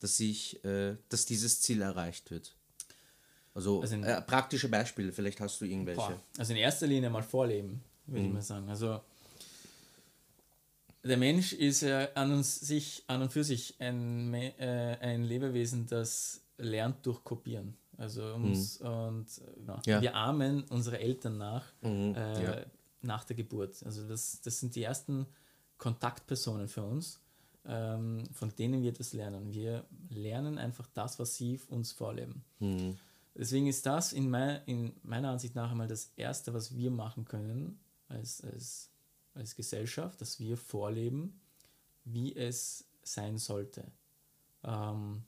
dass, 0.02 0.20
ich, 0.20 0.62
äh, 0.66 0.98
dass 1.08 1.26
dieses 1.26 1.62
Ziel 1.62 1.82
erreicht 1.82 2.30
wird? 2.30 2.56
Also, 3.54 3.82
Also 3.82 3.96
in- 3.96 4.04
äh, 4.04 4.22
praktische 4.22 4.68
Beispiele, 4.68 5.14
vielleicht 5.14 5.40
hast 5.40 5.62
du 5.62 5.66
irgendwelche. 5.66 6.02
Boah, 6.02 6.22
also 6.38 6.52
in 6.52 6.60
erster 6.60 6.88
Linie 6.88 7.10
mal 7.10 7.24
vorleben, 7.24 7.82
würde 8.06 8.26
ich 8.28 8.34
mal 8.34 8.42
sagen. 8.42 8.68
Also 8.70 9.00
der 11.06 11.18
Mensch 11.18 11.54
ist 11.54 11.82
ja 11.82 12.10
an, 12.16 12.32
uns, 12.34 12.60
sich, 12.60 13.04
an 13.08 13.22
und 13.22 13.32
für 13.32 13.44
sich 13.46 13.76
ein, 13.80 14.34
äh, 14.34 14.98
ein 15.00 15.24
Lebewesen, 15.24 15.88
das 15.88 16.42
lernt 16.58 17.06
durch 17.06 17.24
Kopieren. 17.24 17.76
Also 18.00 18.34
uns, 18.34 18.78
und 18.78 19.28
ja, 19.68 19.82
Ja. 19.86 20.02
wir 20.02 20.16
ahmen 20.16 20.64
unsere 20.70 21.00
Eltern 21.00 21.38
nach 21.38 21.66
äh, 21.84 22.44
ja. 22.44 22.66
nach 23.02 23.26
der 23.26 23.36
Geburt. 23.36 23.84
Also 23.86 24.08
das, 24.08 24.42
das 24.42 24.60
sind 24.60 24.76
die 24.76 24.84
ersten 24.84 25.26
Kontaktpersonen 25.78 26.68
für 26.70 26.84
uns, 26.84 27.20
ähm, 27.66 28.24
von 28.32 28.56
denen 28.56 28.82
wir 28.82 28.90
etwas 28.90 29.14
lernen. 29.14 29.52
Wir 29.52 29.86
lernen 30.10 30.58
einfach 30.58 30.88
das, 30.94 31.20
was 31.20 31.36
sie 31.36 31.60
uns 31.70 31.92
vorleben. 31.92 32.44
Deswegen 33.36 33.68
ist 33.68 33.86
das 33.86 34.14
in, 34.14 34.30
mei 34.30 34.62
in 34.66 34.94
meiner 35.04 35.30
Ansicht 35.30 35.56
nach 35.56 35.72
einmal 35.72 35.88
das 35.88 36.12
Erste, 36.16 36.54
was 36.54 36.76
wir 36.76 36.92
machen 36.92 37.26
können 37.26 37.80
als, 38.08 38.42
als 38.42 38.90
als 39.36 39.56
Gesellschaft, 39.56 40.20
dass 40.22 40.40
wir 40.40 40.58
vorleben, 40.58 41.40
wie 42.04 42.36
es 42.36 42.86
sein 43.04 43.38
sollte. 43.38 43.86
Ähm, 44.64 45.24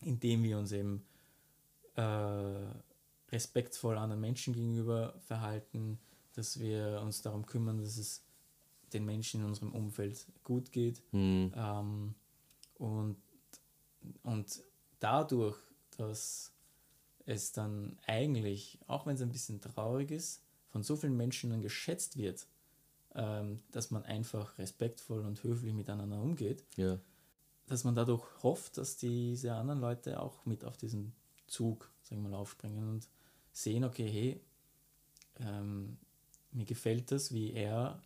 indem 0.00 0.42
wir 0.42 0.58
uns 0.58 0.72
eben 0.72 1.04
äh, 1.96 3.32
respektvoll 3.32 3.96
anderen 3.98 4.20
Menschen 4.20 4.54
gegenüber 4.54 5.14
verhalten, 5.26 5.98
dass 6.34 6.58
wir 6.58 7.00
uns 7.02 7.22
darum 7.22 7.46
kümmern, 7.46 7.78
dass 7.78 7.96
es 7.96 8.22
den 8.92 9.04
Menschen 9.04 9.40
in 9.40 9.46
unserem 9.46 9.72
Umfeld 9.72 10.26
gut 10.44 10.70
geht. 10.72 11.02
Mhm. 11.12 11.52
Ähm, 11.56 12.14
und, 12.78 13.16
und 14.22 14.62
dadurch, 15.00 15.56
dass 15.96 16.52
es 17.24 17.52
dann 17.52 17.98
eigentlich, 18.06 18.78
auch 18.86 19.06
wenn 19.06 19.14
es 19.14 19.22
ein 19.22 19.32
bisschen 19.32 19.60
traurig 19.60 20.10
ist, 20.10 20.42
von 20.68 20.82
so 20.82 20.96
vielen 20.96 21.16
Menschen 21.16 21.50
dann 21.50 21.62
geschätzt 21.62 22.16
wird, 22.16 22.46
ähm, 23.14 23.60
dass 23.70 23.90
man 23.90 24.04
einfach 24.04 24.58
respektvoll 24.58 25.20
und 25.24 25.42
höflich 25.42 25.74
miteinander 25.74 26.20
umgeht, 26.20 26.64
Ja. 26.76 26.98
dass 27.66 27.84
man 27.84 27.94
dadurch 27.94 28.24
hofft, 28.42 28.78
dass 28.78 28.96
diese 28.96 29.54
anderen 29.54 29.80
Leute 29.80 30.20
auch 30.20 30.44
mit 30.46 30.64
auf 30.64 30.76
diesen 30.76 31.12
Zug, 31.46 31.90
sagen 32.02 32.22
wir 32.22 32.30
mal, 32.30 32.36
aufspringen 32.36 32.88
und 32.88 33.08
sehen, 33.52 33.84
okay, 33.84 34.08
hey, 34.08 34.40
ähm, 35.40 35.98
mir 36.50 36.64
gefällt 36.64 37.10
das, 37.10 37.32
wie 37.32 37.52
er 37.52 38.00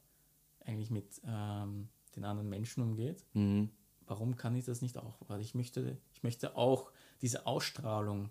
eigentlich 0.64 0.90
mit 0.90 1.20
ähm, 1.26 1.88
den 2.14 2.24
anderen 2.24 2.48
Menschen 2.48 2.82
umgeht. 2.82 3.24
Mhm. 3.34 3.70
Warum 4.06 4.36
kann 4.36 4.54
ich 4.54 4.64
das 4.64 4.82
nicht 4.82 4.98
auch? 4.98 5.18
Weil 5.28 5.40
ich 5.40 5.54
möchte, 5.54 5.98
ich 6.14 6.22
möchte 6.22 6.56
auch 6.56 6.90
diese 7.22 7.46
Ausstrahlung 7.46 8.30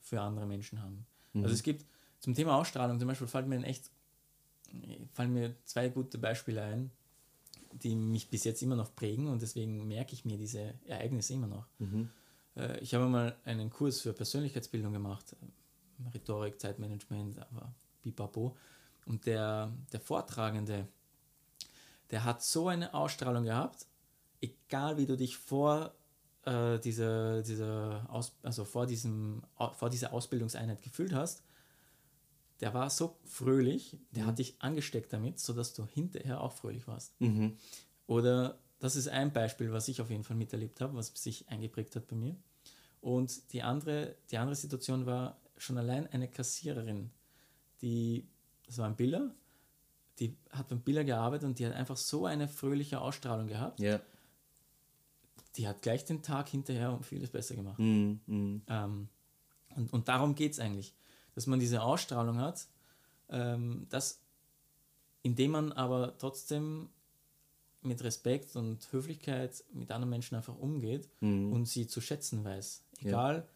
für 0.00 0.20
andere 0.20 0.46
Menschen 0.46 0.80
haben. 0.80 1.06
Also 1.34 1.54
es 1.54 1.62
gibt 1.62 1.84
zum 2.20 2.34
Thema 2.34 2.56
Ausstrahlung 2.56 2.98
zum 2.98 3.08
Beispiel 3.08 3.26
fällt 3.26 3.46
mir 3.46 3.62
echt 3.64 3.90
fallen 5.12 5.32
mir 5.32 5.54
zwei 5.64 5.88
gute 5.88 6.18
Beispiele 6.18 6.62
ein, 6.62 6.90
die 7.72 7.94
mich 7.94 8.30
bis 8.30 8.44
jetzt 8.44 8.62
immer 8.62 8.76
noch 8.76 8.94
prägen 8.94 9.28
und 9.28 9.42
deswegen 9.42 9.86
merke 9.86 10.14
ich 10.14 10.24
mir 10.24 10.38
diese 10.38 10.74
Ereignisse 10.86 11.34
immer 11.34 11.46
noch. 11.46 11.66
Äh, 12.56 12.80
Ich 12.80 12.94
habe 12.94 13.06
mal 13.06 13.36
einen 13.44 13.70
Kurs 13.70 14.00
für 14.00 14.12
Persönlichkeitsbildung 14.12 14.92
gemacht, 14.92 15.34
äh, 15.34 16.10
Rhetorik, 16.14 16.60
Zeitmanagement, 16.60 17.38
aber 17.38 17.74
pipapo. 18.02 18.56
Und 19.06 19.26
der, 19.26 19.72
der 19.92 20.00
Vortragende, 20.00 20.88
der 22.10 22.24
hat 22.24 22.42
so 22.42 22.68
eine 22.68 22.92
Ausstrahlung 22.92 23.44
gehabt, 23.44 23.86
egal 24.40 24.96
wie 24.96 25.06
du 25.06 25.16
dich 25.16 25.36
vor 25.36 25.94
äh, 26.44 26.78
dieser, 26.78 27.42
dieser 27.42 28.06
Aus, 28.08 28.36
also 28.42 28.64
vor, 28.64 28.86
diesem, 28.86 29.42
vor 29.74 29.90
dieser 29.90 30.12
Ausbildungseinheit 30.12 30.82
gefühlt 30.82 31.12
hast, 31.12 31.42
der 32.60 32.72
war 32.72 32.88
so 32.90 33.18
fröhlich, 33.24 33.98
der 34.10 34.26
hat 34.26 34.38
dich 34.38 34.60
angesteckt 34.60 35.12
damit, 35.12 35.38
sodass 35.38 35.74
du 35.74 35.86
hinterher 35.86 36.40
auch 36.40 36.52
fröhlich 36.52 36.86
warst. 36.88 37.20
Mhm. 37.20 37.58
Oder 38.06 38.58
das 38.78 38.96
ist 38.96 39.08
ein 39.08 39.32
Beispiel, 39.32 39.72
was 39.72 39.88
ich 39.88 40.00
auf 40.00 40.10
jeden 40.10 40.24
Fall 40.24 40.36
miterlebt 40.36 40.80
habe, 40.80 40.94
was 40.96 41.08
sich 41.14 41.48
eingeprägt 41.48 41.96
hat 41.96 42.06
bei 42.08 42.16
mir. 42.16 42.36
Und 43.00 43.52
die 43.52 43.62
andere, 43.62 44.16
die 44.30 44.38
andere 44.38 44.56
Situation 44.56 45.06
war 45.06 45.40
schon 45.56 45.78
allein 45.78 46.06
eine 46.08 46.28
Kassiererin, 46.28 47.10
die, 47.82 48.26
das 48.66 48.78
war 48.78 48.86
ein 48.86 48.96
Biller, 48.96 49.34
die 50.18 50.36
hat 50.50 50.68
beim 50.68 50.80
Biller 50.80 51.04
gearbeitet 51.04 51.46
und 51.46 51.58
die 51.58 51.66
hat 51.66 51.74
einfach 51.74 51.96
so 51.96 52.26
eine 52.26 52.48
fröhliche 52.48 53.00
Ausstrahlung 53.00 53.46
gehabt. 53.46 53.80
Ja. 53.80 54.00
Die 55.56 55.68
hat 55.68 55.82
gleich 55.82 56.04
den 56.04 56.22
Tag 56.22 56.48
hinterher 56.48 56.92
um 56.92 57.02
vieles 57.02 57.30
besser 57.30 57.54
gemacht. 57.54 57.78
Mhm. 57.78 58.20
Mhm. 58.26 58.62
Ähm, 58.68 59.08
und, 59.76 59.92
und 59.92 60.08
darum 60.08 60.34
geht 60.34 60.52
es 60.52 60.58
eigentlich, 60.58 60.94
dass 61.34 61.46
man 61.46 61.60
diese 61.60 61.82
Ausstrahlung 61.82 62.38
hat, 62.38 62.66
ähm, 63.28 63.86
dass, 63.90 64.22
indem 65.22 65.52
man 65.52 65.72
aber 65.72 66.16
trotzdem 66.18 66.88
mit 67.86 68.02
Respekt 68.04 68.56
und 68.56 68.90
Höflichkeit 68.92 69.64
mit 69.72 69.90
anderen 69.90 70.10
Menschen 70.10 70.34
einfach 70.34 70.56
umgeht 70.58 71.08
und 71.20 71.66
sie 71.66 71.86
zu 71.86 72.00
schätzen 72.00 72.44
weiß. 72.44 72.82
Egal, 73.00 73.46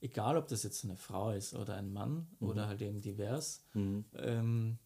egal 0.00 0.36
ob 0.36 0.48
das 0.48 0.62
jetzt 0.62 0.84
eine 0.84 0.96
Frau 0.96 1.30
ist 1.30 1.54
oder 1.54 1.76
ein 1.76 1.92
Mann 1.92 2.26
oder 2.40 2.66
halt 2.66 2.82
eben 2.82 3.00
divers, 3.00 3.64
ähm, 3.74 4.78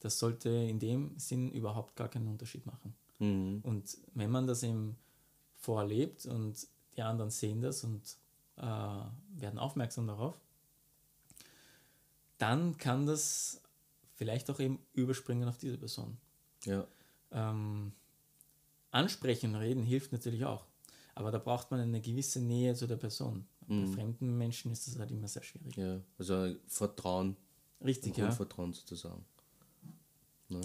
das 0.00 0.18
sollte 0.18 0.50
in 0.50 0.78
dem 0.78 1.18
Sinn 1.18 1.50
überhaupt 1.50 1.96
gar 1.96 2.08
keinen 2.08 2.28
Unterschied 2.28 2.66
machen. 2.66 2.94
Mhm. 3.18 3.60
Und 3.62 3.98
wenn 4.14 4.30
man 4.30 4.46
das 4.46 4.62
eben 4.62 4.96
vorlebt 5.56 6.26
und 6.26 6.66
die 6.96 7.02
anderen 7.02 7.30
sehen 7.30 7.60
das 7.60 7.84
und 7.84 8.02
äh, 8.56 8.62
werden 8.62 9.58
aufmerksam 9.58 10.06
darauf, 10.06 10.38
dann 12.38 12.76
kann 12.76 13.06
das 13.06 13.60
vielleicht 14.14 14.50
auch 14.50 14.60
eben 14.60 14.78
überspringen 14.92 15.48
auf 15.48 15.58
diese 15.58 15.78
Person. 15.78 16.16
Ja. 16.64 16.86
Ähm, 17.32 17.92
ansprechen, 18.90 19.54
reden 19.54 19.84
hilft 19.84 20.12
natürlich 20.12 20.44
auch. 20.44 20.64
Aber 21.14 21.30
da 21.30 21.38
braucht 21.38 21.70
man 21.70 21.80
eine 21.80 22.00
gewisse 22.00 22.40
Nähe 22.40 22.74
zu 22.74 22.86
der 22.86 22.96
Person. 22.96 23.46
Bei 23.68 23.86
fremden 23.86 24.38
Menschen 24.38 24.70
ist 24.70 24.86
das 24.86 24.98
halt 24.98 25.10
immer 25.10 25.26
sehr 25.26 25.42
schwierig. 25.42 25.76
Ja. 25.76 26.00
Also 26.18 26.54
Vertrauen. 26.68 27.36
Richtig, 27.84 28.16
ja. 28.16 28.30
Vertrauen 28.30 28.72
sozusagen. 28.72 29.24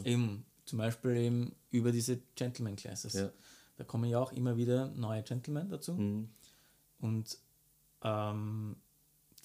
Eben, 0.03 0.45
zum 0.65 0.77
Beispiel 0.77 1.17
eben 1.17 1.55
über 1.71 1.91
diese 1.91 2.19
Gentleman 2.35 2.75
Classes. 2.75 3.13
Ja. 3.13 3.31
Da 3.77 3.83
kommen 3.83 4.05
ja 4.05 4.19
auch 4.19 4.31
immer 4.33 4.55
wieder 4.55 4.89
neue 4.89 5.23
Gentlemen 5.23 5.67
dazu. 5.69 5.93
Mhm. 5.93 6.29
Und 6.99 7.37
ähm, 8.03 8.75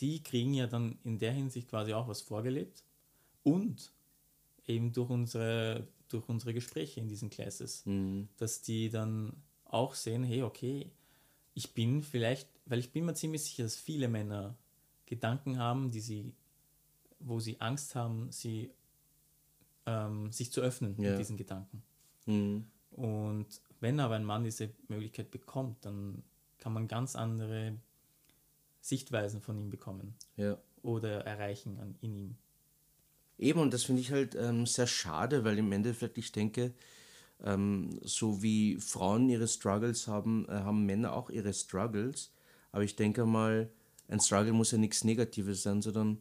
die 0.00 0.22
kriegen 0.22 0.52
ja 0.52 0.66
dann 0.66 0.98
in 1.04 1.18
der 1.18 1.32
Hinsicht 1.32 1.68
quasi 1.68 1.94
auch 1.94 2.08
was 2.08 2.20
vorgelebt. 2.20 2.84
Und 3.42 3.90
eben 4.66 4.92
durch 4.92 5.08
unsere, 5.08 5.86
durch 6.08 6.28
unsere 6.28 6.54
Gespräche 6.54 7.00
in 7.00 7.08
diesen 7.08 7.30
Classes, 7.30 7.84
Mhm. 7.86 8.28
dass 8.36 8.62
die 8.62 8.90
dann 8.90 9.32
auch 9.64 9.94
sehen, 9.94 10.22
hey, 10.24 10.42
okay, 10.42 10.90
ich 11.54 11.72
bin 11.74 12.02
vielleicht, 12.02 12.48
weil 12.66 12.78
ich 12.78 12.92
bin 12.92 13.04
mir 13.06 13.14
ziemlich 13.14 13.42
sicher, 13.42 13.62
dass 13.64 13.76
viele 13.76 14.08
Männer 14.08 14.56
Gedanken 15.06 15.58
haben, 15.58 15.90
die 15.90 16.00
sie, 16.00 16.32
wo 17.20 17.40
sie 17.40 17.60
Angst 17.60 17.94
haben, 17.94 18.30
sie 18.30 18.70
ähm, 19.86 20.32
sich 20.32 20.50
zu 20.52 20.60
öffnen 20.60 20.96
Ja. 21.00 21.10
mit 21.10 21.18
diesen 21.18 21.36
Gedanken. 21.36 21.82
Mhm. 22.26 22.66
Und 22.90 23.46
wenn 23.80 24.00
aber 24.00 24.14
ein 24.16 24.24
Mann 24.24 24.44
diese 24.44 24.70
Möglichkeit 24.88 25.30
bekommt, 25.30 25.84
dann 25.84 26.22
kann 26.58 26.72
man 26.72 26.88
ganz 26.88 27.14
andere 27.16 27.76
Sichtweisen 28.80 29.40
von 29.40 29.58
ihm 29.58 29.70
bekommen 29.70 30.14
Ja. 30.36 30.58
oder 30.82 31.24
erreichen 31.26 31.78
an, 31.78 31.96
in 32.00 32.14
ihm. 32.16 32.36
Eben, 33.38 33.60
und 33.60 33.74
das 33.74 33.84
finde 33.84 34.02
ich 34.02 34.12
halt 34.12 34.34
ähm, 34.34 34.66
sehr 34.66 34.86
schade, 34.86 35.44
weil 35.44 35.58
im 35.58 35.70
Endeffekt 35.72 36.16
ich 36.18 36.32
denke, 36.32 36.72
ähm, 37.44 37.98
so 38.02 38.42
wie 38.42 38.76
Frauen 38.76 39.28
ihre 39.28 39.46
Struggles 39.46 40.08
haben, 40.08 40.46
äh, 40.48 40.52
haben 40.52 40.86
Männer 40.86 41.12
auch 41.12 41.28
ihre 41.30 41.52
Struggles. 41.52 42.30
Aber 42.72 42.84
ich 42.84 42.96
denke 42.96 43.26
mal, 43.26 43.70
ein 44.08 44.20
Struggle 44.20 44.52
muss 44.52 44.70
ja 44.70 44.78
nichts 44.78 45.04
Negatives 45.04 45.62
sein, 45.62 45.82
sondern 45.82 46.18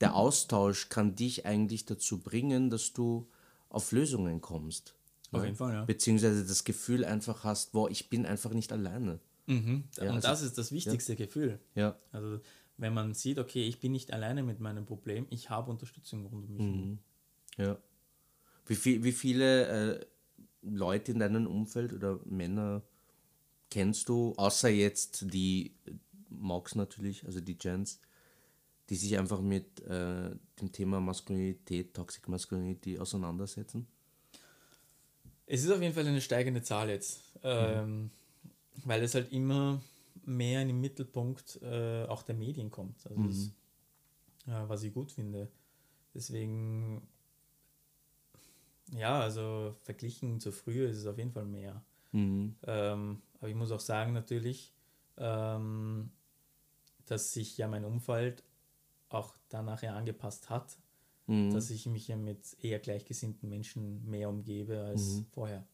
der 0.00 0.14
Austausch 0.16 0.88
kann 0.88 1.14
dich 1.14 1.46
eigentlich 1.46 1.86
dazu 1.86 2.18
bringen, 2.18 2.70
dass 2.70 2.92
du 2.92 3.28
auf 3.68 3.92
Lösungen 3.92 4.40
kommst. 4.40 4.94
Auf 5.30 5.40
ne? 5.40 5.46
jeden 5.46 5.56
Fall, 5.56 5.72
ja. 5.72 5.84
Beziehungsweise 5.84 6.44
das 6.44 6.64
Gefühl 6.64 7.04
einfach 7.04 7.44
hast, 7.44 7.72
boah, 7.72 7.88
ich 7.90 8.10
bin 8.10 8.26
einfach 8.26 8.52
nicht 8.52 8.72
alleine. 8.72 9.20
Und 9.98 10.08
also- 10.08 10.28
das 10.28 10.42
ist 10.42 10.58
das 10.58 10.72
wichtigste 10.72 11.16
Gefühl. 11.16 11.58
Ja. 11.74 11.96
Also 12.10 12.40
wenn 12.76 12.94
man 12.94 13.14
sieht, 13.14 13.38
okay, 13.38 13.66
ich 13.66 13.80
bin 13.80 13.92
nicht 13.92 14.12
alleine 14.12 14.42
mit 14.42 14.60
meinem 14.60 14.86
Problem, 14.86 15.26
ich 15.30 15.50
habe 15.50 15.70
Unterstützung 15.70 16.26
rund 16.26 16.48
um 16.48 16.56
mich. 16.56 16.66
herum. 16.66 16.98
Ja. 17.58 17.78
Wie, 18.66 18.74
viel, 18.74 19.04
wie 19.04 19.12
viele 19.12 19.66
äh, 19.98 20.06
Leute 20.62 21.12
in 21.12 21.18
deinem 21.18 21.46
Umfeld 21.46 21.92
oder 21.92 22.20
Männer 22.24 22.82
kennst 23.70 24.08
du, 24.08 24.34
außer 24.36 24.68
jetzt 24.68 25.32
die 25.32 25.74
äh, 25.86 25.92
Mox 26.28 26.74
natürlich, 26.74 27.24
also 27.26 27.40
die 27.40 27.58
Gens, 27.58 28.00
die 28.88 28.96
sich 28.96 29.18
einfach 29.18 29.40
mit 29.40 29.80
äh, 29.80 30.30
dem 30.60 30.72
Thema 30.72 31.00
Maskulinität, 31.00 31.94
Toxic 31.94 32.28
Masculinity 32.28 32.98
auseinandersetzen? 32.98 33.86
Es 35.46 35.64
ist 35.64 35.70
auf 35.70 35.82
jeden 35.82 35.94
Fall 35.94 36.06
eine 36.06 36.20
steigende 36.20 36.62
Zahl 36.62 36.88
jetzt, 36.88 37.20
ähm, 37.42 38.10
weil 38.84 39.02
es 39.02 39.14
halt 39.14 39.32
immer 39.32 39.82
mehr 40.24 40.62
in 40.62 40.68
den 40.68 40.80
Mittelpunkt 40.80 41.60
äh, 41.62 42.04
auch 42.04 42.22
der 42.22 42.34
Medien 42.34 42.70
kommt. 42.70 43.06
Also 43.06 43.22
das, 43.22 43.52
äh, 44.46 44.68
was 44.68 44.82
ich 44.82 44.92
gut 44.92 45.12
finde. 45.12 45.50
Deswegen, 46.14 47.06
ja, 48.92 49.20
also 49.20 49.74
verglichen 49.82 50.40
zu 50.40 50.52
früher 50.52 50.88
ist 50.88 50.98
es 50.98 51.06
auf 51.06 51.18
jeden 51.18 51.32
Fall 51.32 51.46
mehr. 51.46 51.82
Mhm. 52.12 52.56
Ähm, 52.64 53.22
aber 53.38 53.48
ich 53.48 53.54
muss 53.54 53.72
auch 53.72 53.80
sagen, 53.80 54.12
natürlich, 54.12 54.72
ähm, 55.16 56.10
dass 57.06 57.32
sich 57.32 57.56
ja 57.58 57.68
mein 57.68 57.84
Umfeld 57.84 58.44
auch 59.08 59.34
danach 59.48 59.82
ja 59.82 59.94
angepasst 59.94 60.50
hat, 60.50 60.78
dass 61.26 61.70
ich 61.70 61.86
mich 61.86 62.08
ja 62.08 62.16
mit 62.16 62.56
eher 62.60 62.78
gleichgesinnten 62.78 63.48
Menschen 63.48 64.04
mehr 64.04 64.28
umgebe 64.28 64.80
als 64.80 65.22
vorher, 65.30 65.66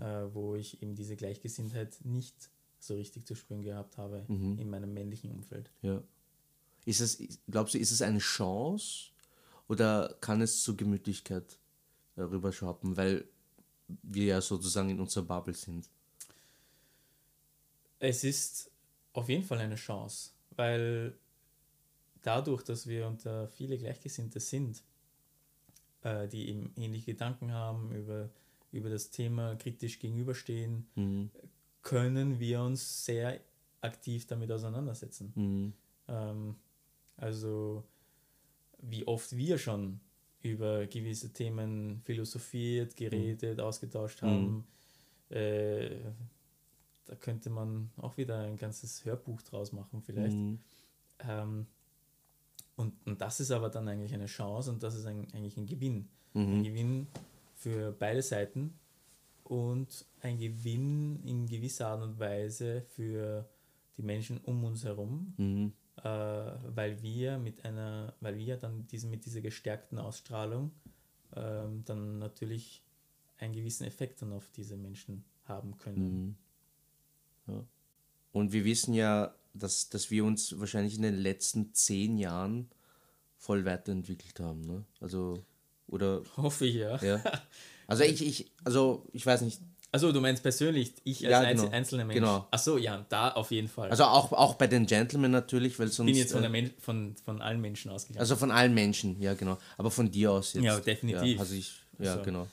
äh, 0.00 0.34
wo 0.34 0.54
ich 0.54 0.82
eben 0.82 0.94
diese 0.94 1.16
Gleichgesinntheit 1.16 1.98
nicht 2.04 2.50
so 2.78 2.94
richtig 2.94 3.26
zu 3.26 3.34
spüren 3.34 3.62
gehabt 3.62 3.98
habe 3.98 4.24
in 4.28 4.70
meinem 4.70 4.92
männlichen 4.92 5.30
Umfeld. 5.30 5.70
Ja. 5.82 6.02
Ist 6.84 7.00
es, 7.00 7.18
glaubst 7.50 7.74
du, 7.74 7.78
ist 7.78 7.90
es 7.90 8.02
eine 8.02 8.18
Chance 8.18 9.10
oder 9.68 10.16
kann 10.20 10.40
es 10.40 10.62
zur 10.62 10.76
Gemütlichkeit 10.76 11.58
äh, 12.16 12.22
rüberschappen, 12.22 12.96
weil 12.96 13.28
wir 14.02 14.24
ja 14.24 14.40
sozusagen 14.40 14.90
in 14.90 15.00
unserer 15.00 15.24
Bubble 15.24 15.54
sind. 15.54 15.88
Es 17.98 18.24
ist 18.24 18.70
auf 19.12 19.28
jeden 19.28 19.44
Fall 19.44 19.58
eine 19.58 19.76
Chance, 19.76 20.30
weil 20.56 21.18
dadurch, 22.22 22.62
dass 22.62 22.86
wir 22.86 23.06
unter 23.06 23.48
viele 23.48 23.78
Gleichgesinnte 23.78 24.40
sind, 24.40 24.82
äh, 26.02 26.28
die 26.28 26.48
eben 26.48 26.72
ähnliche 26.76 27.12
Gedanken 27.12 27.52
haben, 27.52 27.92
über, 27.92 28.30
über 28.72 28.90
das 28.90 29.10
Thema 29.10 29.56
kritisch 29.56 29.98
gegenüberstehen, 29.98 30.86
mhm. 30.94 31.30
Können 31.88 32.38
wir 32.38 32.60
uns 32.60 33.06
sehr 33.06 33.40
aktiv 33.80 34.26
damit 34.26 34.52
auseinandersetzen. 34.52 35.32
Mhm. 35.34 35.72
Ähm, 36.06 36.56
also 37.16 37.82
wie 38.82 39.06
oft 39.06 39.34
wir 39.34 39.56
schon 39.56 39.98
über 40.42 40.86
gewisse 40.86 41.32
Themen 41.32 42.02
philosophiert, 42.04 42.94
geredet, 42.94 43.56
mhm. 43.56 43.64
ausgetauscht 43.64 44.20
haben. 44.20 44.66
Mhm. 45.30 45.36
Äh, 45.36 45.96
da 47.06 47.14
könnte 47.16 47.48
man 47.48 47.90
auch 47.96 48.18
wieder 48.18 48.40
ein 48.40 48.58
ganzes 48.58 49.06
Hörbuch 49.06 49.40
draus 49.40 49.72
machen, 49.72 50.02
vielleicht. 50.02 50.36
Mhm. 50.36 50.58
Ähm, 51.26 51.66
und, 52.76 52.94
und 53.06 53.18
das 53.18 53.40
ist 53.40 53.50
aber 53.50 53.70
dann 53.70 53.88
eigentlich 53.88 54.12
eine 54.12 54.26
Chance 54.26 54.70
und 54.70 54.82
das 54.82 54.94
ist 54.94 55.06
ein, 55.06 55.26
eigentlich 55.32 55.56
ein 55.56 55.66
Gewinn. 55.66 56.06
Ein 56.34 56.58
mhm. 56.58 56.62
Gewinn 56.64 57.06
für 57.54 57.92
beide 57.92 58.20
Seiten 58.20 58.78
und 59.48 60.04
ein 60.20 60.38
Gewinn 60.38 61.22
in 61.24 61.46
gewisser 61.46 61.88
Art 61.88 62.02
und 62.02 62.18
Weise 62.18 62.82
für 62.82 63.48
die 63.96 64.02
Menschen 64.02 64.38
um 64.44 64.64
uns 64.64 64.84
herum, 64.84 65.34
mhm 65.36 65.72
äh, 66.04 66.50
weil 66.74 67.02
wir 67.02 67.38
mit 67.38 67.64
einer, 67.64 68.14
weil 68.20 68.38
wir 68.38 68.56
dann 68.56 68.86
diese, 68.86 69.06
mit 69.06 69.24
dieser 69.24 69.40
gestärkten 69.40 69.98
Ausstrahlung 69.98 70.70
ähm, 71.34 71.82
dann 71.84 72.18
natürlich 72.18 72.82
einen 73.38 73.54
gewissen 73.54 73.84
Effekt 73.84 74.22
dann 74.22 74.32
auf 74.32 74.48
diese 74.54 74.76
Menschen 74.76 75.24
haben 75.44 75.76
können. 75.78 76.36
Mhm. 77.46 77.54
Ja. 77.54 77.64
Und 78.32 78.52
wir 78.52 78.64
wissen 78.64 78.94
ja, 78.94 79.34
dass, 79.54 79.88
dass 79.88 80.10
wir 80.10 80.24
uns 80.24 80.58
wahrscheinlich 80.60 80.96
in 80.96 81.02
den 81.02 81.16
letzten 81.16 81.74
zehn 81.74 82.18
Jahren 82.18 82.68
voll 83.36 83.64
weiterentwickelt 83.64 84.38
haben. 84.40 84.60
Ne? 84.60 84.84
Also, 85.00 85.42
oder. 85.86 86.22
Hoffe 86.36 86.66
ich, 86.66 86.76
ja. 86.76 87.02
ja. 87.02 87.22
Also 87.88 88.04
ich, 88.04 88.24
ich, 88.24 88.52
also 88.64 89.06
ich 89.12 89.26
weiß 89.26 89.40
nicht, 89.40 89.60
also 89.90 90.12
du 90.12 90.20
meinst 90.20 90.42
persönlich, 90.42 90.92
ich 91.04 91.26
als 91.26 91.32
ja, 91.32 91.50
genau. 91.50 91.70
einzelner 91.70 92.04
Mensch. 92.04 92.20
Genau. 92.20 92.46
Achso, 92.50 92.76
ja, 92.76 93.06
da 93.08 93.30
auf 93.30 93.50
jeden 93.50 93.68
Fall. 93.68 93.90
Also 93.90 94.04
auch, 94.04 94.30
auch 94.32 94.54
bei 94.54 94.66
den 94.66 94.84
Gentlemen 94.84 95.32
natürlich, 95.32 95.78
weil 95.78 95.88
sonst. 95.88 96.10
Ich 96.10 96.14
bin 96.14 96.20
jetzt 96.20 96.32
von, 96.32 96.44
äh, 96.44 96.48
Men 96.50 96.70
von, 96.78 97.16
von 97.24 97.40
allen 97.40 97.60
Menschen 97.60 97.90
ausgegangen. 97.90 98.20
Also 98.20 98.36
von 98.36 98.50
allen 98.50 98.74
Menschen, 98.74 99.20
ja 99.20 99.32
genau. 99.32 99.56
Aber 99.78 99.90
von 99.90 100.10
dir 100.10 100.32
aus 100.32 100.52
jetzt. 100.52 100.64
Ja, 100.64 100.78
definitiv. 100.78 101.36
Ja, 101.36 101.40
also 101.40 101.54
ich, 101.54 101.72
ja 101.98 102.12
also, 102.12 102.24
genau. 102.24 102.46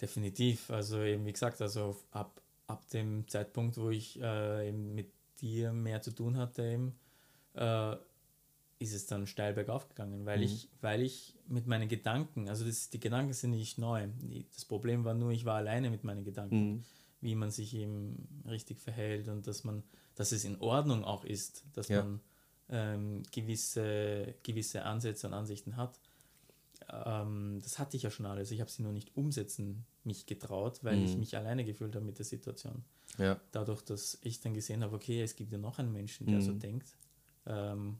Definitiv. 0.00 0.70
Also 0.70 1.02
eben 1.02 1.24
wie 1.24 1.32
gesagt, 1.32 1.62
also 1.62 1.96
ab, 2.10 2.38
ab 2.66 2.86
dem 2.90 3.26
Zeitpunkt, 3.28 3.78
wo 3.78 3.88
ich 3.88 4.20
äh, 4.20 4.68
eben 4.68 4.94
mit 4.94 5.10
dir 5.40 5.72
mehr 5.72 6.02
zu 6.02 6.10
tun 6.10 6.36
hatte, 6.36 6.62
eben, 6.64 6.94
äh, 7.54 7.96
ist 8.82 8.94
es 8.94 9.06
dann 9.06 9.26
steil 9.26 9.54
bergauf 9.54 9.88
gegangen, 9.88 10.26
weil, 10.26 10.38
mhm. 10.38 10.44
ich, 10.44 10.68
weil 10.80 11.02
ich 11.02 11.34
mit 11.48 11.66
meinen 11.66 11.88
Gedanken, 11.88 12.48
also 12.48 12.64
das, 12.64 12.90
die 12.90 13.00
Gedanken 13.00 13.32
sind 13.32 13.50
nicht 13.50 13.78
neu. 13.78 14.08
Das 14.54 14.64
Problem 14.64 15.04
war 15.04 15.14
nur, 15.14 15.30
ich 15.32 15.44
war 15.44 15.56
alleine 15.56 15.90
mit 15.90 16.04
meinen 16.04 16.24
Gedanken, 16.24 16.72
mhm. 16.72 16.84
wie 17.20 17.34
man 17.34 17.50
sich 17.50 17.74
eben 17.74 18.28
richtig 18.46 18.80
verhält 18.80 19.28
und 19.28 19.46
dass 19.46 19.64
man, 19.64 19.82
dass 20.14 20.32
es 20.32 20.44
in 20.44 20.60
Ordnung 20.60 21.04
auch 21.04 21.24
ist, 21.24 21.64
dass 21.74 21.88
ja. 21.88 22.02
man 22.02 22.20
ähm, 22.68 23.22
gewisse, 23.32 24.34
gewisse 24.42 24.84
Ansätze 24.84 25.26
und 25.26 25.34
Ansichten 25.34 25.76
hat. 25.76 25.98
Ähm, 26.90 27.60
das 27.62 27.78
hatte 27.78 27.96
ich 27.96 28.02
ja 28.02 28.10
schon 28.10 28.26
alles. 28.26 28.50
Ich 28.50 28.60
habe 28.60 28.70
sie 28.70 28.82
nur 28.82 28.92
nicht 28.92 29.16
umsetzen 29.16 29.84
mich 30.04 30.26
getraut, 30.26 30.82
weil 30.82 30.96
mhm. 30.96 31.04
ich 31.04 31.16
mich 31.16 31.36
alleine 31.36 31.64
gefühlt 31.64 31.94
habe 31.94 32.04
mit 32.04 32.18
der 32.18 32.24
Situation. 32.24 32.84
Ja. 33.18 33.38
Dadurch, 33.52 33.82
dass 33.82 34.18
ich 34.22 34.40
dann 34.40 34.54
gesehen 34.54 34.82
habe, 34.82 34.96
okay, 34.96 35.22
es 35.22 35.36
gibt 35.36 35.52
ja 35.52 35.58
noch 35.58 35.78
einen 35.78 35.92
Menschen, 35.92 36.26
der 36.26 36.40
so 36.40 36.52
mhm. 36.52 36.60
denkt. 36.60 36.96
Ähm, 37.46 37.98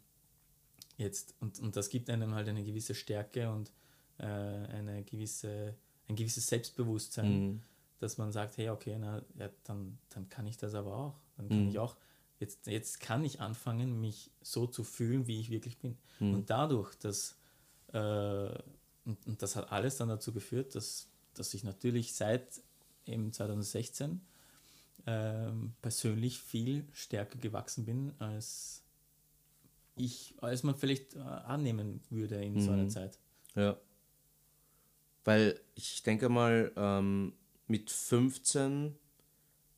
Jetzt, 1.03 1.35
und, 1.41 1.59
und 1.59 1.77
das 1.77 1.89
gibt 1.89 2.09
einem 2.11 2.35
halt 2.35 2.49
eine 2.49 2.63
gewisse 2.63 2.95
Stärke 2.95 3.51
und 3.51 3.73
äh, 4.19 4.25
eine 4.25 5.03
gewisse, 5.05 5.75
ein 6.09 6.17
gewisses 6.17 6.47
Selbstbewusstsein, 6.47 7.47
mhm. 7.47 7.63
dass 7.99 8.19
man 8.19 8.33
sagt, 8.33 8.57
hey, 8.57 8.71
okay, 8.71 8.97
na, 8.99 9.23
ja, 9.39 9.51
dann, 9.65 9.99
dann 10.11 10.29
kann 10.29 10.47
ich 10.47 10.57
das 10.57 10.75
aber 10.75 10.97
auch. 10.97 11.19
Dann 11.37 11.49
kann 11.49 11.65
mhm. 11.65 11.69
ich 11.71 11.79
auch, 11.79 11.97
jetzt, 12.39 12.67
jetzt 12.67 13.01
kann 13.01 13.25
ich 13.25 13.41
anfangen, 13.41 14.01
mich 14.01 14.31
so 14.43 14.67
zu 14.67 14.85
fühlen, 14.85 15.27
wie 15.27 15.41
ich 15.41 15.51
wirklich 15.51 15.79
bin. 15.79 15.99
Mhm. 16.21 16.35
Und 16.35 16.51
dadurch, 16.51 16.95
dass, 16.97 17.37
äh, 17.93 17.99
und, 19.05 19.27
und 19.27 19.43
das 19.43 19.57
hat 19.57 19.73
alles 19.73 19.97
dann 19.97 20.09
dazu 20.09 20.33
geführt, 20.33 20.75
dass, 20.75 21.09
dass 21.35 21.53
ich 21.55 21.65
natürlich 21.65 22.15
seit 22.15 22.61
eben 23.07 23.33
2016 23.33 24.21
äh, 25.07 25.51
persönlich 25.81 26.39
viel 26.39 26.87
stärker 26.93 27.39
gewachsen 27.39 27.85
bin 27.85 28.13
als 28.21 28.82
ich, 29.97 30.35
als 30.41 30.63
man 30.63 30.75
vielleicht 30.75 31.15
äh, 31.15 31.21
annehmen 31.21 32.01
würde 32.11 32.37
in 32.37 32.55
mhm. 32.55 32.61
so 32.61 32.71
einer 32.71 32.85
mhm. 32.85 32.91
Zeit. 32.91 33.19
Ja. 33.55 33.77
Weil 35.25 35.61
ich 35.75 36.03
denke 36.03 36.29
mal, 36.29 36.73
ähm, 36.77 37.35
mit 37.67 37.91
15 37.91 38.95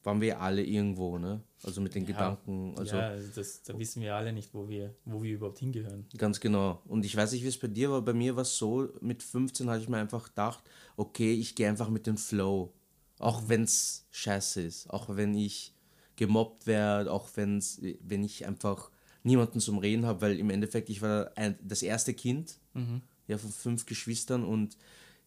waren 0.04 0.20
wir 0.20 0.40
alle 0.40 0.62
irgendwo, 0.62 1.18
ne? 1.18 1.42
Also 1.62 1.80
mit 1.80 1.94
den 1.94 2.02
ja, 2.04 2.08
Gedanken. 2.08 2.74
Also, 2.76 2.96
ja, 2.96 3.16
das, 3.34 3.62
da 3.62 3.78
wissen 3.78 4.02
wir 4.02 4.14
alle 4.14 4.32
nicht, 4.32 4.52
wo 4.52 4.68
wir, 4.68 4.94
wo 5.04 5.22
wir 5.22 5.34
überhaupt 5.34 5.58
hingehören. 5.58 6.06
Ganz 6.16 6.40
genau. 6.40 6.82
Und 6.86 7.04
ich 7.04 7.16
weiß 7.16 7.32
nicht, 7.32 7.42
wie 7.42 7.48
es 7.48 7.58
bei 7.58 7.68
dir 7.68 7.90
war. 7.90 8.02
Bei 8.02 8.12
mir 8.12 8.36
war 8.36 8.42
es 8.42 8.56
so, 8.56 8.88
mit 9.00 9.22
15 9.22 9.68
hatte 9.70 9.82
ich 9.82 9.88
mir 9.88 9.96
einfach 9.96 10.24
gedacht, 10.28 10.62
okay, 10.96 11.32
ich 11.32 11.54
gehe 11.54 11.68
einfach 11.68 11.88
mit 11.88 12.06
dem 12.06 12.18
Flow. 12.18 12.72
Auch 13.18 13.42
mhm. 13.42 13.48
wenn 13.48 13.62
es 13.62 14.06
scheiße 14.10 14.62
ist. 14.62 14.90
Auch 14.90 15.16
wenn 15.16 15.34
ich 15.34 15.74
gemobbt 16.16 16.66
werde, 16.66 17.10
auch 17.10 17.28
wenn's, 17.34 17.80
wenn 18.00 18.24
ich 18.24 18.46
einfach 18.46 18.90
niemanden 19.24 19.58
zum 19.60 19.78
Reden 19.78 20.06
habe, 20.06 20.20
weil 20.20 20.38
im 20.38 20.50
Endeffekt 20.50 20.88
ich 20.88 21.02
war 21.02 21.32
ein, 21.36 21.58
das 21.62 21.82
erste 21.82 22.14
Kind 22.14 22.56
mhm. 22.74 23.02
ja, 23.26 23.38
von 23.38 23.50
fünf 23.50 23.86
Geschwistern 23.86 24.44
und 24.44 24.76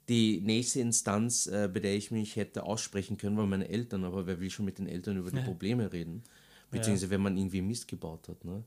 die 0.07 0.39
nächste 0.39 0.79
Instanz, 0.79 1.47
äh, 1.47 1.69
bei 1.71 1.81
der 1.81 1.95
ich 1.95 2.11
mich 2.11 2.37
hätte 2.37 2.63
aussprechen 2.63 3.17
können, 3.17 3.35
waren 3.35 3.49
meine 3.49 3.67
Eltern, 3.67 4.05
aber 4.05 4.25
wer 4.25 4.39
will 4.39 4.49
schon 4.49 4.63
mit 4.63 4.77
den 4.77 4.87
Eltern 4.87 5.17
über 5.17 5.31
die. 5.31 5.41
Probleme 5.41 5.91
reden? 5.91 6.23
Beziehungsweise 6.71 7.09
wenn 7.09 7.21
man 7.21 7.37
irgendwie 7.37 7.61
Mist 7.61 7.87
gebaut 7.87 8.29
hat. 8.29 8.45
Ne? 8.45 8.63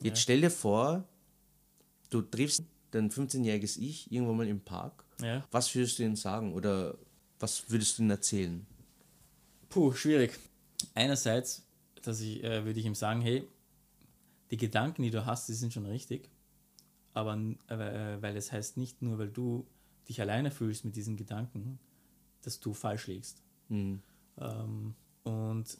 Jetzt 0.00 0.20
stell 0.20 0.40
dir 0.40 0.50
vor, 0.50 1.04
du 2.10 2.20
triffst 2.20 2.64
dein 2.90 3.10
15-jähriges 3.10 3.78
Ich 3.78 4.10
irgendwann 4.12 4.36
mal 4.36 4.48
im 4.48 4.60
Park. 4.60 5.04
Ja. 5.22 5.46
Was 5.50 5.74
würdest 5.74 5.98
du 5.98 6.02
ihm 6.02 6.16
sagen 6.16 6.52
oder 6.52 6.98
was 7.38 7.70
würdest 7.70 7.98
du 7.98 8.02
ihm 8.02 8.10
erzählen? 8.10 8.66
Puh, 9.68 9.92
schwierig. 9.92 10.38
Einerseits 10.94 11.62
dass 12.02 12.20
ich, 12.20 12.42
äh, 12.42 12.64
würde 12.64 12.78
ich 12.78 12.86
ihm 12.86 12.94
sagen, 12.94 13.20
hey, 13.20 13.44
die 14.52 14.58
Gedanken, 14.58 15.02
die 15.02 15.10
du 15.10 15.24
hast, 15.24 15.48
die 15.48 15.54
sind 15.54 15.72
schon 15.72 15.86
richtig, 15.86 16.28
aber 17.14 17.34
äh, 17.68 18.20
weil 18.20 18.36
es 18.36 18.52
heißt 18.52 18.76
nicht 18.76 19.00
nur, 19.00 19.18
weil 19.18 19.30
du 19.30 19.66
dich 20.08 20.20
alleine 20.20 20.50
fühlst 20.50 20.84
mit 20.84 20.94
diesen 20.94 21.16
Gedanken, 21.16 21.78
dass 22.42 22.60
du 22.60 22.74
falsch 22.74 23.06
liegst. 23.06 23.42
Mhm. 23.70 24.02
Ähm, 24.36 24.94
und 25.24 25.78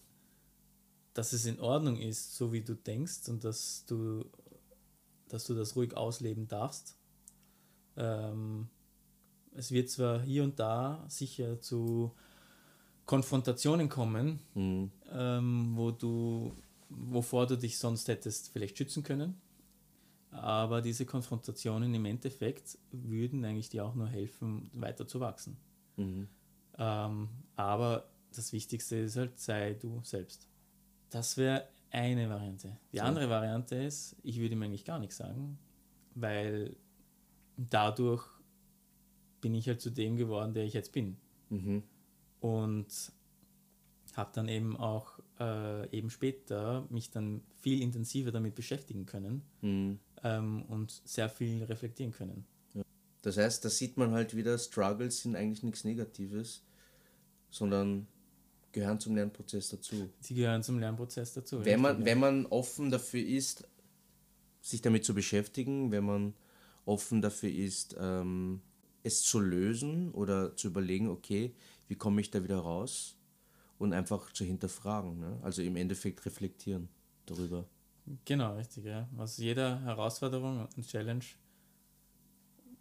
dass 1.12 1.34
es 1.34 1.44
in 1.44 1.60
Ordnung 1.60 1.98
ist, 1.98 2.34
so 2.34 2.54
wie 2.54 2.62
du 2.62 2.74
denkst 2.74 3.28
und 3.28 3.44
dass 3.44 3.84
du, 3.84 4.24
dass 5.28 5.44
du 5.44 5.54
das 5.54 5.76
ruhig 5.76 5.94
ausleben 5.94 6.48
darfst. 6.48 6.96
Ähm, 7.96 8.68
es 9.54 9.70
wird 9.70 9.90
zwar 9.90 10.22
hier 10.22 10.44
und 10.44 10.58
da 10.58 11.04
sicher 11.08 11.60
zu 11.60 12.14
Konfrontationen 13.04 13.90
kommen, 13.90 14.40
mhm. 14.54 14.90
ähm, 15.10 15.72
wo 15.76 15.90
du 15.90 16.56
wovor 16.96 17.46
du 17.46 17.56
dich 17.56 17.78
sonst 17.78 18.08
hättest 18.08 18.52
vielleicht 18.52 18.78
schützen 18.78 19.02
können. 19.02 19.40
Aber 20.30 20.80
diese 20.80 21.04
Konfrontationen 21.04 21.92
im 21.94 22.04
Endeffekt 22.06 22.78
würden 22.90 23.44
eigentlich 23.44 23.68
dir 23.68 23.84
auch 23.84 23.94
nur 23.94 24.08
helfen, 24.08 24.70
weiter 24.72 25.06
zu 25.06 25.20
wachsen. 25.20 25.58
Mhm. 25.96 26.28
Ähm, 26.78 27.28
aber 27.54 28.08
das 28.34 28.52
Wichtigste 28.52 28.96
ist 28.96 29.16
halt, 29.16 29.38
sei 29.38 29.74
du 29.74 30.00
selbst. 30.02 30.48
Das 31.10 31.36
wäre 31.36 31.68
eine 31.90 32.30
Variante. 32.30 32.78
Die 32.92 32.98
so. 32.98 33.04
andere 33.04 33.28
Variante 33.28 33.76
ist, 33.76 34.16
ich 34.22 34.38
würde 34.40 34.54
ihm 34.54 34.62
eigentlich 34.62 34.86
gar 34.86 34.98
nichts 34.98 35.18
sagen, 35.18 35.58
weil 36.14 36.76
dadurch 37.56 38.24
bin 39.42 39.54
ich 39.54 39.68
halt 39.68 39.82
zu 39.82 39.90
dem 39.90 40.16
geworden, 40.16 40.54
der 40.54 40.64
ich 40.64 40.72
jetzt 40.72 40.92
bin. 40.92 41.18
Mhm. 41.50 41.82
Und 42.40 43.12
habe 44.14 44.30
dann 44.34 44.48
eben 44.48 44.76
auch 44.76 45.18
äh, 45.42 45.96
eben 45.96 46.10
später 46.10 46.86
mich 46.90 47.10
dann 47.10 47.42
viel 47.60 47.82
intensiver 47.82 48.30
damit 48.30 48.54
beschäftigen 48.54 49.06
können 49.06 49.42
mhm. 49.60 49.98
ähm, 50.22 50.62
und 50.68 51.02
sehr 51.04 51.28
viel 51.28 51.64
reflektieren 51.64 52.12
können. 52.12 52.44
Ja. 52.74 52.82
Das 53.22 53.36
heißt, 53.36 53.64
da 53.64 53.70
sieht 53.70 53.96
man 53.96 54.12
halt 54.12 54.36
wieder, 54.36 54.56
Struggles 54.58 55.22
sind 55.22 55.34
eigentlich 55.34 55.62
nichts 55.62 55.84
Negatives, 55.84 56.62
sondern 57.50 58.06
gehören 58.70 59.00
zum 59.00 59.16
Lernprozess 59.16 59.70
dazu. 59.70 60.08
Sie 60.20 60.34
gehören 60.34 60.62
zum 60.62 60.78
Lernprozess 60.78 61.34
dazu. 61.34 61.64
Wenn 61.64 61.80
man, 61.80 62.04
wenn 62.04 62.18
man 62.18 62.46
offen 62.46 62.90
dafür 62.90 63.24
ist, 63.24 63.66
sich 64.60 64.80
damit 64.80 65.04
zu 65.04 65.12
beschäftigen, 65.14 65.90
wenn 65.90 66.04
man 66.04 66.34
offen 66.84 67.20
dafür 67.20 67.50
ist, 67.50 67.96
ähm, 67.98 68.60
es 69.02 69.22
zu 69.22 69.40
lösen 69.40 70.12
oder 70.12 70.54
zu 70.56 70.68
überlegen, 70.68 71.08
okay, 71.08 71.54
wie 71.88 71.96
komme 71.96 72.20
ich 72.20 72.30
da 72.30 72.44
wieder 72.44 72.58
raus 72.58 73.16
und 73.82 73.92
einfach 73.92 74.32
zu 74.32 74.44
hinterfragen. 74.44 75.18
Ne? 75.18 75.38
Also 75.42 75.60
im 75.60 75.74
Endeffekt 75.74 76.24
reflektieren 76.24 76.88
darüber. 77.26 77.66
Genau, 78.24 78.54
richtig, 78.54 78.84
ja. 78.84 79.08
Aus 79.18 79.36
jeder 79.38 79.80
Herausforderung 79.82 80.68
und 80.76 80.86
Challenge 80.86 81.24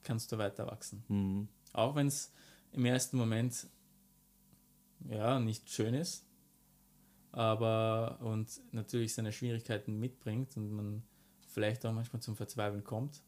kannst 0.03 0.31
du 0.31 0.37
weiter 0.37 0.67
wachsen. 0.67 1.03
Mhm. 1.07 1.47
Auch 1.73 1.95
wenn 1.95 2.07
es 2.07 2.31
im 2.71 2.85
ersten 2.85 3.17
Moment 3.17 3.67
ja 5.09 5.39
nicht 5.39 5.69
schön 5.69 5.95
ist, 5.95 6.25
aber 7.31 8.19
und 8.21 8.61
natürlich 8.71 9.15
seine 9.15 9.31
Schwierigkeiten 9.31 9.99
mitbringt 9.99 10.55
und 10.55 10.71
man 10.71 11.03
vielleicht 11.47 11.83
auch 11.85 11.93
manchmal 11.93 12.21
zum 12.21 12.35
Verzweifeln 12.35 12.83
kommt. 12.83 13.23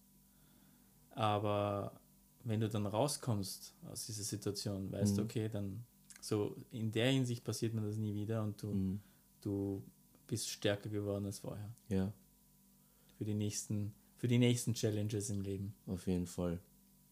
Aber 1.12 2.00
wenn 2.44 2.60
du 2.60 2.70
dann 2.70 2.86
rauskommst 2.86 3.76
aus 3.92 4.06
dieser 4.06 4.24
Situation, 4.24 4.92
weißt 4.92 5.18
du, 5.18 5.22
mhm. 5.22 5.28
okay, 5.28 5.50
dann 5.50 5.86
so 6.24 6.56
in 6.72 6.90
der 6.94 7.12
Hinsicht 7.12 7.44
passiert 7.44 7.74
mir 7.74 7.82
das 7.82 7.98
nie 7.98 8.14
wieder 8.14 8.44
und 8.44 8.62
du, 8.62 8.68
mhm. 8.68 9.00
du 9.42 9.84
bist 10.26 10.50
stärker 10.50 10.90
geworden 10.90 11.26
als 11.26 11.40
vorher. 11.40 11.70
Ja. 11.90 12.14
Für 13.18 13.26
die 13.26 13.34
nächsten, 13.34 13.94
für 14.16 14.30
die 14.30 14.38
nächsten 14.38 14.74
Challenges 14.74 15.30
im 15.30 15.42
Leben. 15.42 15.76
Auf 15.86 16.08
jeden 16.08 16.26
Fall. 16.26 16.62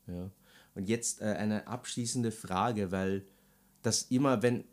Ja. 0.08 0.32
Und 0.76 0.88
jetzt 0.88 1.20
äh, 1.20 1.26
eine 1.26 1.68
abschließende 1.68 2.32
Frage, 2.32 2.94
weil 2.94 3.26
das 3.82 4.04
immer, 4.04 4.42
wenn, 4.44 4.64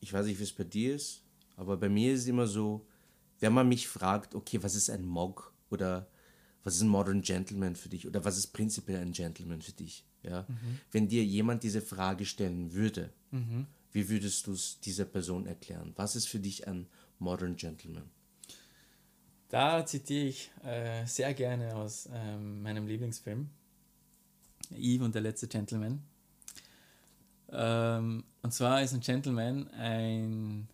ich 0.00 0.10
weiß 0.10 0.24
nicht, 0.24 0.38
wie 0.38 0.44
es 0.44 0.52
bei 0.52 0.64
dir 0.64 0.94
ist, 0.94 1.22
aber 1.56 1.76
bei 1.76 1.90
mir 1.90 2.14
ist 2.14 2.20
es 2.20 2.28
immer 2.28 2.46
so, 2.46 2.86
wenn 3.40 3.52
man 3.52 3.68
mich 3.68 3.88
fragt, 3.88 4.34
okay, 4.34 4.62
was 4.62 4.74
ist 4.74 4.88
ein 4.88 5.04
Mog 5.04 5.52
oder 5.68 6.08
was 6.64 6.76
ist 6.76 6.82
ein 6.82 6.88
Modern 6.88 7.20
Gentleman 7.20 7.76
für 7.76 7.90
dich 7.90 8.06
oder 8.06 8.24
was 8.24 8.38
ist 8.38 8.48
prinzipiell 8.48 9.02
ein 9.02 9.12
Gentleman 9.12 9.60
für 9.60 9.72
dich? 9.72 10.07
Ja? 10.22 10.44
Mhm. 10.48 10.80
Wenn 10.90 11.08
dir 11.08 11.24
jemand 11.24 11.62
diese 11.62 11.80
Frage 11.80 12.24
stellen 12.26 12.72
würde, 12.72 13.12
mhm. 13.30 13.66
wie 13.92 14.08
würdest 14.08 14.46
du 14.46 14.52
es 14.52 14.80
dieser 14.80 15.04
Person 15.04 15.46
erklären? 15.46 15.92
Was 15.96 16.16
ist 16.16 16.28
für 16.28 16.40
dich 16.40 16.66
ein 16.66 16.86
Modern 17.18 17.56
Gentleman? 17.56 18.10
Da 19.48 19.84
zitiere 19.86 20.26
ich 20.26 20.50
äh, 20.62 21.06
sehr 21.06 21.32
gerne 21.32 21.74
aus 21.74 22.08
ähm, 22.12 22.62
meinem 22.62 22.86
Lieblingsfilm, 22.86 23.48
Eve 24.76 25.04
und 25.04 25.14
der 25.14 25.22
letzte 25.22 25.48
Gentleman. 25.48 26.02
Ähm, 27.50 28.24
und 28.42 28.52
zwar 28.52 28.82
ist 28.82 28.92
ein 28.92 29.00
Gentleman 29.00 29.68
ein 29.70 30.68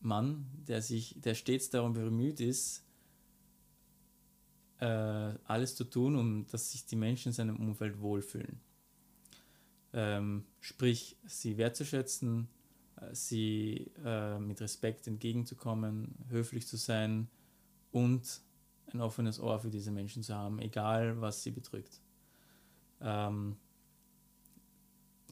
Mann, 0.00 0.46
der 0.66 0.80
sich, 0.80 1.14
der 1.20 1.34
stets 1.34 1.68
darum 1.68 1.92
bemüht 1.92 2.40
ist, 2.40 2.84
äh, 4.80 4.86
alles 5.44 5.74
zu 5.74 5.84
tun, 5.84 6.16
um 6.16 6.46
dass 6.46 6.72
sich 6.72 6.86
die 6.86 6.96
Menschen 6.96 7.28
in 7.28 7.32
seinem 7.32 7.56
Umfeld 7.56 8.00
wohlfühlen. 8.00 8.60
Ähm, 9.92 10.44
sprich, 10.60 11.16
sie 11.24 11.56
wertzuschätzen, 11.56 12.48
äh, 12.96 13.14
sie 13.14 13.90
äh, 14.04 14.38
mit 14.38 14.60
Respekt 14.60 15.06
entgegenzukommen, 15.06 16.14
höflich 16.28 16.66
zu 16.66 16.76
sein 16.76 17.28
und 17.92 18.40
ein 18.92 19.00
offenes 19.00 19.40
Ohr 19.40 19.58
für 19.58 19.70
diese 19.70 19.90
Menschen 19.90 20.22
zu 20.22 20.34
haben, 20.34 20.58
egal 20.60 21.20
was 21.20 21.42
sie 21.42 21.50
bedrückt. 21.50 22.00
Ähm, 23.00 23.56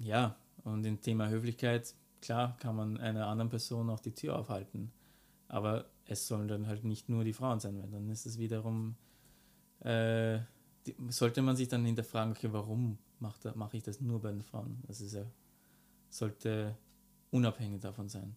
ja, 0.01 0.37
und 0.65 0.85
im 0.85 1.01
Thema 1.01 1.29
Höflichkeit, 1.29 1.95
klar 2.21 2.57
kann 2.59 2.77
man 2.77 2.97
einer 2.99 3.27
anderen 3.27 3.51
Person 3.51 3.91
auch 3.91 4.01
die 4.01 4.15
Tür 4.15 4.39
aufhalten, 4.39 4.93
aber 5.49 5.87
es 6.07 6.27
sollen 6.27 6.49
dann 6.49 6.67
halt 6.67 6.85
nicht 6.85 7.09
nur 7.09 7.25
die 7.25 7.33
Frauen 7.33 7.61
sein, 7.61 7.81
weil 7.81 7.91
dann 7.91 8.09
ist 8.11 8.27
es 8.27 8.39
wiederum, 8.39 8.97
äh, 9.81 10.41
die, 10.87 10.95
sollte 11.09 11.43
man 11.43 11.57
sich 11.57 11.69
dann 11.69 11.85
hinterfragen, 11.85 12.33
okay, 12.33 12.53
warum 12.53 12.99
mache 13.25 13.53
mach 13.55 13.75
ich 13.75 13.83
das 13.83 14.01
nur 14.01 14.21
bei 14.21 14.31
den 14.31 14.43
Frauen? 14.43 14.83
Das 14.87 15.01
ist 15.01 15.15
ja, 15.15 15.25
sollte 16.11 16.77
unabhängig 17.31 17.81
davon 17.81 18.09
sein. 18.09 18.37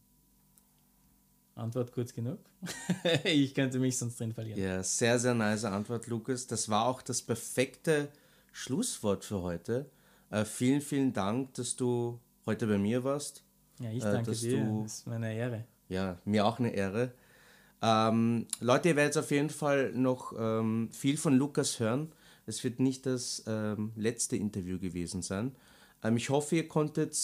Antwort 1.55 1.91
kurz 1.91 2.13
genug? 2.13 2.39
ich 3.23 3.53
könnte 3.53 3.79
mich 3.79 3.97
sonst 3.97 4.19
drin 4.19 4.33
verlieren. 4.33 4.59
Ja, 4.59 4.83
sehr, 4.83 5.19
sehr 5.19 5.33
nice 5.33 5.65
Antwort, 5.65 6.07
Lukas. 6.07 6.47
Das 6.47 6.69
war 6.69 6.85
auch 6.85 7.01
das 7.01 7.21
perfekte 7.21 8.09
Schlusswort 8.51 9.25
für 9.25 9.41
heute. 9.41 9.89
Äh, 10.29 10.45
vielen, 10.45 10.81
vielen 10.81 11.13
Dank, 11.13 11.53
dass 11.55 11.75
du 11.75 12.19
heute 12.45 12.67
bei 12.67 12.77
mir 12.77 13.03
warst. 13.03 13.43
Ja, 13.79 13.91
ich 13.91 14.03
äh, 14.03 14.11
danke 14.11 14.31
äh, 14.31 14.35
dir. 14.35 14.63
Du, 14.63 14.83
das 14.83 14.99
ist 14.99 15.07
meine 15.07 15.33
Ehre. 15.33 15.65
Ja, 15.89 16.17
mir 16.25 16.45
auch 16.45 16.59
eine 16.59 16.69
Ehre. 16.69 17.11
Ähm, 17.81 18.47
Leute, 18.59 18.89
ihr 18.89 18.95
werdet 18.95 19.17
auf 19.17 19.31
jeden 19.31 19.49
Fall 19.49 19.91
noch 19.93 20.33
ähm, 20.37 20.89
viel 20.91 21.17
von 21.17 21.35
Lukas 21.35 21.79
hören. 21.79 22.11
Es 22.47 22.63
wird 22.63 22.79
nicht 22.79 23.05
das 23.05 23.43
ähm, 23.45 23.91
letzte 23.95 24.37
Interview 24.37 24.79
gewesen 24.79 25.21
sein. 25.21 25.55
Ähm, 26.01 26.17
ich 26.17 26.29
hoffe, 26.29 26.55
ihr 26.55 26.67
konntet 26.67 27.15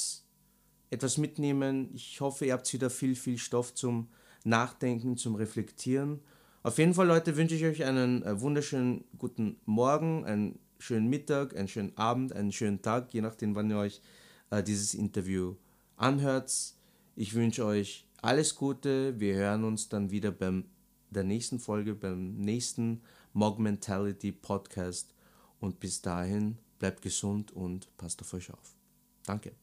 etwas 0.91 1.17
mitnehmen. 1.17 1.89
Ich 1.93 2.21
hoffe, 2.21 2.45
ihr 2.45 2.53
habt 2.53 2.71
wieder 2.71 2.89
viel, 2.89 3.15
viel 3.15 3.37
Stoff 3.37 3.73
zum 3.73 4.09
Nachdenken, 4.43 5.17
zum 5.17 5.35
Reflektieren. 5.35 6.19
Auf 6.61 6.77
jeden 6.77 6.93
Fall, 6.93 7.07
Leute, 7.07 7.37
wünsche 7.37 7.55
ich 7.55 7.63
euch 7.63 7.83
einen 7.85 8.21
äh, 8.23 8.39
wunderschönen 8.39 9.05
guten 9.17 9.55
Morgen, 9.65 10.25
einen 10.25 10.59
schönen 10.77 11.09
Mittag, 11.09 11.55
einen 11.55 11.69
schönen 11.69 11.97
Abend, 11.97 12.33
einen 12.33 12.51
schönen 12.51 12.81
Tag, 12.81 13.13
je 13.13 13.21
nachdem, 13.21 13.55
wann 13.55 13.69
ihr 13.69 13.77
euch 13.77 14.01
äh, 14.49 14.61
dieses 14.61 14.93
Interview 14.93 15.55
anhört. 15.95 16.53
Ich 17.15 17.33
wünsche 17.33 17.65
euch 17.65 18.05
alles 18.21 18.55
Gute. 18.55 19.19
Wir 19.19 19.35
hören 19.35 19.63
uns 19.63 19.87
dann 19.87 20.11
wieder 20.11 20.31
beim 20.31 20.65
der 21.09 21.23
nächsten 21.23 21.59
Folge, 21.59 21.95
beim 21.95 22.35
nächsten 22.35 23.01
Mog 23.33 23.59
Mentality 23.59 24.31
Podcast. 24.31 25.13
Und 25.59 25.79
bis 25.79 26.01
dahin 26.01 26.57
bleibt 26.79 27.01
gesund 27.01 27.51
und 27.51 27.95
passt 27.97 28.21
auf 28.21 28.33
euch 28.33 28.51
auf. 28.51 28.75
Danke. 29.25 29.62